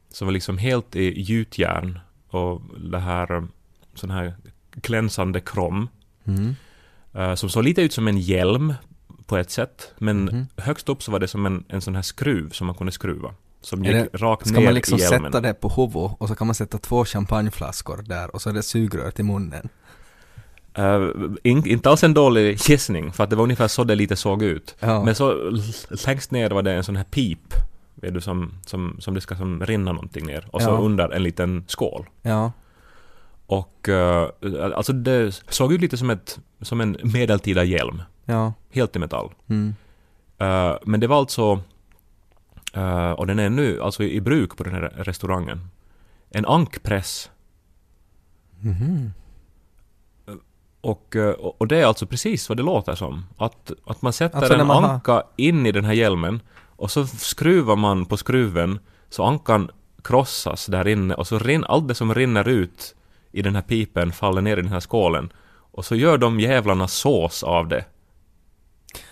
som 0.10 0.28
var 0.28 0.32
liksom 0.34 0.58
helt 0.58 0.96
i 0.96 1.22
gjutjärn 1.22 2.00
och 2.30 2.62
det 2.92 3.00
här 3.00 3.36
eh, 3.36 3.44
sån 3.94 4.12
här 4.12 4.36
glänsande 4.72 5.40
krom 5.42 5.88
Mm. 6.26 6.56
eh, 7.14 7.36
som 7.36 7.50
såg 7.50 7.64
lite 7.64 7.82
ut 7.82 7.94
som 7.94 8.08
en 8.08 8.18
hjälm 8.18 8.74
på 9.26 9.38
ett 9.38 9.52
sätt 9.52 9.94
men 9.98 10.24
Mhm. 10.26 10.48
högst 10.58 10.90
upp 10.90 11.04
så 11.04 11.12
var 11.12 11.20
det 11.20 11.28
som 11.28 11.46
en, 11.46 11.64
en 11.68 11.82
sån 11.82 11.96
här 11.96 12.02
skruv 12.02 12.50
som 12.50 12.68
man 12.68 12.76
kunde 12.76 12.92
skruva 12.92 13.34
som 13.62 13.84
gick 13.86 14.06
rakt 14.14 14.48
Ska 14.48 14.58
ner 14.60 14.66
man 14.66 14.74
liksom 14.74 14.98
i 14.98 15.02
hjälmen. 15.02 15.32
sätta 15.32 15.42
det 15.42 15.54
på 15.54 15.70
huvudet 15.70 16.18
och 16.20 16.28
så 16.28 16.36
kan 16.36 16.48
man 16.48 16.56
sätta 16.56 16.78
två 16.78 17.06
champagneflaskor 17.06 17.98
där 18.06 18.36
och 18.36 18.42
så 18.42 18.50
är 18.50 18.54
det 18.54 18.64
sugrör 18.64 19.12
till 19.12 19.26
munnen. 19.26 19.70
Eh, 20.74 21.10
in, 21.44 21.68
inte 21.68 21.90
alls 21.90 22.04
en 22.04 22.14
dålig 22.14 22.58
gissning, 22.70 23.12
för 23.12 23.24
att 23.24 23.30
det 23.30 23.36
var 23.36 23.44
ungefär 23.44 23.68
så 23.68 23.84
det 23.84 23.96
lite 23.96 24.16
såg 24.16 24.44
ut. 24.44 24.76
Ja. 24.80 25.04
Men 25.04 25.16
så 25.16 25.52
längst 26.08 26.32
ner 26.32 26.50
var 26.50 26.62
det 26.62 26.74
en 26.74 26.84
sån 26.84 26.96
här 26.96 27.04
pip, 27.04 27.54
vet 27.96 28.14
du, 28.14 28.22
som, 28.22 28.52
som, 28.66 28.98
som 29.00 29.14
det 29.14 29.22
ska 29.22 29.36
som 29.36 29.66
rinna 29.66 29.92
någonting 29.92 30.26
ner. 30.26 30.48
Och 30.52 30.62
så 30.62 30.70
Ja. 30.70 30.78
under 30.78 31.10
en 31.10 31.24
liten 31.24 31.64
skål. 31.68 32.06
ja. 32.22 32.52
Och 33.46 33.90
uh, 33.90 34.66
alltså 34.76 34.94
det 34.94 35.42
såg 35.50 35.74
ut 35.74 35.82
lite 35.82 35.98
som, 35.98 36.10
ett, 36.10 36.40
som 36.62 36.82
en 36.82 36.98
medeltida 37.04 37.64
hjälm, 37.64 38.02
Ja. 38.26 38.54
helt 38.72 38.96
i 38.96 39.00
metall. 39.00 39.32
Mm. 39.48 39.76
Eh, 40.38 40.76
men 40.86 41.00
det 41.00 41.08
var 41.08 41.18
alltså, 41.18 41.62
eh, 42.74 43.12
och 43.12 43.28
den 43.28 43.40
är 43.40 43.50
nu 43.50 43.82
alltså 43.82 44.04
i 44.04 44.22
bruk 44.22 44.58
på 44.58 44.64
den 44.64 44.74
här 44.74 44.82
restaurangen, 44.82 45.60
en 46.30 46.46
ankpress. 46.46 47.30
Mhm. 48.60 49.12
Och, 50.82 51.16
eh, 51.16 51.30
och 51.32 51.68
det 51.68 51.78
är 51.78 51.86
alltså 51.86 52.06
precis 52.08 52.50
vad 52.50 52.58
det 52.58 52.64
låter 52.64 52.96
som. 52.96 53.26
Att, 53.38 53.72
att 53.86 54.02
man 54.02 54.14
sätter 54.14 54.38
Alltså 54.38 54.54
en 54.54 54.68
man 54.68 54.84
har- 54.84 54.92
anka 54.94 55.24
in 55.36 55.66
i 55.66 55.72
den 55.72 55.86
här 55.86 55.94
hjälmen 55.94 56.42
och 56.76 56.92
så 56.92 57.08
skruvar 57.08 57.76
man 57.76 58.06
på 58.06 58.18
skruven 58.18 58.80
så 59.10 59.24
ankan 59.24 59.70
krossas 60.04 60.66
där 60.66 60.88
inne 60.88 61.14
och 61.14 61.28
så 61.28 61.40
rin, 61.40 61.64
allt 61.68 61.88
det 61.88 61.96
som 61.96 62.14
rinner 62.16 62.48
ut 62.48 62.96
i 63.32 63.42
den 63.42 63.56
här 63.56 63.62
pipen 63.62 64.12
faller 64.12 64.42
ner 64.42 64.58
i 64.58 64.62
den 64.62 64.72
här 64.72 64.80
skålen. 64.80 65.34
Och 65.72 65.86
så 65.86 65.96
gör 65.96 66.18
de 66.18 66.40
jävlarna 66.40 66.88
sås 66.88 67.44
av 67.44 67.68
det. 67.68 67.86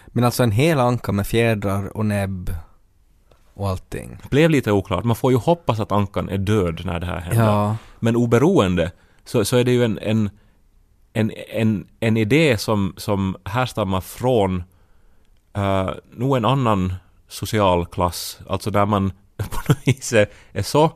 Men 0.08 0.24
alltså 0.24 0.44
en 0.44 0.52
hel 0.52 0.80
anka 0.80 1.12
med 1.12 1.28
fjädrar 1.28 1.98
och 1.98 2.06
näbb 2.06 2.54
och 3.58 3.70
allting. 3.70 4.18
Blev 4.30 4.50
lite 4.50 4.72
oklart. 4.72 5.04
Man 5.04 5.16
får 5.16 5.32
ju 5.32 5.38
hoppas 5.38 5.80
att 5.80 5.92
ankan 5.92 6.30
är 6.30 6.38
död 6.38 6.82
när 6.86 7.00
det 7.00 7.06
här 7.06 7.20
händer. 7.20 7.46
Ja. 7.46 7.78
Men 8.00 8.16
oberoende 8.16 8.92
så, 9.26 9.46
så 9.46 9.58
är 9.58 9.64
det 9.64 9.72
ju 9.72 9.84
en, 9.84 10.00
en, 10.00 10.30
en, 11.14 11.32
en, 11.50 11.88
en 12.00 12.18
idé 12.18 12.58
som, 12.58 12.94
som 12.98 13.36
härstammar 13.44 14.02
från 14.02 14.64
uh, 15.58 15.90
nog 16.12 16.38
en 16.38 16.46
annan 16.46 16.94
social 17.28 17.86
klass, 17.86 18.40
alltså 18.50 18.72
där 18.72 18.86
man 18.86 19.12
på 19.38 19.60
något 19.68 19.88
vis 19.88 20.14
är, 20.14 20.28
är 20.52 20.64
så 20.64 20.92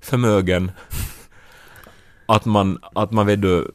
förmögen 0.00 0.70
att 2.26 2.44
man, 2.44 2.78
att 2.94 3.12
man 3.12 3.26
vet 3.26 3.42
du, 3.42 3.72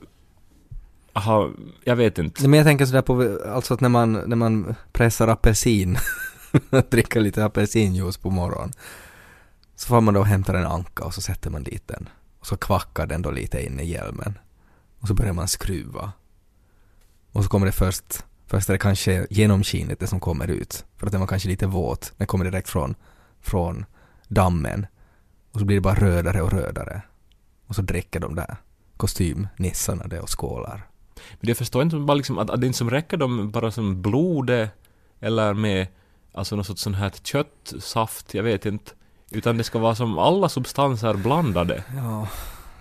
har, 1.13 1.52
jag 1.84 1.95
vet 1.95 2.17
inte. 2.17 2.47
Men 2.47 2.58
jag 2.58 2.67
tänker 2.67 2.86
sådär 2.86 3.02
på, 3.02 3.39
alltså 3.50 3.73
att 3.73 3.82
när 3.82 3.89
man, 3.89 4.13
när 4.13 4.36
man 4.36 4.76
pressar 4.91 5.28
apelsin, 5.28 5.97
dricka 6.89 7.20
lite 7.20 7.46
apelsinjuice 7.46 8.17
på 8.17 8.30
morgonen, 8.30 8.74
så 9.76 9.88
får 9.88 10.02
man 10.02 10.13
då 10.13 10.24
hämta 10.24 10.60
en 10.60 10.65
anka 10.65 11.04
och 11.04 11.13
så 11.13 11.22
sätter 11.22 11.50
man 11.50 11.63
dit 11.63 11.88
den. 11.88 12.10
Och 12.39 12.48
så 12.48 12.58
kvackar 12.58 13.08
den 13.08 13.22
då 13.22 13.32
lite 13.32 13.65
in 13.65 13.80
i 13.80 13.86
hjälmen. 13.86 14.39
Och 15.00 15.08
så 15.08 15.13
börjar 15.13 15.34
man 15.34 15.48
skruva. 15.48 16.12
Och 17.32 17.43
så 17.43 17.50
kommer 17.50 17.65
det 17.65 17.72
först, 17.72 18.26
först 18.48 18.70
är 18.70 18.74
det 18.74 18.80
kanske 18.80 19.28
genomskinligt 19.30 20.00
det 20.00 20.08
som 20.08 20.20
kommer 20.20 20.48
ut. 20.48 20.86
För 20.98 21.06
att 21.06 21.12
den 21.12 21.22
var 21.22 21.28
kanske 21.28 21.50
lite 21.50 21.67
våt, 21.67 22.13
den 22.17 22.28
kommer 22.28 22.46
direkt 22.46 22.70
från, 22.70 22.96
från 23.41 23.86
dammen. 24.28 24.88
Och 25.52 25.60
så 25.60 25.65
blir 25.65 25.78
det 25.78 25.82
bara 25.82 25.96
rödare 25.96 26.41
och 26.41 26.52
rödare. 26.52 27.02
Och 27.67 27.76
så 27.76 27.82
dricker 27.82 28.20
de 28.20 28.36
där 28.36 28.58
kostymnissarna 28.98 30.08
det 30.08 30.20
och 30.20 30.39
skålar. 30.39 30.88
Men 31.39 31.48
jag 31.48 31.58
förstår 31.58 31.82
inte 31.82 31.96
bara 31.96 32.15
liksom 32.15 32.38
att, 32.38 32.50
att 32.50 32.62
det 32.62 32.67
inte 32.67 32.78
som 32.78 32.89
räcker 32.89 33.17
dem 33.17 33.52
bara 33.52 33.72
som 33.72 34.02
blodet 34.02 34.70
eller 35.20 35.54
med 35.54 35.88
alltså 36.38 36.56
något 36.56 36.65
sorts 36.67 36.82
sån 36.82 36.93
här 36.93 37.12
köttsaft, 37.23 38.34
jag 38.34 38.43
vet 38.43 38.65
inte. 38.65 38.91
Utan 39.32 39.58
det 39.58 39.63
ska 39.63 39.80
vara 39.80 39.95
som 39.95 40.17
alla 40.17 40.50
substanser 40.50 41.13
blandade. 41.13 41.84
Ja, 41.95 42.28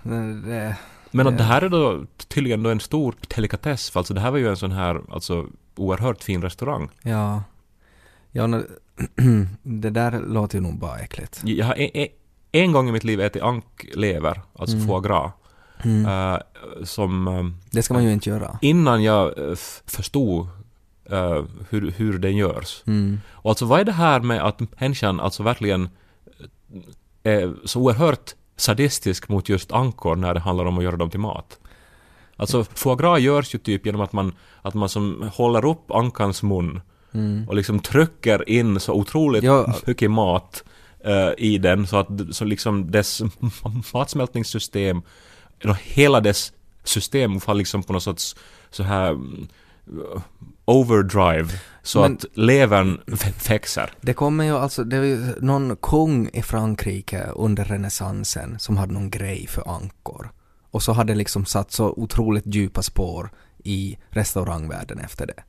det, 0.03 0.41
det, 0.41 0.75
Men 1.11 1.27
att 1.27 1.37
det 1.37 1.43
här 1.43 1.61
är 1.61 1.69
då 1.69 2.05
tydligen 2.27 2.63
då 2.63 2.69
en 2.69 2.79
stor 2.79 3.15
delikatess, 3.35 3.89
för 3.89 3.99
alltså 3.99 4.13
det 4.13 4.19
här 4.21 4.31
var 4.31 4.37
ju 4.37 4.49
en 4.49 4.57
sån 4.57 4.71
här, 4.71 5.01
alltså 5.11 5.45
oerhört 5.75 6.23
fin 6.23 6.41
restaurang. 6.41 6.89
ja. 7.01 7.43
Ja, 8.31 8.47
när, 8.47 8.65
det 9.63 9.89
där 9.89 10.19
låter 10.19 10.57
ju 10.57 10.61
nog 10.61 10.79
bara 10.79 10.99
äckligt. 10.99 11.41
Jag 11.43 11.65
har 11.65 11.73
en, 11.75 12.07
en, 12.51 12.71
gång 12.71 12.89
i 12.89 12.91
mitt 12.91 13.03
liv 13.03 13.21
ätit 13.21 13.41
anklever, 13.43 14.41
alltså 14.59 14.75
Mm. 14.75 14.87
foie 14.87 15.01
gras, 15.01 15.31
Mm. 15.83 16.05
eh, 16.05 16.39
som 16.83 17.27
eh, 17.27 17.43
det 17.71 17.83
ska 17.83 17.93
man 17.93 18.03
ju 18.03 18.13
inte 18.13 18.29
göra. 18.29 18.59
innan 18.61 19.03
jag 19.03 19.33
f- 19.53 19.81
förstod 19.85 20.47
eh, 21.09 21.43
hur, 21.69 21.91
hur 21.91 22.19
den 22.19 22.37
görs. 22.37 22.83
Mm. 22.87 23.21
Och 23.29 23.49
alltså 23.51 23.65
vad 23.65 23.79
är 23.79 23.83
det 23.83 23.91
här 23.91 24.19
med 24.19 24.41
att 24.45 24.79
människan 24.79 25.19
alltså 25.19 25.43
verkligen 25.43 25.89
eh, 27.23 27.33
är 27.33 27.53
så 27.65 27.79
oerhört 27.81 28.35
sadistisk 28.55 29.29
mot 29.29 29.49
just 29.49 29.71
ankor 29.71 30.15
när 30.15 30.33
det 30.33 30.39
handlar 30.39 30.65
om 30.65 30.77
att 30.77 30.83
göra 30.83 30.95
dem 30.97 31.09
till 31.09 31.19
mat. 31.19 31.59
Alltså 32.35 32.63
foie 32.63 32.95
gras 32.95 33.19
görs 33.19 33.55
ju 33.55 33.59
typ 33.59 33.85
genom 33.85 34.01
att 34.01 34.13
man, 34.13 34.33
att 34.61 34.73
man 34.73 34.89
som 34.89 35.29
håller 35.33 35.65
upp 35.65 35.91
ankans 35.91 36.43
mun 36.43 36.81
och 37.47 37.55
liksom 37.55 37.79
trycker 37.79 38.49
in 38.49 38.79
så 38.79 38.93
otroligt 38.93 39.43
Ja. 39.43 39.73
mycket 39.85 40.11
mat 40.11 40.63
eh, 41.05 41.29
i 41.37 41.57
den 41.57 41.87
så 41.87 41.97
att 41.97 42.07
så 42.31 42.45
liksom 42.45 42.91
dess 42.91 43.21
matsmältningssystem, 43.93 45.01
hela 45.81 46.21
dess 46.21 46.53
system 46.83 47.39
får 47.39 47.53
liksom 47.53 47.83
på 47.83 47.93
något 47.93 48.03
sorts 48.03 48.35
så 48.69 48.83
här 48.83 49.09
mm, 49.09 49.47
overdrive 50.65 51.47
så 51.83 52.01
Men- 52.01 52.13
att 52.13 52.25
levern 52.33 53.01
växer. 53.49 53.91
Det 54.01 54.13
kommer 54.13 54.43
ju 54.43 54.57
alltså, 54.57 54.83
det 54.83 54.97
var 54.97 55.05
ju 55.05 55.33
någon 55.41 55.75
kung 55.75 56.29
i 56.33 56.41
Frankrike 56.41 57.23
under 57.35 57.65
renässansen 57.65 58.59
som 58.59 58.77
hade 58.77 58.93
någon 58.93 59.09
grej 59.09 59.47
för 59.47 59.75
ankor. 59.75 60.31
Och 60.71 60.83
så 60.83 60.91
hade 60.91 61.13
det 61.13 61.17
liksom 61.17 61.45
satt 61.45 61.71
så 61.71 61.89
otroligt 61.97 62.45
djupa 62.45 62.81
spår 62.81 63.29
i 63.63 63.97
restaurangvärlden 64.09 64.99
efter 64.99 65.27
det. 65.27 65.43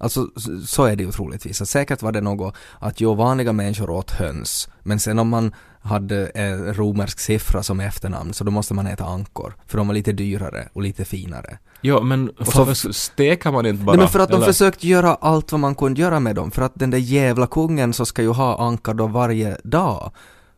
Alltså 0.00 0.26
så- 0.66 0.84
är 0.84 0.96
det 0.96 1.02
ju 1.02 1.10
troligtvis. 1.12 1.60
Att 1.62 1.68
Säkert 1.68 2.02
var 2.02 2.12
det 2.12 2.20
något 2.20 2.54
att 2.78 3.00
jo, 3.00 3.14
vanliga 3.14 3.52
människor 3.52 3.90
åt 3.90 4.10
höns, 4.10 4.68
men 4.82 5.00
sen 5.00 5.18
om 5.18 5.28
man 5.28 5.54
hade 5.82 6.26
en 6.26 6.74
romersk 6.74 7.20
siffra 7.20 7.62
som 7.62 7.80
efternamn 7.80 8.32
så 8.34 8.44
då 8.44 8.50
måste 8.50 8.74
man 8.74 8.86
äta 8.86 9.04
ankor, 9.04 9.56
för 9.66 9.78
de 9.78 9.86
var 9.86 9.94
lite 9.94 10.12
dyrare 10.12 10.68
och 10.72 10.82
lite 10.82 11.04
finare. 11.04 11.58
Ja, 11.80 12.00
men 12.02 12.30
varför 12.38 12.92
steker 12.92 13.50
man 13.50 13.66
inte 13.66 13.84
bara? 13.84 13.92
Nej 13.96 14.02
men 14.02 14.08
för 14.08 14.18
att 14.18 14.28
de 14.28 14.34
eller? 14.36 14.46
försökt 14.46 14.84
göra 14.84 15.14
allt 15.14 15.52
vad 15.52 15.60
man 15.60 15.74
kunde 15.74 16.00
göra 16.00 16.20
med 16.20 16.36
dem, 16.36 16.50
för 16.50 16.62
att 16.62 16.72
den 16.74 16.90
där 16.90 16.98
jävla 16.98 17.46
kungen 17.46 17.92
så 17.92 18.06
ska 18.06 18.22
ju 18.22 18.28
ha 18.28 18.66
ankar 18.66 18.94
då 18.94 19.06
varje 19.06 19.56
dag. 19.64 20.12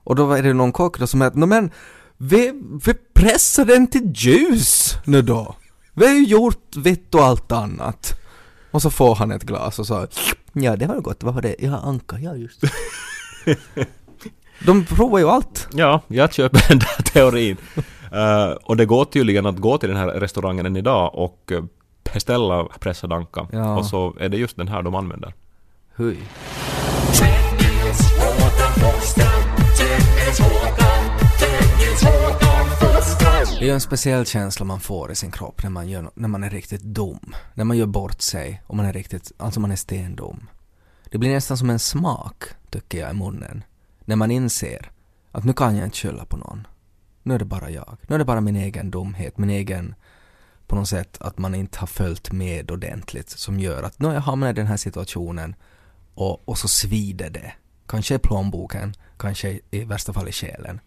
Och 0.04 0.16
då 0.16 0.32
är 0.32 0.42
det 0.42 0.52
någon 0.52 0.72
kock 0.72 0.98
då 0.98 1.06
som 1.06 1.22
är 1.22 1.26
att, 1.26 1.34
"Nå 1.34 1.46
men, 1.46 1.70
vi, 2.16 2.62
vi 2.86 2.94
pressar 3.14 3.64
den 3.64 3.86
till 3.86 4.12
ljus 4.14 4.94
nu 5.04 5.22
då. 5.22 5.56
Vi 5.94 6.06
har 6.06 6.14
ju 6.14 6.24
gjort 6.24 6.76
vitt 6.76 7.14
och 7.14 7.24
allt 7.24 7.52
annat. 7.52 8.18
Och 8.72 8.82
så 8.82 8.90
får 8.90 9.14
han 9.14 9.30
ett 9.30 9.42
glas 9.42 9.78
och 9.78 9.86
så, 9.86 10.06
ja 10.52 10.76
det 10.76 10.86
var 10.86 11.00
gott, 11.00 11.22
vad 11.22 11.34
var 11.34 11.42
det? 11.42 11.54
Ja, 11.58 11.76
anka, 11.76 12.18
ja 12.18 12.34
just. 12.34 12.60
De 14.66 14.84
provar 14.84 15.18
ju 15.18 15.28
allt. 15.28 15.68
Ja, 15.72 16.00
jag 16.08 16.32
köper 16.32 16.68
den 16.68 16.78
där 16.78 17.02
teorin. 17.02 17.56
Eh, 18.12 18.50
och 18.50 18.76
det 18.76 18.86
går 18.86 19.04
tydligen 19.04 19.46
att 19.46 19.56
gå 19.56 19.78
till 19.78 19.88
den 19.88 19.98
här 19.98 20.06
restaurangen 20.06 20.66
än 20.66 20.76
idag 20.76 21.10
och 21.14 21.52
eh, 21.52 21.64
beställa 22.14 22.64
pressad 22.64 23.12
anka. 23.12 23.46
Ja. 23.52 23.76
Och 23.76 23.86
så 23.86 24.14
är 24.20 24.28
det 24.28 24.36
just 24.36 24.56
den 24.56 24.68
här 24.68 24.82
de 24.82 24.94
använder. 24.94 25.34
Hui. 25.94 26.16
Ju 33.72 33.74
en 33.74 33.80
speciell 33.80 34.26
känsla 34.26 34.64
man 34.64 34.80
får 34.80 35.12
i 35.12 35.14
sin 35.14 35.30
kropp 35.30 35.62
när 35.62 35.70
man, 35.70 35.88
gör, 35.88 36.10
när 36.14 36.28
man 36.28 36.44
är 36.44 36.50
riktigt 36.50 36.82
dum. 36.82 37.34
När 37.54 37.64
man 37.64 37.76
gör 37.76 37.86
bort 37.86 38.20
sig 38.20 38.62
och 38.66 38.76
man 38.76 38.86
är 38.86 38.92
riktigt, 38.92 39.32
alltså 39.36 39.60
man 39.60 39.72
är 39.72 39.76
stendum. 39.76 40.48
Det 41.10 41.18
blir 41.18 41.30
nästan 41.30 41.56
som 41.58 41.70
en 41.70 41.78
smak, 41.78 42.44
tycker 42.70 42.98
jag, 42.98 43.10
i 43.10 43.14
munnen. 43.14 43.64
När 44.04 44.16
man 44.16 44.30
inser 44.30 44.90
att 45.30 45.44
nu 45.44 45.52
kan 45.52 45.76
jag 45.76 45.86
inte 45.86 45.96
skylla 45.96 46.24
på 46.24 46.36
någon. 46.36 46.66
Nu 47.22 47.34
är 47.34 47.38
det 47.38 47.44
bara 47.44 47.70
jag. 47.70 47.96
Nu 48.02 48.14
är 48.14 48.18
det 48.18 48.24
bara 48.24 48.40
min 48.40 48.56
egen 48.56 48.90
dumhet, 48.90 49.38
min 49.38 49.50
egen 49.50 49.94
på 50.66 50.76
något 50.76 50.88
sätt 50.88 51.16
att 51.20 51.38
man 51.38 51.54
inte 51.54 51.78
har 51.78 51.86
följt 51.86 52.32
med 52.32 52.70
ordentligt 52.70 53.30
som 53.30 53.60
gör 53.60 53.82
att 53.82 53.98
nu 53.98 54.06
har 54.06 54.14
jag 54.14 54.20
hamnat 54.20 54.50
i 54.50 54.52
den 54.52 54.66
här 54.66 54.76
situationen 54.76 55.54
och, 56.14 56.48
och 56.48 56.58
så 56.58 56.68
svider 56.68 57.30
det. 57.30 57.52
Kanske 57.86 58.14
i 58.14 58.18
plånboken, 58.18 58.94
kanske 59.18 59.60
i 59.70 59.84
värsta 59.84 60.12
fall 60.12 60.28
i 60.28 60.32
själen. 60.32 60.80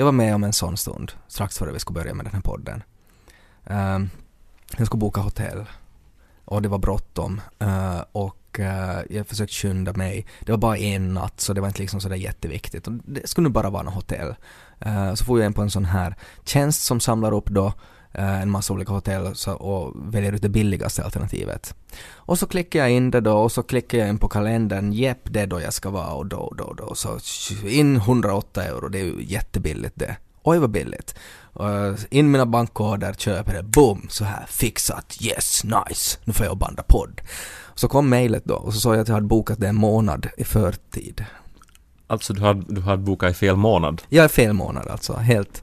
Jag 0.00 0.04
var 0.04 0.12
med 0.12 0.34
om 0.34 0.44
en 0.44 0.52
sån 0.52 0.76
stund 0.76 1.12
strax 1.28 1.58
före 1.58 1.72
vi 1.72 1.78
skulle 1.78 2.00
börja 2.00 2.14
med 2.14 2.26
den 2.26 2.34
här 2.34 2.40
podden. 2.40 2.82
Ehm, 3.66 3.94
um, 3.94 4.10
jag 4.76 4.86
skulle 4.86 5.00
boka 5.00 5.20
hotell 5.20 5.66
och 6.44 6.62
det 6.62 6.68
var 6.68 6.78
bråttom 6.78 7.40
uh, 7.62 8.00
och 8.12 8.58
uh, 8.58 9.00
jag 9.10 9.26
försökte 9.26 9.54
skynda 9.54 9.92
mig. 9.92 10.26
Det 10.40 10.52
var 10.52 10.58
bara 10.58 10.78
en 10.78 11.14
natt 11.14 11.40
så 11.40 11.52
det 11.52 11.60
var 11.60 11.68
inte 11.68 11.80
liksom 11.80 12.00
sådär 12.00 12.16
jätteviktigt. 12.16 12.86
Och 12.86 12.92
det 12.92 13.28
skulle 13.28 13.48
nu 13.48 13.52
bara 13.52 13.70
vara 13.70 13.82
något 13.82 13.94
hotell. 13.94 14.34
Uh, 14.86 15.14
så 15.14 15.24
får 15.24 15.38
jag 15.38 15.46
in 15.46 15.52
på 15.52 15.62
en 15.62 15.70
sån 15.70 15.84
här 15.84 16.16
tjänst 16.44 16.84
som 16.84 17.00
samlar 17.00 17.32
upp 17.32 17.48
då 17.48 17.72
en 18.12 18.50
massa 18.50 18.72
olika 18.72 18.92
hotell 18.92 19.34
och 19.58 19.92
väljer 20.14 20.32
ut 20.32 20.42
det 20.42 20.48
billigaste 20.48 21.04
alternativet. 21.04 21.74
Och 22.14 22.38
så 22.38 22.46
klickar 22.46 22.80
jag 22.80 22.90
in 22.90 23.10
det 23.10 23.20
då 23.20 23.32
och 23.32 23.52
så 23.52 23.62
klickar 23.62 23.98
jag 23.98 24.08
in 24.08 24.18
på 24.18 24.28
kalendern, 24.28 24.92
jepp 24.92 25.20
det 25.24 25.40
är 25.40 25.46
då 25.46 25.60
jag 25.60 25.72
ska 25.72 25.90
vara 25.90 26.12
och 26.12 26.26
då 26.26 26.36
och 26.36 26.56
då 26.56 26.64
och 26.64 26.76
då. 26.76 26.94
Så 26.94 27.18
in 27.68 27.96
108 27.96 28.64
euro, 28.64 28.88
det 28.88 29.00
är 29.00 29.04
ju 29.04 29.24
jättebilligt 29.24 29.98
det. 29.98 30.16
Oj 30.42 30.58
vad 30.58 30.70
billigt. 30.70 31.14
Uh, 31.60 31.94
in 32.10 32.30
mina 32.30 32.46
bankkoder, 32.46 33.12
köper 33.12 33.54
det, 33.54 33.62
boom, 33.62 34.06
så 34.10 34.24
här 34.24 34.46
fixat, 34.48 35.16
yes, 35.20 35.64
nice, 35.64 36.18
nu 36.24 36.32
får 36.32 36.46
jag 36.46 36.56
banda 36.56 36.82
podd. 36.82 37.20
Så 37.74 37.88
kom 37.88 38.08
mejlet 38.08 38.44
då 38.44 38.54
och 38.54 38.74
så 38.74 38.80
såg 38.80 38.94
jag 38.94 39.00
att 39.00 39.08
jag 39.08 39.14
hade 39.14 39.26
bokat 39.26 39.60
det 39.60 39.68
en 39.68 39.76
månad 39.76 40.26
i 40.36 40.44
förtid. 40.44 41.24
Alltså 42.06 42.32
du 42.32 42.40
har, 42.40 42.54
du 42.68 42.80
har 42.80 42.96
bokat 42.96 43.30
i 43.30 43.34
fel 43.34 43.56
månad. 43.56 44.02
Jag 44.08 44.24
är 44.24 44.28
fel 44.28 44.52
månad 44.52 44.88
alltså, 44.88 45.16
helt. 45.16 45.62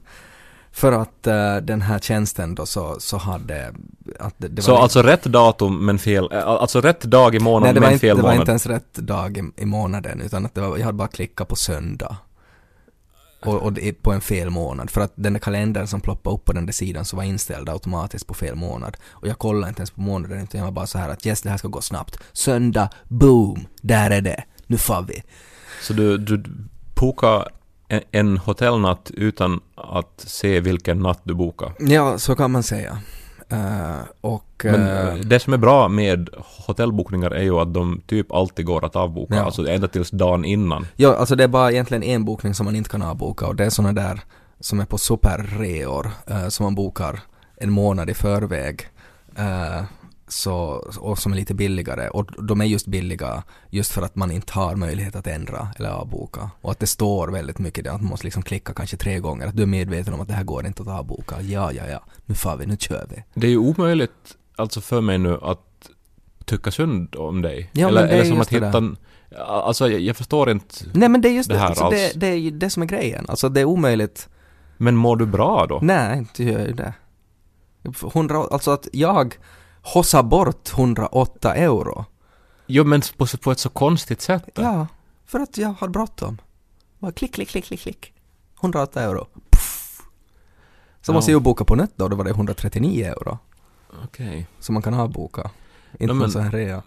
För 0.76 0.92
att 0.92 1.26
eh, 1.26 1.56
den 1.56 1.82
här 1.82 1.98
tjänsten 1.98 2.54
då 2.54 2.66
så, 2.66 2.96
så 3.00 3.16
hade... 3.16 3.74
Att 4.18 4.34
det, 4.38 4.48
det 4.48 4.62
så 4.62 4.72
var 4.72 4.82
alltså 4.82 5.02
rätt 5.02 5.24
datum 5.24 5.86
men 5.86 5.98
fel, 5.98 6.28
eh, 6.32 6.46
alltså 6.46 6.80
rätt 6.80 7.00
dag 7.00 7.34
i 7.34 7.38
månaden 7.38 7.82
men 7.82 7.92
inte, 7.92 8.00
fel 8.00 8.16
det 8.16 8.22
var 8.22 8.30
månad. 8.30 8.42
inte 8.42 8.50
ens 8.50 8.66
rätt 8.66 8.94
dag 8.94 9.38
i, 9.38 9.62
i 9.62 9.66
månaden 9.66 10.20
utan 10.20 10.46
att 10.46 10.54
det 10.54 10.60
var, 10.60 10.76
jag 10.76 10.84
hade 10.84 10.98
bara 10.98 11.08
klickat 11.08 11.48
på 11.48 11.56
söndag. 11.56 12.16
Och, 13.44 13.54
och 13.54 13.72
det 13.72 13.92
på 13.92 14.12
en 14.12 14.20
fel 14.20 14.50
månad. 14.50 14.90
För 14.90 15.00
att 15.00 15.12
den 15.14 15.32
där 15.32 15.40
kalendern 15.40 15.86
som 15.86 16.00
ploppade 16.00 16.36
upp 16.36 16.44
på 16.44 16.52
den 16.52 16.66
där 16.66 16.72
sidan 16.72 17.04
så 17.04 17.16
var 17.16 17.22
inställd 17.24 17.68
automatiskt 17.68 18.26
på 18.26 18.34
fel 18.34 18.54
månad. 18.54 18.96
Och 19.10 19.28
jag 19.28 19.38
kollade 19.38 19.68
inte 19.68 19.80
ens 19.80 19.90
på 19.90 20.00
månaden 20.00 20.42
utan 20.42 20.58
jag 20.58 20.64
var 20.64 20.72
bara 20.72 20.86
så 20.86 20.98
här 20.98 21.08
att 21.08 21.26
yes 21.26 21.42
det 21.42 21.50
här 21.50 21.56
ska 21.56 21.68
gå 21.68 21.80
snabbt. 21.80 22.18
Söndag, 22.32 22.88
boom, 23.08 23.66
där 23.80 24.10
är 24.10 24.20
det. 24.20 24.44
Nu 24.66 24.78
får 24.78 25.02
vi. 25.02 25.22
Så 25.82 25.92
du, 25.92 26.18
du 26.18 26.44
bokar 26.94 27.48
en, 28.10 28.38
hotellnatt 28.38 29.10
utan 29.14 29.60
att 29.74 30.24
se 30.26 30.60
vilken 30.60 30.98
natt 30.98 31.20
du 31.22 31.34
bokar. 31.34 31.72
Ja, 31.78 32.18
så 32.18 32.36
kan 32.36 32.50
man 32.50 32.62
säga. 32.62 32.98
Eh, 33.48 34.00
och... 34.20 34.60
Men 34.64 34.82
eh, 34.82 35.08
eh, 35.08 35.14
det 35.14 35.40
som 35.40 35.52
är 35.52 35.56
bra 35.56 35.88
med 35.88 36.28
hotellbokningar 36.66 37.30
är 37.30 37.42
ju 37.42 37.60
att 37.60 37.74
de 37.74 38.00
typ 38.06 38.32
alltid 38.32 38.66
går 38.66 38.84
att 38.84 38.96
avboka, 38.96 39.34
Ja. 39.34 39.42
alltså 39.44 39.68
ända 39.68 39.88
tills 39.88 40.10
dagen 40.10 40.44
innan. 40.44 40.86
Ja, 40.96 41.16
alltså 41.16 41.36
det 41.36 41.44
är 41.44 41.48
bara 41.48 41.72
egentligen 41.72 42.02
en 42.02 42.24
bokning 42.24 42.54
som 42.54 42.64
man 42.64 42.76
inte 42.76 42.90
kan 42.90 43.02
avboka 43.02 43.46
och 43.46 43.56
det 43.56 43.64
är 43.64 43.70
såna 43.70 43.92
där 43.92 44.20
som 44.60 44.80
är 44.80 44.84
på 44.84 44.98
superreor 44.98 46.10
eh, 46.26 46.48
som 46.48 46.64
man 46.64 46.74
bokar 46.74 47.20
en 47.56 47.70
månad 47.70 48.10
i 48.10 48.14
förväg. 48.14 48.88
Eh, 49.36 49.84
så, 50.28 50.54
och 51.00 51.18
som 51.18 51.32
är 51.32 51.36
lite 51.36 51.54
billigare 51.54 52.08
och 52.08 52.44
de 52.44 52.60
är 52.60 52.64
just 52.64 52.86
billiga 52.86 53.42
just 53.70 53.92
för 53.92 54.02
att 54.02 54.16
man 54.16 54.30
inte 54.30 54.52
har 54.52 54.76
möjlighet 54.76 55.16
att 55.16 55.26
ändra 55.26 55.68
eller 55.78 55.88
avboka. 55.90 56.50
Och 56.60 56.70
att 56.70 56.78
det 56.78 56.86
står 56.86 57.28
väldigt 57.28 57.58
mycket 57.58 57.84
där 57.84 57.90
att 57.90 58.00
man 58.00 58.10
måste 58.10 58.26
liksom 58.26 58.42
klicka 58.42 58.74
kanske 58.74 58.96
tre 58.96 59.18
gånger. 59.18 59.46
Att 59.46 59.56
du 59.56 59.62
är 59.62 59.66
medveten 59.66 60.14
om 60.14 60.20
att 60.20 60.28
det 60.28 60.34
här 60.34 60.44
går 60.44 60.66
inte 60.66 60.82
att 60.82 60.88
avboka. 60.88 61.40
Ja, 61.40 61.72
ja, 61.72 61.82
ja. 61.90 62.00
Nu 62.24 62.34
far 62.34 62.56
vi, 62.56 62.66
nu 62.66 62.76
kör 62.76 63.06
vi. 63.10 63.24
Det 63.34 63.46
är 63.46 63.50
ju 63.50 63.58
omöjligt 63.58 64.36
alltså 64.56 64.80
för 64.80 65.00
mig 65.00 65.18
nu 65.18 65.38
att 65.42 65.90
tycka 66.44 66.70
synd 66.70 67.16
om 67.16 67.42
dig. 67.42 67.70
Ja, 67.72 67.88
eller 67.88 68.06
eller 68.06 68.24
som 68.24 68.40
att 68.40 68.52
hitta 68.52 68.78
en, 68.78 68.96
Alltså 69.46 69.88
jag, 69.88 70.00
jag 70.00 70.16
förstår 70.16 70.50
inte. 70.50 70.74
Nej 70.92 71.08
men 71.08 71.20
det 71.20 71.28
är 71.28 71.32
just 71.32 71.48
Det 71.48 71.54
det, 71.54 71.58
här 71.60 71.66
alltså, 71.66 71.84
alls. 71.84 71.94
det, 71.94 72.20
det 72.20 72.26
är 72.26 72.34
ju 72.34 72.50
det 72.50 72.70
som 72.70 72.82
är 72.82 72.86
grejen. 72.86 73.24
Alltså 73.28 73.48
det 73.48 73.60
är 73.60 73.64
omöjligt 73.64 74.28
Men 74.76 74.96
mår 74.96 75.16
du 75.16 75.26
bra 75.26 75.66
då? 75.68 75.78
Nej, 75.82 76.18
inte 76.18 76.44
gör 76.44 76.58
jag 76.58 76.66
ju 76.68 76.72
det. 76.74 76.94
100, 78.14 78.46
alltså 78.50 78.70
att 78.70 78.88
jag 78.92 79.38
hossar 79.94 80.22
bort 80.22 80.72
108 80.72 81.54
euro. 81.54 82.04
Jo 82.66 82.84
men 82.84 83.02
på, 83.16 83.26
på 83.26 83.50
ett 83.52 83.58
så 83.58 83.68
konstigt 83.68 84.20
sätt. 84.22 84.44
då. 84.54 84.62
Ja, 84.62 84.86
för 85.26 85.40
att 85.40 85.58
jag 85.58 85.74
har 85.78 85.88
bråttom. 85.88 86.38
Bara 86.98 87.12
klick, 87.12 87.34
klick, 87.34 87.48
klick, 87.48 87.64
klick, 87.64 87.80
klick. 87.80 88.12
108 88.60 89.02
euro. 89.02 89.26
Puff. 89.50 90.00
Så 91.02 91.12
Ja. 91.12 91.14
måste 91.14 91.30
jag 91.30 91.38
ju 91.38 91.42
boka 91.42 91.64
på 91.64 91.74
nytt 91.74 91.92
då, 91.96 92.08
då 92.08 92.16
var 92.16 92.24
det 92.24 92.30
139 92.30 93.04
euro. 93.06 93.38
Okej. 94.04 94.46
Som 94.60 94.72
man 94.72 94.82
kan 94.82 94.94
avboka. 94.94 95.50
Inte 95.92 96.06
på 96.06 96.14
men- 96.14 96.24
en 96.24 96.30
sån 96.30 96.42
här 96.42 96.50
rea. 96.50 96.82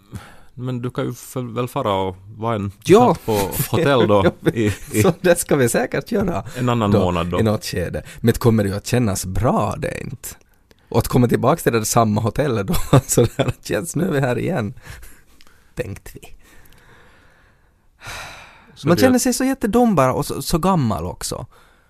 Men 0.54 0.82
du 0.82 0.90
kan 0.90 1.04
ju 1.04 1.14
väl 1.54 1.68
fara 1.68 1.94
och 1.94 2.16
vara 2.36 2.54
en 2.54 2.72
Ja. 2.84 3.16
på 3.24 3.32
hotell 3.70 4.06
då 4.08 4.24
i, 4.54 4.64
i 4.92 5.02
Så 5.02 5.12
det 5.20 5.38
ska 5.38 5.56
vi 5.56 5.68
säkert 5.68 6.12
göra. 6.12 6.44
en 6.58 6.68
annan 6.68 6.90
då, 6.90 6.98
månad 6.98 7.26
då. 7.26 7.40
I 7.40 7.42
något 7.42 7.64
skede. 7.64 8.02
Men 8.20 8.26
det 8.26 8.38
kommer 8.38 8.64
ju 8.64 8.74
att 8.74 8.86
kännas 8.86 9.26
bra 9.26 9.74
det 9.78 10.00
inte. 10.00 10.28
Och 10.90 10.98
att 10.98 11.08
komma 11.08 11.28
tillbaka 11.28 11.62
till 11.62 11.72
det 11.72 11.78
där 11.78 11.84
samma 11.84 12.20
hotellet 12.20 12.66
då, 12.66 12.74
alltså 12.90 13.26
där 13.36 13.52
känns 13.62 13.96
nu 13.96 14.04
är 14.04 14.12
vi 14.12 14.20
här 14.20 14.38
igen. 14.38 14.74
Tänkte 15.74 16.10
vi. 16.14 16.20
Så 18.74 18.88
man 18.88 18.96
känner 18.96 19.18
sig 19.18 19.32
så 19.32 19.44
jättedum 19.44 19.94
bara 19.94 20.14
och 20.14 20.26
så, 20.26 20.42
så 20.42 20.58
gammal 20.58 21.06
också. 21.06 21.46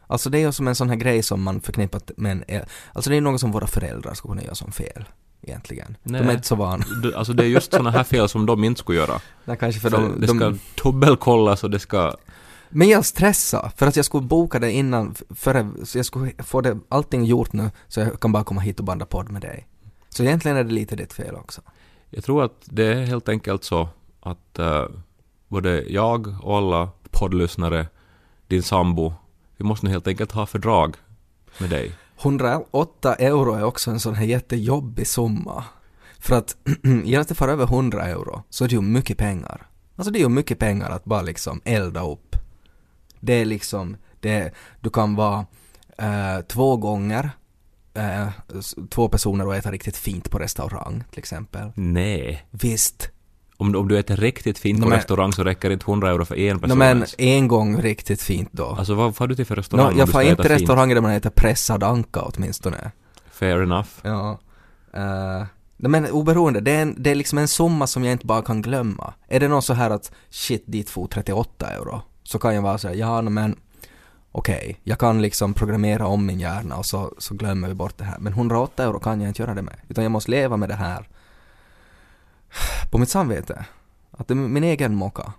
Alltså 0.07 0.31
det 0.31 0.39
är 0.39 0.41
ju 0.41 0.53
som 0.53 0.69
en 0.69 0.75
sån 0.75 0.89
här 0.89 0.97
grej 0.97 1.23
som 1.23 1.43
man 1.43 1.61
förknippat 1.61 2.11
med 2.17 2.45
en, 2.49 2.65
alltså 2.93 3.11
det 3.11 3.17
är 3.17 3.21
något 3.21 3.41
som 3.41 3.53
våra 3.53 3.67
föräldrar 3.67 4.15
skulle 4.15 4.33
kunna 4.33 4.43
göra 4.43 4.55
som 4.55 4.73
fel. 4.73 5.05
Egentligen. 5.43 5.97
De 6.03 6.13
Nej. 6.13 6.23
är 6.23 6.33
inte 6.33 6.47
så 6.47 6.55
vana. 6.55 6.85
Alltså 7.17 7.33
det 7.33 7.45
är 7.45 7.47
just 7.47 7.73
såna 7.73 7.91
här 7.91 8.05
fel 8.05 8.29
som 8.29 8.47
de 8.47 8.65
inte 8.65 8.79
skulle 8.81 8.99
göra. 8.99 9.21
Nej, 9.45 9.57
kanske 9.61 9.81
för 9.81 9.91
För 9.91 9.99
de, 9.99 10.21
det 10.21 10.27
de, 10.27 10.37
ska 10.37 10.55
dubbelkollas 10.85 11.65
och 11.65 11.71
det 11.71 11.79
ska... 11.79 12.17
Men 12.71 12.89
jag 12.89 13.05
stressade 13.05 13.71
för 13.77 13.87
att 13.87 13.97
jag 13.97 14.05
skulle 14.05 14.27
boka 14.27 14.59
det 14.59 14.73
innan, 14.73 15.15
före, 15.31 15.71
så 15.85 15.99
jag 15.99 16.07
skulle 16.07 16.33
få 16.39 16.61
det, 16.61 16.79
allting 16.89 17.25
gjort 17.25 17.53
nu 17.53 17.71
så 17.89 18.01
jag 18.01 18.21
kan 18.21 18.33
bara 18.33 18.45
komma 18.45 18.61
hit 18.61 18.79
och 18.79 18.85
banda 18.85 19.07
podd 19.07 19.31
med 19.31 19.43
dig. 19.43 19.67
Så 20.09 20.23
egentligen 20.23 20.57
är 20.57 20.65
det 20.65 20.73
lite 20.73 20.97
ditt 20.97 21.13
fel 21.13 21.35
också. 21.35 21.61
Jag 22.11 22.25
tror 22.25 22.45
att 22.45 22.63
det 22.65 22.85
är 22.85 23.05
helt 23.05 23.29
enkelt 23.29 23.65
så 23.65 23.89
att 24.21 24.59
uh, 24.59 24.85
både 25.49 25.83
jag 25.83 26.35
och 26.43 26.57
alla 26.57 26.89
poddlyssnare, 27.11 27.87
din 28.47 28.63
sambo, 28.63 29.15
vi 29.57 29.65
måste 29.65 29.87
nu 29.87 29.93
helt 29.93 30.09
enkelt 30.09 30.33
ha 30.33 30.47
fördrag 30.47 30.97
med 31.59 31.71
dig. 31.71 31.93
108 32.23 33.15
euro 33.15 33.53
är 33.53 33.65
också 33.65 33.91
en 33.91 34.01
sån 34.01 34.15
här 34.15 34.25
jättejobbig 34.25 35.07
summa. 35.07 35.65
För 36.19 36.37
att 36.37 36.57
genast 37.05 37.29
det 37.29 37.35
far 37.35 37.49
över 37.49 37.65
100 37.65 38.03
euro 38.03 38.43
så 38.51 38.65
är 38.65 38.69
det 38.69 38.75
ju 38.75 38.81
mycket 38.81 39.19
pengar. 39.19 39.67
Alltså 39.97 40.13
det 40.13 40.19
är 40.19 40.21
ju 40.21 40.29
mycket 40.29 40.59
pengar 40.59 40.91
att 40.91 41.05
bara 41.05 41.23
liksom 41.23 41.61
elda 41.65 42.07
upp. 42.07 42.30
Det 43.21 43.33
är 43.33 43.45
liksom, 43.45 43.97
det, 44.21 44.51
du 44.81 44.91
kan 44.91 45.15
vara 45.15 45.47
eh, 45.99 46.41
två 46.49 46.77
gånger 46.77 47.31
eh, 47.95 48.29
två 48.91 49.09
personer 49.09 49.47
och 49.47 49.57
äta 49.57 49.71
riktigt 49.71 49.97
fint 49.97 50.31
på 50.31 50.39
restaurang 50.39 51.05
till 51.11 51.19
exempel. 51.19 51.73
Nej. 51.75 52.47
Visst. 52.51 53.11
Om, 53.57 53.77
om 53.77 53.89
du 53.89 53.99
äter 53.99 54.17
riktigt 54.17 54.59
fint 54.59 54.79
No, 54.79 54.83
på 54.83 54.89
men- 54.89 54.99
restaurang 54.99 55.33
så 55.33 55.45
räcker 55.45 55.69
det 55.69 55.73
inte 55.73 55.91
100 55.91 56.11
euro 56.11 56.25
för 56.25 56.39
en 56.39 56.59
person 56.59 56.79
No, 56.79 56.85
men 56.85 57.05
en 57.19 57.49
gång 57.49 57.81
riktigt 57.81 58.23
fint 58.23 58.49
då. 58.53 58.67
Alltså 58.67 58.95
vad 58.95 59.17
får 59.17 59.27
du 59.27 59.35
till 59.35 59.47
för 59.47 59.57
restaurang 59.57 59.93
no, 59.93 59.99
jag 59.99 60.09
får 60.09 60.23
inte 60.23 60.43
fint? 60.43 60.51
restauranger 60.61 60.95
där 60.95 61.03
man 61.03 61.13
äter 61.13 61.31
pressad 61.31 61.83
anka 61.83 62.21
åtminstone. 62.21 62.93
Fair 63.31 63.63
enough. 63.63 63.89
Ja. 64.03 64.39
Uh, 64.97 65.47
men 65.77 66.11
oberoende, 66.11 66.61
det 66.61 66.71
är, 66.71 66.83
en, 66.83 66.95
det 66.99 67.11
är 67.11 67.15
liksom 67.15 67.39
en 67.39 67.49
summa 67.49 67.87
som 67.87 68.05
jag 68.05 68.13
inte 68.13 68.27
bara 68.27 68.43
kan 68.43 68.63
glömma. 68.63 69.15
Är 69.29 69.41
det 69.41 69.49
någon 69.49 69.63
så 69.63 69.75
här 69.75 69.91
att 69.91 70.13
shit, 70.31 70.65
dit 70.67 70.91
får 70.91 71.07
38 71.07 71.67
euro. 71.67 72.03
Så 72.31 72.39
kan 72.39 72.55
jag 72.55 72.63
vara 72.63 72.79
såhär, 72.79 72.95
ja 72.95 73.21
no, 73.21 73.31
men 73.31 73.57
okej, 74.33 74.81
jag 74.83 74.99
kan 74.99 75.23
liksom 75.23 75.55
programmera 75.55 76.07
om 76.07 76.27
min 76.27 76.41
hjärna 76.41 76.77
och 76.77 76.87
så, 76.87 77.15
så 77.19 77.35
glömmer 77.35 77.69
vi 77.69 77.75
bort 77.75 77.99
det 77.99 78.05
här. 78.05 78.19
Men 78.19 78.33
108 78.33 78.85
euro 78.85 79.01
kan 79.01 79.21
jag 79.21 79.31
inte 79.31 79.43
göra 79.43 79.55
det 79.55 79.63
med. 79.63 79.77
Utan 79.89 80.05
jag 80.05 80.11
måste 80.11 80.31
leva 80.31 80.57
med 80.57 80.69
det 80.69 80.75
här 80.75 81.09
på 82.91 82.99
mitt 82.99 83.09
samvete. 83.09 83.65
Att 84.11 84.29
det 84.29 84.35
är 84.35 84.37
min 84.37 84.65
egen 84.65 84.95
mocka. 84.95 85.33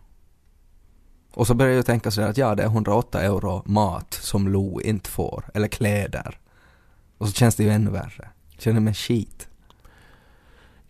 Och 1.33 1.47
så 1.47 1.53
börjar 1.53 1.75
jag 1.75 1.85
tänka 1.85 2.11
sådär 2.11 2.29
att 2.29 2.37
ja, 2.37 2.55
det 2.55 2.63
är 2.63 2.67
108 2.67 3.21
euro 3.21 3.63
mat 3.65 4.13
som 4.13 4.47
Lo 4.47 4.81
inte 4.81 5.09
får, 5.09 5.45
eller 5.53 5.67
kläder. 5.67 6.39
Och 7.17 7.27
så 7.27 7.33
känns 7.33 7.55
det 7.55 7.63
ju 7.63 7.69
ännu 7.69 7.91
värre. 7.91 8.29
Känner 8.57 8.79
mig 8.79 8.93
skit. 8.93 9.47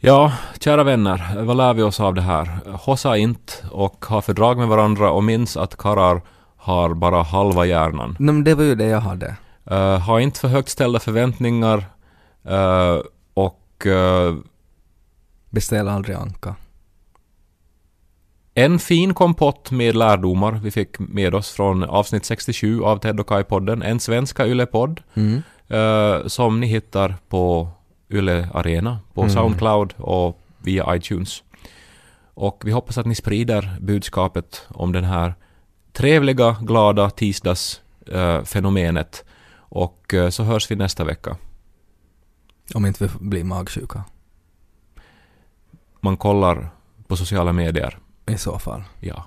Ja, 0.03 0.33
kära 0.59 0.83
vänner, 0.83 1.43
vad 1.43 1.57
lär 1.57 1.73
vi 1.73 1.81
oss 1.83 1.99
av 1.99 2.13
det 2.13 2.21
här? 2.21 2.59
Hossa 2.71 3.17
inte 3.17 3.53
och 3.71 4.05
ha 4.05 4.21
fördrag 4.21 4.57
med 4.57 4.67
varandra 4.67 5.11
och 5.11 5.23
minns 5.23 5.57
att 5.57 5.75
karlar 5.77 6.21
har 6.57 6.93
bara 6.93 7.23
halva 7.23 7.65
hjärnan. 7.65 8.15
Nej 8.19 8.33
men 8.33 8.43
det 8.43 8.55
var 8.55 8.63
ju 8.63 8.75
det 8.75 8.85
jag 8.85 9.01
hade. 9.01 9.35
Uh, 9.71 9.97
ha 9.97 10.21
inte 10.21 10.39
för 10.39 10.47
högt 10.47 10.69
ställda 10.69 10.99
förväntningar 10.99 11.77
uh, 12.49 13.01
och 13.33 13.85
uh, 13.85 14.37
Beställ 15.49 15.87
aldrig 15.87 16.15
anka. 16.15 16.55
en 18.53 18.79
fin 18.79 19.13
kompott 19.13 19.71
med 19.71 19.95
lärdomar 19.95 20.51
vi 20.51 20.71
fick 20.71 20.99
med 20.99 21.35
oss 21.35 21.51
från 21.51 21.83
avsnitt 21.83 22.25
67 22.25 22.81
av 22.83 22.97
Ted 22.97 23.19
och 23.19 23.27
Kai-podden, 23.29 23.83
en 23.83 23.99
svenska 23.99 24.45
Yle-podd 24.45 25.01
Mm. 25.13 25.41
som 26.29 26.59
ni 26.59 26.67
hittar 26.67 27.15
på 27.29 27.69
Yle 28.11 28.49
Arena, 28.53 28.99
på 29.13 29.21
Mm. 29.21 29.33
Soundcloud 29.33 29.93
och 29.97 30.39
via 30.57 30.95
iTunes. 30.95 31.43
Och 32.33 32.61
vi 32.65 32.71
hoppas 32.71 32.97
att 32.97 33.05
ni 33.05 33.15
sprider 33.15 33.77
budskapet 33.81 34.67
om 34.69 34.91
den 34.91 35.03
här 35.03 35.33
trevliga, 35.93 36.55
glada 36.61 37.09
tisdagsfenomenet. 37.09 39.23
och 39.73 40.13
eh, 40.13 40.29
så 40.29 40.43
hörs 40.43 40.71
vi 40.71 40.75
nästa 40.75 41.03
vecka. 41.03 41.37
Om 42.73 42.85
inte 42.85 43.03
vi 43.03 43.09
blir 43.19 43.43
magsjuka. 43.43 44.03
Man 45.99 46.17
kollar 46.17 46.69
på 47.07 47.17
sociala 47.17 47.53
medier. 47.53 47.97
I 48.25 48.37
så 48.37 48.59
fall. 48.59 48.83
Ja. 48.99 49.25